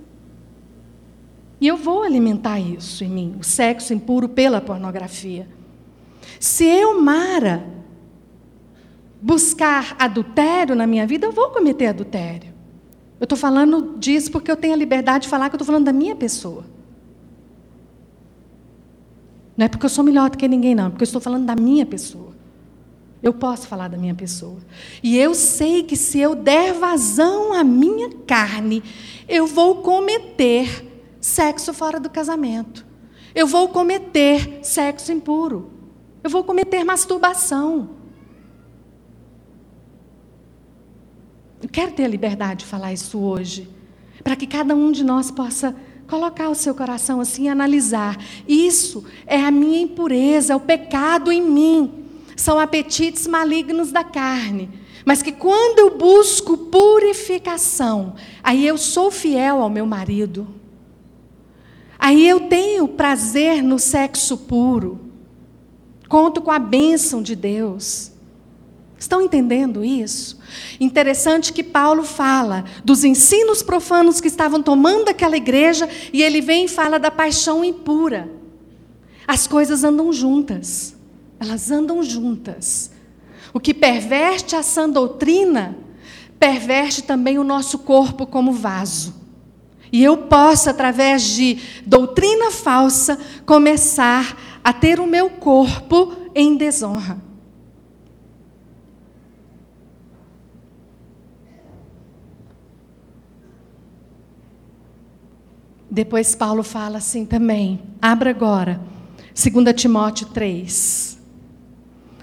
E 1.61 1.69
eu 1.69 1.77
vou 1.77 2.03
alimentar 2.03 2.59
isso 2.59 3.05
em 3.05 3.09
mim, 3.09 3.37
o 3.41 3.45
sexo 3.45 3.95
impuro 3.95 4.29
pela 4.29 4.61
pornografia. 4.61 5.47
Se 6.43 6.65
eu, 6.65 7.01
Mara, 7.01 7.65
buscar 9.21 9.95
adultério 9.97 10.75
na 10.75 10.89
minha 10.89 11.07
vida, 11.07 11.25
eu 11.25 11.31
vou 11.31 11.51
cometer 11.51 11.87
adultério. 11.87 12.53
Eu 13.21 13.27
estou 13.27 13.39
falando 13.39 13.97
disso 13.97 14.29
porque 14.33 14.51
eu 14.51 14.57
tenho 14.57 14.75
a 14.75 14.77
liberdade 14.77 15.23
de 15.23 15.29
falar 15.29 15.49
que 15.49 15.55
eu 15.55 15.57
estou 15.57 15.67
falando 15.67 15.85
da 15.85 15.93
minha 15.93 16.17
pessoa. 16.17 16.65
Não 19.57 19.67
é 19.67 19.69
porque 19.69 19.87
eu 19.87 19.89
sou 19.89 20.03
melhor 20.03 20.31
do 20.31 20.37
que 20.37 20.49
ninguém, 20.49 20.75
não, 20.75 20.87
é 20.87 20.91
porque 20.91 21.05
eu 21.05 21.07
estou 21.07 21.21
falando 21.21 21.47
da 21.47 21.55
minha 21.55 21.87
pessoa. 21.87 22.33
Eu 23.23 23.33
posso 23.33 23.69
falar 23.69 23.87
da 23.87 23.97
minha 23.97 24.17
pessoa. 24.17 24.59
E 25.01 25.17
eu 25.17 25.37
sei 25.37 25.85
que 25.85 25.95
se 25.95 26.19
eu 26.19 26.35
der 26.35 26.75
vazão 26.75 27.53
à 27.53 27.63
minha 27.63 28.11
carne, 28.27 28.83
eu 29.29 29.47
vou 29.47 29.77
cometer 29.77 31.07
sexo 31.21 31.73
fora 31.73 32.01
do 32.01 32.11
casamento. 32.11 32.85
Eu 33.33 33.47
vou 33.47 33.69
cometer 33.69 34.59
sexo 34.65 35.13
impuro. 35.13 35.82
Eu 36.23 36.31
vou 36.31 36.45
cometer 36.45 36.85
masturbação. 36.85 37.91
Eu 41.63 41.69
quero 41.69 41.93
ter 41.93 42.05
a 42.05 42.09
liberdade 42.09 42.61
de 42.61 42.67
falar 42.67 42.93
isso 42.93 43.19
hoje, 43.19 43.69
para 44.23 44.37
que 44.37 44.47
cada 44.47 44.75
um 44.75 44.91
de 44.91 45.05
nós 45.05 45.31
possa 45.31 45.75
colocar 46.09 46.49
o 46.49 46.55
seu 46.55 46.75
coração 46.75 47.21
assim 47.21 47.45
e 47.45 47.49
analisar. 47.49 48.19
Isso 48.47 49.05
é 49.27 49.41
a 49.41 49.51
minha 49.51 49.81
impureza, 49.81 50.53
é 50.53 50.57
o 50.57 50.61
pecado 50.61 51.33
em 51.33 51.43
mim. 51.43 52.05
São 52.37 52.59
apetites 52.59 53.27
malignos 53.27 53.91
da 53.91 54.05
carne. 54.05 54.69
Mas 55.05 55.23
que 55.23 55.33
quando 55.33 55.81
eu 55.81 55.97
busco 55.97 56.57
purificação, 56.57 58.15
aí 58.43 58.67
eu 58.67 58.79
sou 58.79 59.11
fiel 59.11 59.61
ao 59.61 59.71
meu 59.71 59.87
marido. 59.87 60.47
Aí 61.99 62.29
eu 62.29 62.41
tenho 62.49 62.89
prazer 62.89 63.63
no 63.63 63.79
sexo 63.79 64.37
puro. 64.37 65.12
Conto 66.13 66.43
com 66.43 66.51
a 66.51 66.59
bênção 66.59 67.23
de 67.23 67.35
Deus. 67.35 68.13
Estão 68.99 69.23
entendendo 69.23 69.83
isso? 69.83 70.39
Interessante 70.79 71.55
que 71.55 71.63
Paulo 71.63 72.05
fala 72.05 72.67
dos 72.85 73.03
ensinos 73.03 73.63
profanos 73.63 74.21
que 74.21 74.29
estavam 74.29 74.63
tomando 74.63 75.09
aquela 75.09 75.39
igreja 75.39 75.89
e 76.13 76.23
ele 76.23 76.43
vem 76.43 76.67
e 76.67 76.69
fala 76.69 76.99
da 76.99 77.11
paixão 77.11 77.65
impura. 77.65 78.31
As 79.27 79.47
coisas 79.47 79.85
andam 79.85 80.13
juntas. 80.13 80.95
Elas 81.41 81.71
andam 81.71 82.03
juntas. 82.03 82.91
O 83.55 83.59
que 83.59 83.73
perverte 83.73 84.55
a 84.55 84.63
sã 84.63 84.91
doutrina, 84.91 85.79
perverte 86.39 87.01
também 87.01 87.39
o 87.39 87.45
nosso 87.45 87.79
corpo 87.79 88.27
como 88.27 88.53
vaso. 88.53 89.23
E 89.91 90.05
eu 90.05 90.17
posso, 90.17 90.69
através 90.69 91.23
de 91.23 91.59
doutrina 91.87 92.51
falsa, 92.51 93.19
começar 93.47 94.52
a 94.63 94.73
ter 94.73 95.01
o 95.01 95.07
meu 95.07 95.31
corpo 95.31 96.15
em 96.35 96.57
desonra. 96.57 97.19
Depois 105.91 106.35
Paulo 106.35 106.63
fala 106.63 106.99
assim 106.99 107.27
também. 107.27 107.79
Abra 108.01 108.31
agora. 108.31 108.81
2 109.35 109.75
Timóteo 109.75 110.27
3. 110.29 111.19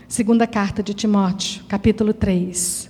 Segunda 0.08 0.48
carta 0.48 0.82
de 0.82 0.96
Timóteo, 0.96 1.64
capítulo 1.68 2.12
3. 2.12 2.89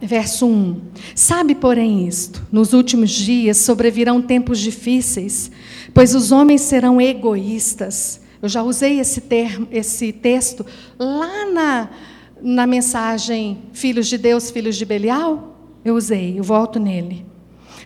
Verso 0.00 0.46
1: 0.46 0.80
Sabe, 1.14 1.54
porém, 1.54 2.06
isto: 2.06 2.46
nos 2.50 2.72
últimos 2.72 3.10
dias 3.10 3.58
sobrevirão 3.58 4.22
tempos 4.22 4.58
difíceis, 4.58 5.50
pois 5.92 6.14
os 6.14 6.32
homens 6.32 6.62
serão 6.62 7.00
egoístas. 7.00 8.20
Eu 8.40 8.48
já 8.48 8.62
usei 8.62 9.00
esse, 9.00 9.20
termo, 9.22 9.66
esse 9.70 10.12
texto 10.12 10.64
lá 10.98 11.50
na, 11.50 11.90
na 12.40 12.66
mensagem 12.66 13.58
Filhos 13.72 14.06
de 14.06 14.18
Deus, 14.18 14.50
Filhos 14.50 14.76
de 14.76 14.84
Belial? 14.84 15.56
Eu 15.84 15.94
usei, 15.94 16.38
eu 16.38 16.44
volto 16.44 16.78
nele. 16.78 17.24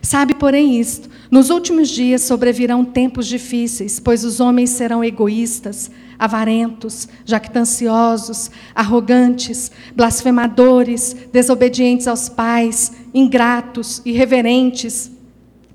Sabe, 0.01 0.35
porém, 0.35 0.79
isto: 0.79 1.09
nos 1.29 1.49
últimos 1.49 1.89
dias 1.89 2.21
sobrevirão 2.21 2.85
tempos 2.85 3.27
difíceis, 3.27 3.99
pois 3.99 4.23
os 4.23 4.39
homens 4.39 4.69
serão 4.71 5.03
egoístas, 5.03 5.89
avarentos, 6.17 7.07
jactanciosos, 7.25 8.51
arrogantes, 8.75 9.71
blasfemadores, 9.95 11.15
desobedientes 11.31 12.07
aos 12.07 12.29
pais, 12.29 12.91
ingratos, 13.13 14.01
irreverentes, 14.05 15.11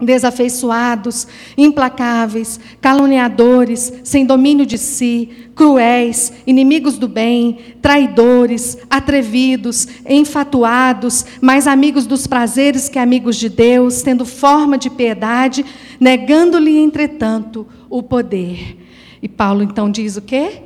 desafeiçoados, 0.00 1.26
implacáveis, 1.56 2.60
caluniadores, 2.80 3.92
sem 4.04 4.26
domínio 4.26 4.66
de 4.66 4.76
si, 4.76 5.30
cruéis, 5.54 6.32
inimigos 6.46 6.98
do 6.98 7.08
bem, 7.08 7.58
traidores, 7.80 8.76
atrevidos, 8.90 9.88
enfatuados, 10.06 11.24
mais 11.40 11.66
amigos 11.66 12.06
dos 12.06 12.26
prazeres 12.26 12.88
que 12.88 12.98
amigos 12.98 13.36
de 13.36 13.48
Deus, 13.48 14.02
tendo 14.02 14.26
forma 14.26 14.76
de 14.76 14.90
piedade, 14.90 15.64
negando-lhe, 15.98 16.78
entretanto, 16.78 17.66
o 17.88 18.02
poder. 18.02 18.78
E 19.22 19.28
Paulo 19.28 19.62
então 19.62 19.90
diz 19.90 20.16
o 20.16 20.22
quê? 20.22 20.62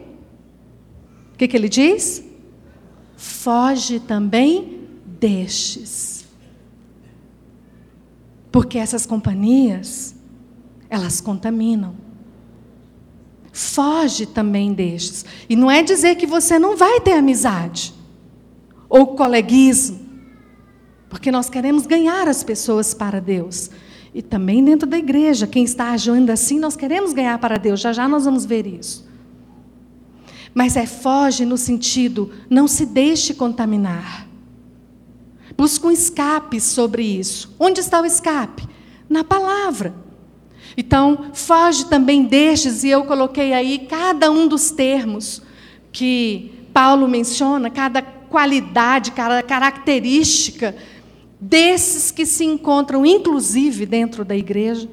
O 1.35 1.39
que, 1.39 1.47
que 1.47 1.57
ele 1.57 1.69
diz? 1.69 2.25
Foge 3.17 4.01
também 4.01 4.81
destes. 5.07 6.20
Porque 8.51 8.79
essas 8.79 9.07
companhias, 9.07 10.15
elas 10.89 11.21
contaminam. 11.21 11.95
Foge 13.53 14.27
também 14.27 14.73
destes. 14.73 15.25
E 15.49 15.57
não 15.57 15.71
é 15.71 15.83
dizer 15.83 16.17
que 16.17 16.27
você 16.27 16.59
não 16.59 16.77
vai 16.77 17.01
ter 17.01 17.13
amizade 17.13 17.95
ou 18.89 19.09
coleguismo, 19.15 20.01
porque 21.09 21.31
nós 21.31 21.49
queremos 21.49 21.87
ganhar 21.87 22.27
as 22.29 22.43
pessoas 22.43 22.93
para 22.95 23.21
Deus. 23.21 23.71
E 24.13 24.23
também 24.23 24.65
dentro 24.65 24.89
da 24.89 24.99
igreja, 24.99 25.47
quem 25.47 25.63
está 25.63 25.91
agindo 25.91 26.31
assim, 26.31 26.59
nós 26.59 26.75
queremos 26.75 27.13
ganhar 27.13 27.39
para 27.39 27.57
Deus. 27.57 27.81
Já 27.81 27.93
já 27.93 28.09
nós 28.09 28.25
vamos 28.25 28.45
ver 28.45 28.67
isso. 28.67 29.09
Mas 30.53 30.77
é 30.77 30.87
foge 30.87 31.45
no 31.45 31.57
sentido, 31.57 32.31
não 32.49 32.67
se 32.67 32.85
deixe 32.85 33.35
contaminar. 33.35 34.30
Busca 35.61 35.89
um 35.89 35.91
escape 35.91 36.59
sobre 36.59 37.03
isso. 37.03 37.55
Onde 37.61 37.81
está 37.81 38.01
o 38.01 38.07
escape? 38.07 38.67
Na 39.07 39.23
palavra. 39.23 39.95
Então, 40.75 41.33
foge 41.35 41.85
também 41.85 42.25
destes, 42.25 42.83
e 42.83 42.89
eu 42.89 43.05
coloquei 43.05 43.53
aí 43.53 43.81
cada 43.81 44.31
um 44.31 44.49
dos 44.49 44.71
termos 44.71 45.43
que 45.93 46.51
Paulo 46.73 47.07
menciona, 47.07 47.69
cada 47.69 48.01
qualidade, 48.01 49.13
cada 49.13 49.43
característica 49.43 50.75
desses 51.39 52.11
que 52.11 52.25
se 52.25 52.43
encontram, 52.43 53.05
inclusive, 53.05 53.85
dentro 53.85 54.25
da 54.25 54.35
igreja. 54.35 54.89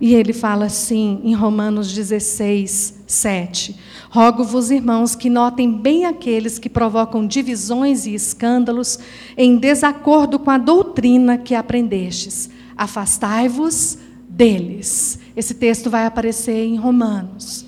E 0.00 0.14
ele 0.14 0.32
fala 0.32 0.66
assim 0.66 1.20
em 1.24 1.34
Romanos 1.34 1.92
16, 1.92 3.02
7. 3.08 3.76
Rogo-vos, 4.10 4.70
irmãos, 4.70 5.14
que 5.14 5.28
notem 5.28 5.70
bem 5.70 6.04
aqueles 6.04 6.58
que 6.58 6.68
provocam 6.68 7.26
divisões 7.26 8.06
e 8.06 8.14
escândalos 8.14 8.98
em 9.36 9.56
desacordo 9.56 10.38
com 10.38 10.50
a 10.50 10.58
doutrina 10.58 11.36
que 11.36 11.54
aprendestes. 11.54 12.48
Afastai-vos 12.76 13.98
deles. 14.28 15.18
Esse 15.36 15.54
texto 15.54 15.90
vai 15.90 16.06
aparecer 16.06 16.64
em 16.64 16.76
Romanos. 16.76 17.64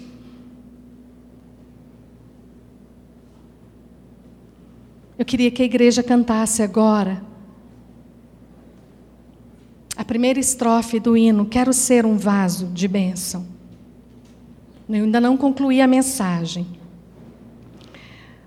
Eu 5.18 5.24
queria 5.24 5.51
que 5.51 5.62
a 5.62 5.66
igreja 5.66 6.03
cantasse 6.03 6.62
agora 6.62 7.26
a 9.97 10.05
primeira 10.05 10.39
estrofe 10.39 11.01
do 11.01 11.16
hino, 11.16 11.45
Quero 11.45 11.72
ser 11.72 12.07
um 12.07 12.16
vaso 12.16 12.66
de 12.68 12.86
bênção. 12.86 13.58
Eu 14.89 15.05
ainda 15.05 15.20
não 15.20 15.36
concluí 15.36 15.80
a 15.80 15.86
mensagem. 15.86 16.66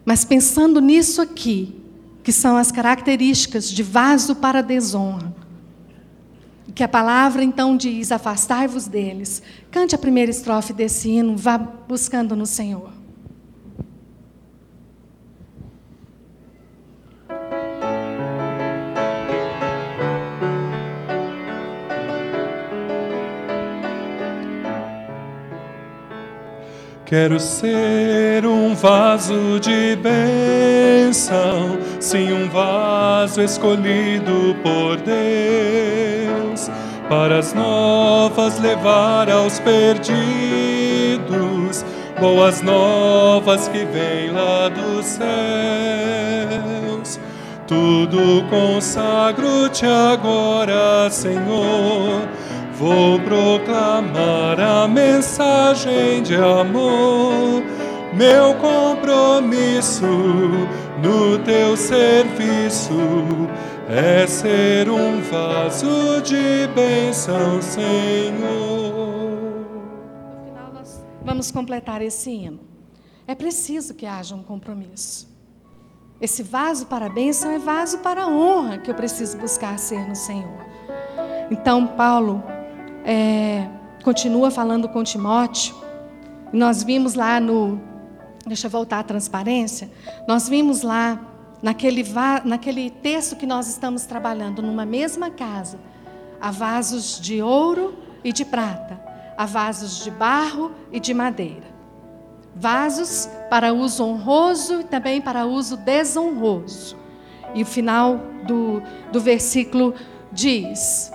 Mas 0.03 0.25
pensando 0.25 0.81
nisso 0.81 1.21
aqui, 1.21 1.75
que 2.23 2.31
são 2.31 2.57
as 2.57 2.71
características 2.71 3.69
de 3.69 3.83
vaso 3.83 4.35
para 4.35 4.61
desonra, 4.61 5.33
que 6.73 6.83
a 6.83 6.87
palavra 6.87 7.43
então 7.43 7.77
diz: 7.77 8.11
afastai-vos 8.11 8.87
deles. 8.87 9.43
Cante 9.69 9.93
a 9.93 9.97
primeira 9.97 10.31
estrofe 10.31 10.73
desse 10.73 11.09
hino, 11.09 11.35
vá 11.35 11.57
buscando 11.57 12.35
no 12.35 12.45
Senhor. 12.45 13.00
Quero 27.11 27.39
ser 27.41 28.45
um 28.45 28.73
vaso 28.73 29.59
de 29.59 29.97
bênção, 29.97 31.77
sim, 31.99 32.31
um 32.31 32.47
vaso 32.47 33.41
escolhido 33.41 34.55
por 34.63 34.95
Deus, 34.95 36.71
para 37.09 37.39
as 37.39 37.53
novas 37.53 38.57
levar 38.61 39.29
aos 39.29 39.59
perdidos, 39.59 40.15
boas 42.17 42.61
novas 42.61 43.67
que 43.67 43.83
vêm 43.83 44.31
lá 44.31 44.69
dos 44.69 45.05
céus. 45.05 45.29
Tudo 47.67 48.41
consagro-te 48.49 49.85
agora, 49.85 51.09
Senhor 51.09 52.21
Vou 52.81 53.19
proclamar 53.19 54.59
a 54.59 54.87
mensagem 54.87 56.23
de 56.23 56.33
amor, 56.33 57.61
meu 58.11 58.55
compromisso 58.55 60.03
no 60.99 61.37
teu 61.43 61.77
serviço 61.77 62.91
é 63.87 64.25
ser 64.25 64.89
um 64.89 65.21
vaso 65.21 66.23
de 66.23 66.65
bênção, 66.73 67.61
Senhor. 67.61 68.31
No 70.33 70.43
final, 70.43 70.73
nós 70.73 71.05
vamos 71.23 71.51
completar 71.51 72.01
esse 72.01 72.31
hino. 72.31 72.61
É 73.27 73.35
preciso 73.35 73.93
que 73.93 74.07
haja 74.07 74.33
um 74.33 74.41
compromisso. 74.41 75.29
Esse 76.19 76.41
vaso 76.41 76.87
para 76.87 77.05
a 77.05 77.09
bênção 77.09 77.51
é 77.51 77.59
vaso 77.59 77.99
para 77.99 78.23
a 78.23 78.27
honra 78.27 78.79
que 78.79 78.89
eu 78.89 78.95
preciso 78.95 79.37
buscar 79.37 79.77
ser 79.77 79.99
no 80.09 80.15
Senhor. 80.15 80.65
Então, 81.51 81.85
Paulo 81.85 82.43
é, 83.05 83.67
continua 84.03 84.51
falando 84.51 84.87
com 84.89 85.03
Timóteo. 85.03 85.75
Nós 86.51 86.83
vimos 86.83 87.13
lá 87.13 87.39
no. 87.39 87.79
Deixa 88.45 88.67
eu 88.67 88.71
voltar 88.71 88.99
à 88.99 89.03
transparência. 89.03 89.89
Nós 90.27 90.49
vimos 90.49 90.81
lá, 90.81 91.19
naquele, 91.61 92.03
naquele 92.43 92.89
texto 92.89 93.35
que 93.35 93.45
nós 93.45 93.67
estamos 93.67 94.05
trabalhando, 94.05 94.61
numa 94.61 94.85
mesma 94.85 95.29
casa, 95.29 95.79
há 96.39 96.51
vasos 96.51 97.19
de 97.19 97.41
ouro 97.41 97.95
e 98.23 98.33
de 98.33 98.43
prata, 98.43 98.99
há 99.37 99.45
vasos 99.45 100.03
de 100.03 100.09
barro 100.09 100.71
e 100.91 100.99
de 100.99 101.13
madeira. 101.13 101.71
Vasos 102.55 103.29
para 103.49 103.73
uso 103.73 104.03
honroso 104.03 104.81
e 104.81 104.83
também 104.83 105.21
para 105.21 105.45
uso 105.45 105.77
desonroso. 105.77 106.97
E 107.53 107.61
o 107.61 107.65
final 107.65 108.19
do, 108.45 108.81
do 109.11 109.21
versículo 109.21 109.93
diz: 110.31 111.11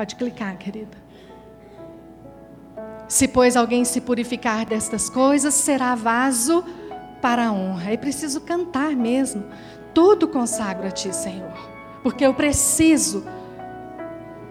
Pode 0.00 0.16
clicar, 0.16 0.56
querida. 0.56 0.96
Se, 3.06 3.28
pois, 3.28 3.54
alguém 3.54 3.84
se 3.84 4.00
purificar 4.00 4.64
destas 4.64 5.10
coisas, 5.10 5.52
será 5.52 5.94
vaso 5.94 6.64
para 7.20 7.48
a 7.48 7.52
honra. 7.52 7.92
É 7.92 7.98
preciso 7.98 8.40
cantar 8.40 8.96
mesmo. 8.96 9.44
Tudo 9.92 10.26
consagro 10.26 10.86
a 10.86 10.90
Ti, 10.90 11.14
Senhor. 11.14 11.52
Porque 12.02 12.24
eu 12.24 12.32
preciso 12.32 13.26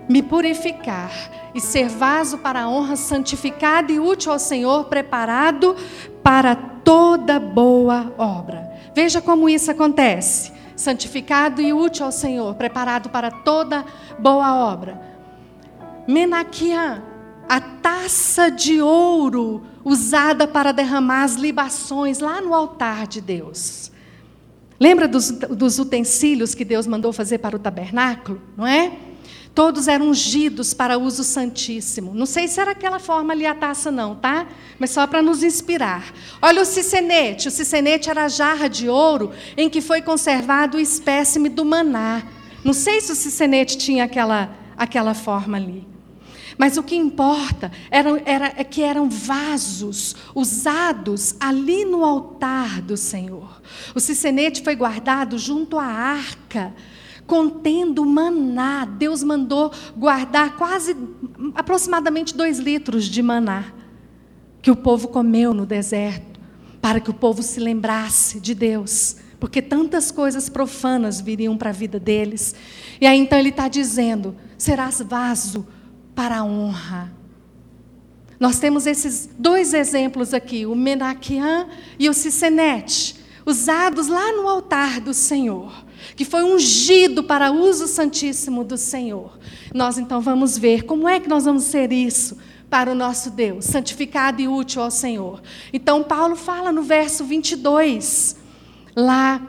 me 0.08 0.22
purificar 0.22 1.12
e 1.56 1.60
ser 1.60 1.90
vaso 1.90 2.38
para 2.38 2.62
a 2.62 2.70
honra, 2.70 2.96
santificado 2.96 3.92
e 3.92 4.00
útil 4.00 4.32
ao 4.32 4.38
Senhor, 4.38 4.86
preparado 4.86 5.76
para 6.22 6.56
toda 6.56 7.40
boa 7.40 8.14
obra. 8.20 8.72
Veja 8.94 9.20
como 9.20 9.50
isso 9.50 9.72
acontece. 9.72 10.54
Santificado 10.76 11.60
e 11.60 11.74
útil 11.74 12.06
ao 12.06 12.12
Senhor, 12.12 12.54
preparado 12.54 13.10
para 13.10 13.32
toda 13.32 13.84
boa 14.20 14.72
obra. 14.72 15.09
Menaquian, 16.10 17.04
a 17.48 17.62
taça 17.62 18.50
de 18.50 18.82
ouro 18.82 19.62
usada 19.86 20.48
para 20.48 20.72
derramar 20.72 21.24
as 21.24 21.36
libações 21.36 22.18
lá 22.18 22.42
no 22.42 22.52
altar 22.52 23.06
de 23.06 23.22
Deus. 23.22 23.92
Lembra 24.80 25.08
dos, 25.08 25.30
dos 25.30 25.78
utensílios 25.78 26.56
que 26.56 26.66
Deus 26.66 26.88
mandou 26.88 27.14
fazer 27.14 27.38
para 27.38 27.56
o 27.56 27.60
tabernáculo, 27.60 28.42
não 28.58 28.66
é? 28.66 28.92
Todos 29.54 29.88
eram 29.88 30.10
ungidos 30.10 30.74
para 30.74 30.98
uso 30.98 31.24
santíssimo. 31.24 32.12
Não 32.16 32.26
sei 32.26 32.48
se 32.48 32.60
era 32.60 32.72
aquela 32.72 32.98
forma 32.98 33.32
ali 33.32 33.46
a 33.46 33.54
taça, 33.54 33.92
não, 33.92 34.16
tá? 34.16 34.48
Mas 34.80 34.90
só 34.90 35.06
para 35.06 35.22
nos 35.22 35.44
inspirar. 35.44 36.12
Olha 36.42 36.64
o 36.64 36.66
cicenete. 36.66 37.50
O 37.50 37.52
cicenete 37.52 38.10
era 38.10 38.26
a 38.26 38.30
jarra 38.30 38.68
de 38.68 38.90
ouro 38.90 39.32
em 39.56 39.70
que 39.70 39.80
foi 39.80 40.02
conservado 40.02 40.78
o 40.78 40.80
espécime 40.80 41.50
do 41.50 41.64
maná. 41.64 42.24
Não 42.64 42.74
sei 42.74 43.00
se 43.00 43.12
o 43.12 43.16
cicenete 43.16 43.78
tinha 43.78 44.06
aquela, 44.06 44.50
aquela 44.76 45.14
forma 45.14 45.58
ali. 45.58 45.89
Mas 46.60 46.76
o 46.76 46.84
que 46.84 46.94
importa 46.94 47.72
era, 47.90 48.22
era, 48.26 48.54
é 48.58 48.66
que 48.66 48.82
eram 48.82 49.10
vasos 49.10 50.14
usados 50.36 51.34
ali 51.40 51.86
no 51.86 52.04
altar 52.04 52.82
do 52.82 52.98
Senhor. 52.98 53.62
O 53.96 54.00
cicenete 54.02 54.62
foi 54.62 54.76
guardado 54.76 55.38
junto 55.38 55.80
à 55.80 55.86
arca, 55.86 56.76
contendo 57.26 58.06
maná. 58.06 58.84
Deus 58.84 59.24
mandou 59.24 59.72
guardar 59.96 60.58
quase, 60.58 60.98
aproximadamente 61.56 62.36
dois 62.36 62.60
litros 62.60 63.06
de 63.06 63.24
maná, 63.24 63.72
que 64.62 64.70
o 64.70 64.76
povo 64.76 65.08
comeu 65.08 65.54
no 65.54 65.66
deserto, 65.66 66.42
para 66.82 67.00
que 67.00 67.10
o 67.10 67.14
povo 67.14 67.42
se 67.42 67.62
lembrasse 67.62 68.38
de 68.38 68.54
Deus 68.54 69.16
porque 69.40 69.62
tantas 69.62 70.12
coisas 70.12 70.50
profanas 70.50 71.22
viriam 71.22 71.56
para 71.56 71.70
a 71.70 71.72
vida 71.72 71.98
deles. 71.98 72.54
E 73.00 73.08
aí 73.08 73.18
então 73.18 73.40
ele 73.40 73.48
está 73.48 73.70
dizendo: 73.70 74.36
serás 74.58 75.02
vaso 75.02 75.66
para 76.20 76.40
a 76.40 76.44
honra. 76.44 77.10
Nós 78.38 78.60
temos 78.60 78.86
esses 78.86 79.30
dois 79.40 79.74
exemplos 79.74 80.34
aqui, 80.34 80.66
o 80.66 80.76
Menaquian 80.76 81.70
e 81.98 82.10
o 82.10 82.14
Cicenete, 82.14 83.16
usados 83.46 84.10
lá 84.10 84.34
no 84.34 84.46
altar 84.46 85.00
do 85.00 85.14
Senhor, 85.14 85.72
que 86.18 86.26
foi 86.26 86.44
ungido 86.44 87.24
para 87.24 87.54
uso 87.54 87.88
santíssimo 87.88 88.66
do 88.66 88.76
Senhor. 88.76 89.40
Nós 89.74 89.98
então 89.98 90.20
vamos 90.20 90.58
ver 90.58 90.84
como 90.84 91.08
é 91.08 91.22
que 91.22 91.30
nós 91.30 91.46
vamos 91.46 91.64
ser 91.64 91.94
isso 91.94 92.38
para 92.70 92.92
o 92.92 92.96
nosso 92.96 93.32
Deus, 93.32 93.64
santificado 93.64 94.42
e 94.42 94.48
útil 94.50 94.82
ao 94.82 94.92
Senhor. 94.92 95.42
Então, 95.72 96.04
Paulo 96.04 96.36
fala 96.36 96.70
no 96.70 96.82
verso 96.82 97.24
22, 97.24 98.36
lá 98.94 99.42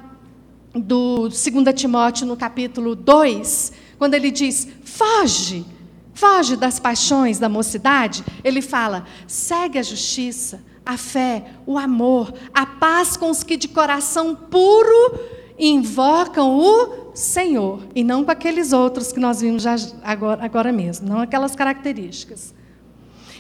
do 0.72 1.28
2 1.28 1.40
Timóteo, 1.74 2.28
no 2.28 2.36
capítulo 2.36 2.94
2, 2.94 3.72
quando 3.98 4.14
ele 4.14 4.30
diz: 4.30 4.68
Foge 4.84 5.66
foge 6.20 6.54
das 6.54 6.78
paixões 6.78 7.38
da 7.38 7.48
mocidade, 7.48 8.22
ele 8.44 8.60
fala: 8.60 9.06
segue 9.26 9.78
a 9.78 9.82
justiça, 9.82 10.62
a 10.84 10.98
fé, 10.98 11.46
o 11.64 11.78
amor, 11.78 12.34
a 12.52 12.66
paz 12.66 13.16
com 13.16 13.30
os 13.30 13.42
que 13.42 13.56
de 13.56 13.68
coração 13.68 14.34
puro 14.34 15.18
invocam 15.58 16.58
o 16.58 17.12
Senhor, 17.14 17.82
e 17.94 18.04
não 18.04 18.24
com 18.24 18.30
aqueles 18.30 18.72
outros 18.72 19.12
que 19.12 19.20
nós 19.20 19.40
vimos 19.40 19.64
agora, 20.02 20.44
agora 20.44 20.72
mesmo, 20.72 21.08
não 21.08 21.20
aquelas 21.20 21.56
características. 21.56 22.54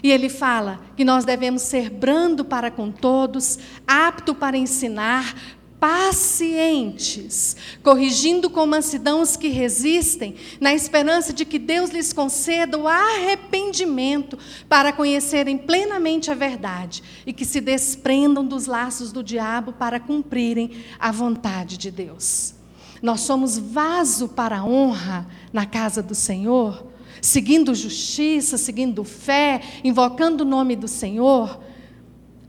E 0.02 0.10
ele 0.10 0.30
fala 0.30 0.80
que 0.96 1.04
nós 1.04 1.26
devemos 1.26 1.60
ser 1.62 1.90
brando 1.90 2.42
para 2.44 2.70
com 2.70 2.90
todos, 2.90 3.58
apto 3.86 4.34
para 4.34 4.56
ensinar, 4.56 5.34
pacientes, 5.80 7.56
corrigindo 7.82 8.50
com 8.50 8.66
mansidão 8.66 9.22
os 9.22 9.34
que 9.36 9.48
resistem, 9.48 10.34
na 10.60 10.74
esperança 10.74 11.32
de 11.32 11.46
que 11.46 11.58
Deus 11.58 11.90
lhes 11.90 12.12
conceda 12.12 12.76
o 12.76 12.86
arrependimento 12.86 14.38
para 14.68 14.92
conhecerem 14.92 15.56
plenamente 15.56 16.30
a 16.30 16.34
verdade 16.34 17.02
e 17.26 17.32
que 17.32 17.46
se 17.46 17.60
desprendam 17.62 18.44
dos 18.44 18.66
laços 18.66 19.10
do 19.10 19.24
diabo 19.24 19.72
para 19.72 19.98
cumprirem 19.98 20.70
a 20.98 21.10
vontade 21.10 21.78
de 21.78 21.90
Deus. 21.90 22.54
Nós 23.02 23.22
somos 23.22 23.56
vaso 23.56 24.28
para 24.28 24.58
a 24.58 24.64
honra 24.64 25.26
na 25.50 25.64
casa 25.64 26.02
do 26.02 26.14
Senhor, 26.14 26.86
seguindo 27.22 27.74
justiça, 27.74 28.58
seguindo 28.58 29.02
fé, 29.02 29.62
invocando 29.82 30.44
o 30.44 30.46
nome 30.46 30.76
do 30.76 30.86
Senhor 30.86 31.58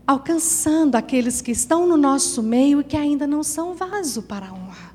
alcançando 0.06 0.96
aqueles 0.96 1.40
que 1.40 1.52
estão 1.52 1.86
no 1.86 1.96
nosso 1.96 2.42
meio 2.42 2.80
e 2.80 2.84
que 2.84 2.96
ainda 2.96 3.26
não 3.26 3.42
são 3.42 3.74
vaso 3.74 4.22
para 4.22 4.48
a 4.48 4.52
honra. 4.52 4.92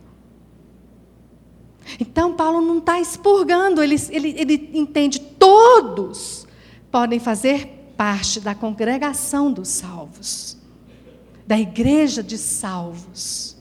Então, 1.99 2.33
Paulo 2.33 2.61
não 2.61 2.79
está 2.79 2.99
expurgando, 2.99 3.81
ele, 3.81 3.95
ele, 4.11 4.35
ele 4.37 4.69
entende 4.73 5.19
todos 5.19 6.45
podem 6.91 7.19
fazer 7.19 7.93
parte 7.95 8.39
da 8.39 8.53
congregação 8.53 9.51
dos 9.51 9.69
salvos, 9.69 10.57
da 11.45 11.57
igreja 11.57 12.21
de 12.21 12.37
salvos. 12.37 13.57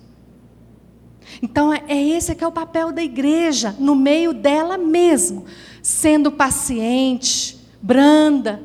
Então, 1.42 1.72
é, 1.72 1.82
é 1.88 2.08
esse 2.08 2.34
que 2.34 2.42
é 2.42 2.46
o 2.46 2.52
papel 2.52 2.92
da 2.92 3.02
igreja, 3.02 3.74
no 3.78 3.94
meio 3.94 4.32
dela 4.32 4.76
mesmo, 4.76 5.44
sendo 5.82 6.32
paciente, 6.32 7.58
branda, 7.80 8.62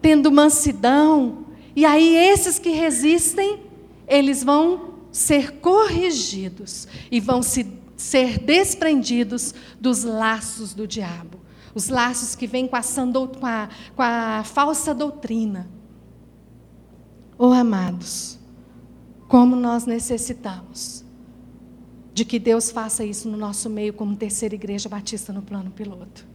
tendo 0.00 0.30
mansidão, 0.30 1.41
e 1.74 1.84
aí, 1.84 2.16
esses 2.16 2.58
que 2.58 2.70
resistem, 2.70 3.60
eles 4.06 4.42
vão 4.42 4.92
ser 5.10 5.60
corrigidos 5.60 6.86
e 7.10 7.20
vão 7.20 7.42
se, 7.42 7.66
ser 7.96 8.38
desprendidos 8.38 9.54
dos 9.80 10.04
laços 10.04 10.74
do 10.74 10.86
diabo. 10.86 11.40
Os 11.74 11.88
laços 11.88 12.34
que 12.34 12.46
vêm 12.46 12.66
com 12.66 12.76
a, 12.76 12.82
com 12.82 13.46
a, 13.46 13.68
com 13.96 14.02
a 14.02 14.42
falsa 14.44 14.94
doutrina. 14.94 15.68
Oh, 17.38 17.52
amados, 17.52 18.38
como 19.26 19.56
nós 19.56 19.86
necessitamos 19.86 21.02
de 22.12 22.24
que 22.24 22.38
Deus 22.38 22.70
faça 22.70 23.04
isso 23.04 23.28
no 23.28 23.38
nosso 23.38 23.70
meio, 23.70 23.94
como 23.94 24.14
terceira 24.14 24.54
igreja 24.54 24.88
batista 24.88 25.32
no 25.32 25.40
plano 25.40 25.70
piloto. 25.70 26.26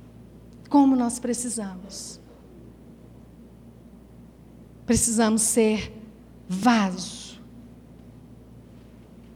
Como 0.70 0.96
nós 0.96 1.20
precisamos. 1.20 2.20
Precisamos 4.88 5.42
ser 5.42 5.94
vaso 6.48 7.42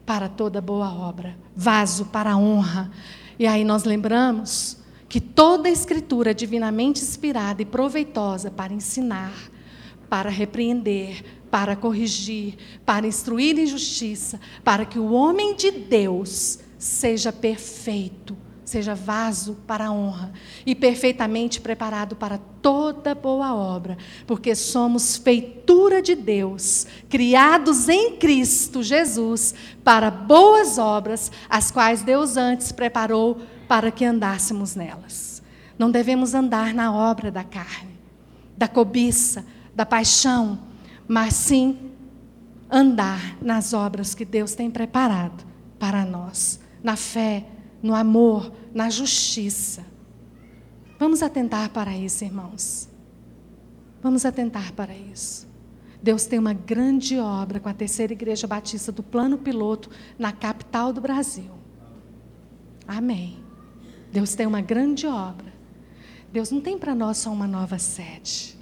para 0.05 0.29
toda 0.29 0.61
boa 0.61 0.93
obra, 0.93 1.37
vaso 1.53 2.05
para 2.05 2.31
a 2.31 2.37
honra. 2.37 2.89
E 3.37 3.45
aí 3.45 3.65
nós 3.65 3.83
lembramos 3.83 4.77
que 5.09 5.19
toda 5.19 5.67
a 5.67 5.71
escritura 5.71 6.33
divinamente 6.33 7.01
inspirada 7.01 7.61
e 7.61 7.65
proveitosa 7.65 8.49
para 8.49 8.73
ensinar, 8.73 9.33
para 10.09 10.29
repreender, 10.29 11.23
para 11.51 11.75
corrigir, 11.75 12.55
para 12.85 13.05
instruir 13.05 13.59
em 13.59 13.67
justiça, 13.67 14.39
para 14.63 14.85
que 14.85 14.97
o 14.97 15.11
homem 15.11 15.53
de 15.53 15.69
Deus 15.69 16.59
seja 16.79 17.33
perfeito, 17.33 18.37
seja 18.71 18.95
vaso 18.95 19.57
para 19.67 19.87
a 19.87 19.91
honra 19.91 20.31
e 20.65 20.73
perfeitamente 20.73 21.59
preparado 21.59 22.15
para 22.15 22.37
toda 22.61 23.13
boa 23.13 23.53
obra, 23.53 23.97
porque 24.25 24.55
somos 24.55 25.17
feitura 25.17 26.01
de 26.01 26.15
Deus, 26.15 26.87
criados 27.09 27.89
em 27.89 28.15
Cristo 28.15 28.81
Jesus 28.81 29.53
para 29.83 30.09
boas 30.09 30.77
obras, 30.77 31.29
as 31.49 31.69
quais 31.69 32.01
Deus 32.01 32.37
antes 32.37 32.71
preparou 32.71 33.41
para 33.67 33.91
que 33.91 34.05
andássemos 34.05 34.73
nelas. 34.73 35.43
Não 35.77 35.91
devemos 35.91 36.33
andar 36.33 36.73
na 36.73 36.93
obra 36.93 37.29
da 37.29 37.43
carne, 37.43 37.99
da 38.55 38.69
cobiça, 38.69 39.45
da 39.75 39.85
paixão, 39.85 40.57
mas 41.05 41.33
sim 41.33 41.91
andar 42.69 43.35
nas 43.41 43.73
obras 43.73 44.15
que 44.15 44.23
Deus 44.23 44.55
tem 44.55 44.71
preparado 44.71 45.43
para 45.77 46.05
nós, 46.05 46.57
na 46.81 46.95
fé, 46.95 47.50
no 47.81 47.95
amor, 47.95 48.51
na 48.73 48.89
justiça. 48.89 49.85
Vamos 50.99 51.23
atentar 51.23 51.69
para 51.69 51.97
isso, 51.97 52.23
irmãos. 52.23 52.89
Vamos 54.01 54.25
atentar 54.25 54.73
para 54.73 54.95
isso. 54.95 55.47
Deus 56.01 56.25
tem 56.25 56.39
uma 56.39 56.53
grande 56.53 57.17
obra 57.17 57.59
com 57.59 57.69
a 57.69 57.73
terceira 57.73 58.13
igreja 58.13 58.47
batista 58.47 58.91
do 58.91 59.03
plano 59.03 59.37
piloto 59.37 59.89
na 60.17 60.31
capital 60.31 60.91
do 60.91 60.99
Brasil. 60.99 61.51
Amém. 62.87 63.37
Deus 64.11 64.33
tem 64.33 64.47
uma 64.47 64.61
grande 64.61 65.05
obra. 65.05 65.53
Deus 66.31 66.49
não 66.49 66.59
tem 66.59 66.77
para 66.77 66.95
nós 66.95 67.17
só 67.17 67.31
uma 67.31 67.47
nova 67.47 67.77
sede. 67.77 68.57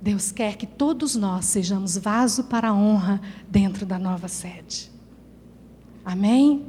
Deus 0.00 0.30
quer 0.30 0.56
que 0.56 0.66
todos 0.66 1.16
nós 1.16 1.46
sejamos 1.46 1.96
vaso 1.98 2.44
para 2.44 2.68
a 2.68 2.74
honra 2.74 3.20
dentro 3.48 3.84
da 3.84 3.98
nova 3.98 4.28
sede. 4.28 4.90
Amém? 6.04 6.64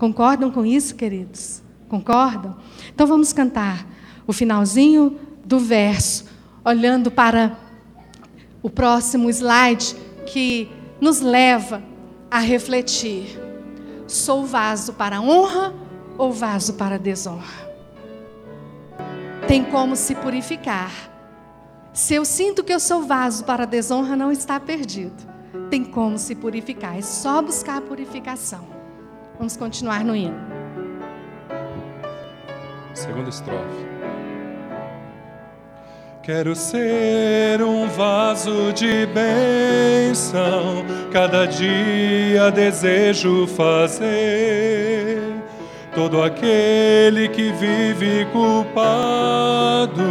Concordam 0.00 0.50
com 0.50 0.64
isso, 0.64 0.94
queridos? 0.94 1.62
Concordam? 1.86 2.56
Então 2.88 3.06
vamos 3.06 3.34
cantar 3.34 3.86
o 4.26 4.32
finalzinho 4.32 5.18
do 5.44 5.58
verso, 5.58 6.24
olhando 6.64 7.10
para 7.10 7.58
o 8.62 8.70
próximo 8.70 9.28
slide 9.28 9.94
que 10.26 10.70
nos 11.00 11.20
leva 11.20 11.82
a 12.30 12.38
refletir: 12.38 13.38
sou 14.06 14.46
vaso 14.46 14.94
para 14.94 15.20
honra 15.20 15.74
ou 16.16 16.32
vaso 16.32 16.74
para 16.74 16.98
desonra? 16.98 17.70
Tem 19.46 19.62
como 19.62 19.94
se 19.94 20.14
purificar 20.14 21.10
se 21.92 22.14
eu 22.14 22.24
sinto 22.24 22.64
que 22.64 22.72
eu 22.72 22.80
sou 22.80 23.02
vaso 23.02 23.44
para 23.44 23.66
desonra, 23.66 24.16
não 24.16 24.32
está 24.32 24.58
perdido. 24.58 25.28
Tem 25.68 25.84
como 25.84 26.18
se 26.18 26.34
purificar, 26.34 26.96
é 26.96 27.02
só 27.02 27.42
buscar 27.42 27.78
a 27.78 27.80
purificação. 27.80 28.79
Vamos 29.40 29.56
continuar 29.56 30.04
no 30.04 30.14
hino. 30.14 30.36
Segunda 32.92 33.30
estrofe. 33.30 33.86
Quero 36.22 36.54
ser 36.54 37.62
um 37.62 37.88
vaso 37.88 38.70
de 38.74 39.06
bênção, 39.06 40.84
cada 41.10 41.46
dia 41.46 42.50
desejo 42.50 43.46
fazer 43.46 45.22
todo 45.94 46.22
aquele 46.22 47.30
que 47.30 47.50
vive 47.52 48.26
culpado, 48.32 50.04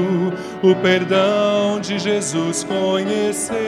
o 0.64 0.76
perdão 0.82 1.80
de 1.80 2.00
Jesus 2.00 2.64
conhecer. 2.64 3.60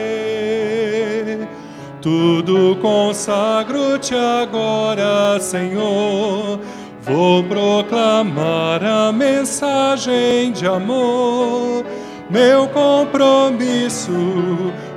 Tudo 2.02 2.76
consagro-te 2.82 4.12
agora, 4.12 5.38
Senhor. 5.38 6.58
Vou 7.00 7.44
proclamar 7.44 8.84
a 8.84 9.12
mensagem 9.12 10.50
de 10.52 10.66
amor, 10.66 11.84
meu 12.28 12.68
compromisso 12.68 14.12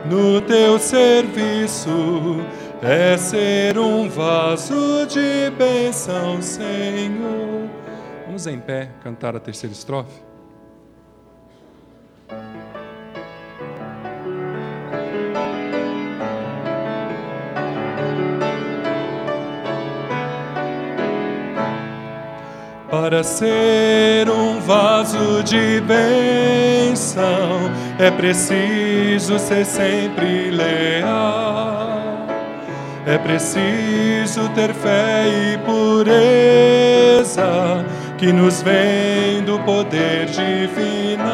no 0.05 0.41
teu 0.41 0.79
serviço 0.79 2.39
é 2.81 3.17
ser 3.17 3.77
um 3.77 4.09
vaso 4.09 5.05
de 5.07 5.51
bênção, 5.57 6.41
Senhor. 6.41 7.69
Vamos 8.25 8.47
em 8.47 8.59
pé 8.59 8.89
cantar 9.03 9.35
a 9.35 9.39
terceira 9.39 9.73
estrofe? 9.73 10.34
Para 22.97 23.23
ser 23.23 24.29
um 24.29 24.61
vaso 24.61 25.43
de 25.43 25.81
bênção, 25.81 27.69
é 27.99 28.09
preciso 28.09 29.37
ser 29.37 29.65
sempre 29.65 30.49
leal 30.49 31.75
é 33.05 33.17
preciso 33.19 34.49
ter 34.55 34.73
fé 34.73 35.25
e 35.27 35.57
pureza 35.59 37.45
que 38.17 38.33
nos 38.33 38.63
vem 38.63 39.43
do 39.43 39.59
poder 39.59 40.25
divinal. 40.25 41.25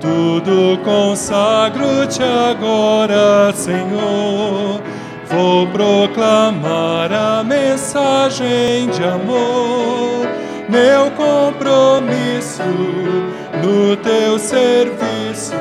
Tudo 0.00 0.78
consagro-te 0.82 2.22
agora, 2.22 3.52
Senhor. 3.52 4.80
Vou 5.28 5.66
proclamar 5.68 7.12
a 7.12 7.44
mensagem 7.44 8.88
de 8.90 9.02
amor, 9.02 10.26
meu 10.68 11.10
compromisso 11.12 12.62
no 13.62 13.96
teu 13.96 14.38
serviço 14.38 15.54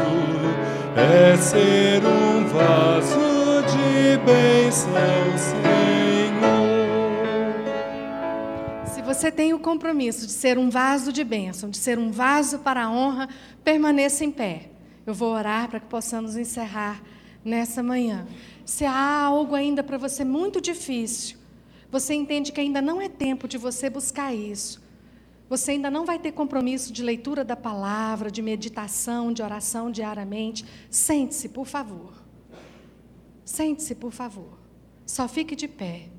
é 0.96 1.36
ser 1.38 2.06
um 2.06 2.46
vaso 2.46 3.34
bênção, 4.26 4.92
Senhor. 5.38 5.64
Se 8.86 9.02
você 9.02 9.32
tem 9.32 9.54
o 9.54 9.60
compromisso 9.60 10.26
de 10.26 10.32
ser 10.32 10.58
um 10.58 10.70
vaso 10.70 11.12
de 11.12 11.24
bênção, 11.24 11.70
de 11.70 11.78
ser 11.78 11.98
um 12.00 12.12
vaso 12.12 12.60
para 12.60 12.86
a 12.86 12.92
honra, 12.92 13.28
permaneça 13.64 14.24
em 14.24 14.32
pé. 14.32 14.70
Eu 15.06 15.14
vou 15.14 15.34
orar 15.34 15.68
para 15.70 15.80
que 15.80 15.88
possamos 15.88 16.38
encerrar 16.38 17.02
nessa 17.44 17.84
manhã. 17.84 18.26
Se 18.66 18.86
há 18.86 19.24
algo 19.24 19.56
ainda 19.56 19.84
para 19.84 19.98
você 19.98 20.24
muito 20.24 20.62
difícil, 20.62 21.38
você 21.92 22.14
entende 22.14 22.52
que 22.52 22.62
ainda 22.62 22.82
não 22.82 23.02
é 23.02 23.10
tempo 23.10 23.48
de 23.48 23.58
você 23.58 23.90
buscar 23.90 24.34
isso. 24.34 24.82
Você 25.50 25.72
ainda 25.72 25.92
não 25.92 26.06
vai 26.06 26.18
ter 26.18 26.32
compromisso 26.32 26.92
de 26.92 27.04
leitura 27.04 27.44
da 27.44 27.56
palavra, 27.56 28.32
de 28.32 28.42
meditação, 28.42 29.32
de 29.32 29.44
oração 29.44 29.92
diariamente. 29.92 30.66
Sente-se, 30.90 31.50
por 31.50 31.66
favor. 31.66 32.14
Sente-se, 33.46 33.94
por 33.94 34.12
favor. 34.12 34.58
Só 35.06 35.28
fique 35.28 35.56
de 35.56 35.68
pé. 35.68 36.10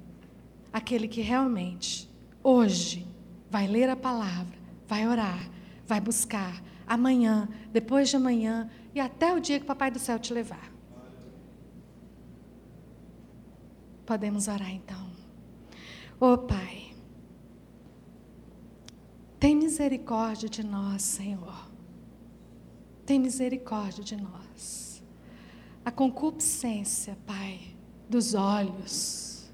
Aquele 0.72 1.09
que 1.09 1.20
realmente, 1.20 2.09
hoje, 2.42 3.07
vai 3.51 3.66
ler 3.66 3.88
a 3.88 3.97
palavra, 3.97 4.59
vai 4.86 5.07
orar, 5.07 5.49
vai 5.86 6.01
buscar, 6.01 6.62
amanhã, 6.86 7.49
depois 7.72 8.09
de 8.09 8.16
amanhã 8.16 8.68
e 8.95 9.01
até 9.01 9.32
o 9.32 9.40
dia 9.40 9.59
que 9.59 9.64
o 9.64 9.68
Papai 9.68 9.90
do 9.90 9.99
Céu 9.99 10.18
te 10.18 10.32
levar. 10.32 10.74
Podemos 14.07 14.49
orar 14.49 14.71
então. 14.71 15.07
Ô 16.21 16.33
oh, 16.33 16.39
Pai, 16.39 16.95
tem 19.39 19.57
misericórdia 19.57 20.49
de 20.49 20.65
nós, 20.65 21.03
Senhor. 21.03 21.71
Tem 23.05 23.19
misericórdia 23.19 24.03
de 24.03 24.17
nós 24.17 24.85
a 25.85 25.91
concupiscência, 25.91 27.17
Pai, 27.27 27.61
dos 28.09 28.35
olhos, 28.35 29.51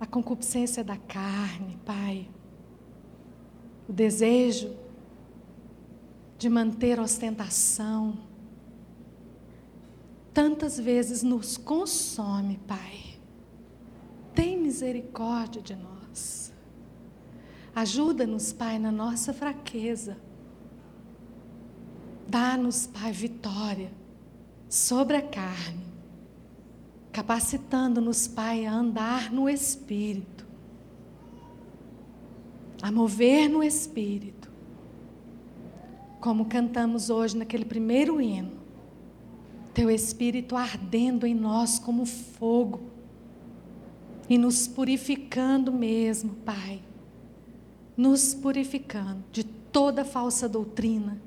a 0.00 0.06
concupiscência 0.06 0.82
da 0.82 0.96
carne, 0.96 1.78
Pai, 1.84 2.28
o 3.88 3.92
desejo 3.92 4.74
de 6.38 6.48
manter 6.48 6.98
ostentação, 6.98 8.16
tantas 10.32 10.78
vezes 10.78 11.22
nos 11.22 11.56
consome, 11.56 12.58
Pai. 12.66 13.05
Tem 14.36 14.58
misericórdia 14.58 15.62
de 15.62 15.74
nós. 15.74 16.52
Ajuda-nos, 17.74 18.52
Pai, 18.52 18.78
na 18.78 18.92
nossa 18.92 19.32
fraqueza. 19.32 20.18
Dá-nos, 22.28 22.86
Pai, 22.86 23.12
vitória 23.12 23.90
sobre 24.68 25.16
a 25.16 25.22
carne, 25.22 25.86
capacitando-nos, 27.10 28.28
Pai, 28.28 28.66
a 28.66 28.74
andar 28.74 29.32
no 29.32 29.48
Espírito, 29.48 30.46
a 32.82 32.92
mover 32.92 33.48
no 33.48 33.62
Espírito, 33.62 34.50
como 36.20 36.44
cantamos 36.44 37.08
hoje 37.08 37.38
naquele 37.38 37.64
primeiro 37.64 38.20
hino. 38.20 38.52
Teu 39.72 39.90
Espírito 39.90 40.56
ardendo 40.56 41.26
em 41.26 41.34
nós 41.34 41.78
como 41.78 42.04
fogo 42.04 42.95
e 44.28 44.36
nos 44.36 44.66
purificando 44.66 45.72
mesmo, 45.72 46.34
Pai. 46.44 46.82
Nos 47.96 48.34
purificando 48.34 49.24
de 49.32 49.44
toda 49.44 50.04
falsa 50.04 50.48
doutrina, 50.48 51.20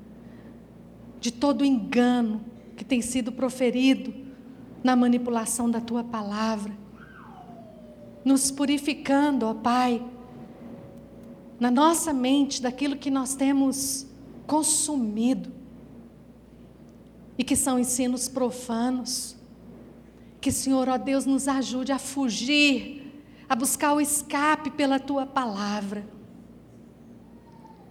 de 1.20 1.32
todo 1.32 1.64
engano 1.64 2.40
que 2.76 2.84
tem 2.84 3.02
sido 3.02 3.32
proferido 3.32 4.12
na 4.82 4.94
manipulação 4.96 5.70
da 5.70 5.80
tua 5.80 6.04
palavra. 6.04 6.72
Nos 8.24 8.50
purificando, 8.50 9.46
ó 9.46 9.54
Pai, 9.54 10.04
na 11.58 11.70
nossa 11.70 12.12
mente 12.12 12.62
daquilo 12.62 12.96
que 12.96 13.10
nós 13.10 13.34
temos 13.34 14.06
consumido 14.46 15.52
e 17.36 17.44
que 17.44 17.56
são 17.56 17.78
ensinos 17.78 18.28
profanos. 18.28 19.36
Que, 20.40 20.50
Senhor, 20.50 20.88
ó 20.88 20.96
Deus, 20.96 21.26
nos 21.26 21.46
ajude 21.46 21.92
a 21.92 21.98
fugir, 21.98 23.22
a 23.48 23.54
buscar 23.54 23.92
o 23.92 24.00
escape 24.00 24.70
pela 24.70 24.98
tua 24.98 25.26
palavra. 25.26 26.06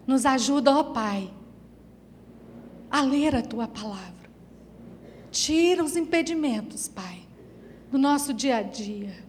Nos 0.08 0.26
ajuda, 0.26 0.72
ó 0.72 0.84
Pai, 0.86 1.32
a 2.90 3.02
ler 3.02 3.36
a 3.36 3.42
tua 3.42 3.68
palavra. 3.68 4.30
Tira 5.30 5.84
os 5.84 5.96
impedimentos, 5.96 6.88
Pai, 6.88 7.22
do 7.92 8.00
nosso 8.00 8.34
dia 8.34 8.58
a 8.58 8.64
dia. 8.64 9.24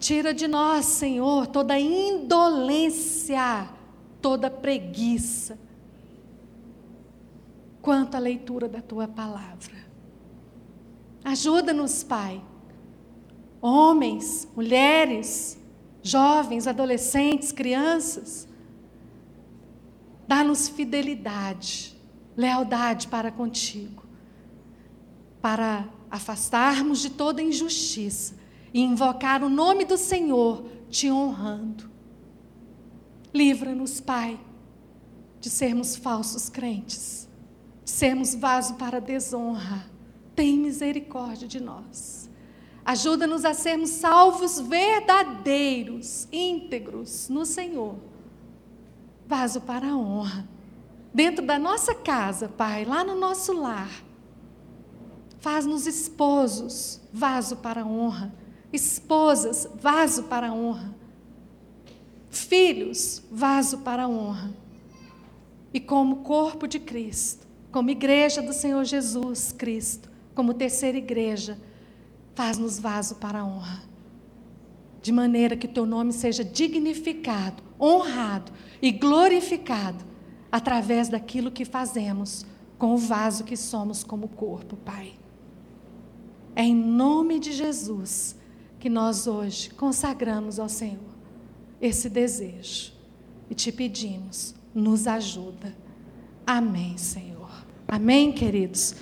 Tira 0.00 0.34
de 0.34 0.48
nós, 0.48 0.86
Senhor, 0.86 1.46
toda 1.46 1.78
indolência, 1.78 3.68
toda 4.20 4.50
preguiça, 4.50 5.58
quanto 7.80 8.16
à 8.16 8.18
leitura 8.18 8.68
da 8.68 8.80
tua 8.80 9.06
palavra. 9.06 9.89
Ajuda-nos, 11.24 12.02
Pai. 12.02 12.42
Homens, 13.60 14.48
mulheres, 14.56 15.58
jovens, 16.02 16.66
adolescentes, 16.66 17.52
crianças. 17.52 18.48
Dá-nos 20.26 20.68
fidelidade, 20.68 21.96
lealdade 22.36 23.08
para 23.08 23.30
contigo 23.30 24.10
para 25.40 25.88
afastarmos 26.10 27.00
de 27.00 27.10
toda 27.10 27.42
injustiça 27.42 28.34
e 28.72 28.80
invocar 28.80 29.42
o 29.42 29.48
nome 29.48 29.84
do 29.84 29.96
Senhor, 29.96 30.64
te 30.88 31.10
honrando. 31.10 31.90
Livra-nos, 33.32 34.00
Pai, 34.00 34.38
de 35.40 35.48
sermos 35.48 35.96
falsos 35.96 36.48
crentes, 36.48 37.28
de 37.84 37.90
sermos 37.90 38.34
vaso 38.34 38.74
para 38.74 39.00
desonra. 39.00 39.88
Tem 40.34 40.58
misericórdia 40.58 41.46
de 41.46 41.60
nós. 41.60 42.28
Ajuda-nos 42.84 43.44
a 43.44 43.54
sermos 43.54 43.90
salvos 43.90 44.58
verdadeiros, 44.60 46.26
íntegros 46.32 47.28
no 47.28 47.44
Senhor. 47.44 47.96
Vaso 49.26 49.60
para 49.60 49.88
a 49.88 49.96
honra. 49.96 50.48
Dentro 51.12 51.44
da 51.44 51.58
nossa 51.58 51.94
casa, 51.94 52.48
Pai, 52.48 52.84
lá 52.84 53.04
no 53.04 53.14
nosso 53.14 53.52
lar 53.52 54.10
Faz-nos 55.40 55.86
esposos, 55.86 57.00
vaso 57.12 57.56
para 57.56 57.80
a 57.80 57.86
honra. 57.86 58.32
Esposas, 58.70 59.68
vaso 59.74 60.24
para 60.24 60.48
a 60.48 60.52
honra. 60.52 60.94
Filhos, 62.28 63.22
vaso 63.30 63.78
para 63.78 64.04
a 64.04 64.08
honra. 64.08 64.52
E 65.72 65.80
como 65.80 66.16
corpo 66.16 66.68
de 66.68 66.78
Cristo, 66.78 67.46
como 67.72 67.90
igreja 67.90 68.42
do 68.42 68.52
Senhor 68.52 68.84
Jesus 68.84 69.50
Cristo, 69.50 70.09
como 70.40 70.54
terceira 70.54 70.96
igreja, 70.96 71.58
faz-nos 72.34 72.78
vaso 72.78 73.16
para 73.16 73.40
a 73.40 73.44
honra. 73.44 73.82
De 75.02 75.12
maneira 75.12 75.54
que 75.54 75.66
o 75.66 75.70
teu 75.70 75.84
nome 75.84 76.14
seja 76.14 76.42
dignificado, 76.42 77.62
honrado 77.78 78.50
e 78.80 78.90
glorificado 78.90 80.02
através 80.50 81.10
daquilo 81.10 81.50
que 81.50 81.66
fazemos 81.66 82.46
com 82.78 82.94
o 82.94 82.96
vaso 82.96 83.44
que 83.44 83.54
somos 83.54 84.02
como 84.02 84.28
corpo, 84.28 84.78
Pai. 84.78 85.12
É 86.56 86.62
em 86.62 86.74
nome 86.74 87.38
de 87.38 87.52
Jesus 87.52 88.34
que 88.78 88.88
nós 88.88 89.26
hoje 89.26 89.68
consagramos 89.68 90.58
ao 90.58 90.70
Senhor 90.70 91.14
esse 91.82 92.08
desejo 92.08 92.94
e 93.50 93.54
te 93.54 93.70
pedimos, 93.70 94.54
nos 94.74 95.06
ajuda. 95.06 95.76
Amém, 96.46 96.96
Senhor. 96.96 97.30
Amém, 97.86 98.32
queridos. 98.32 98.94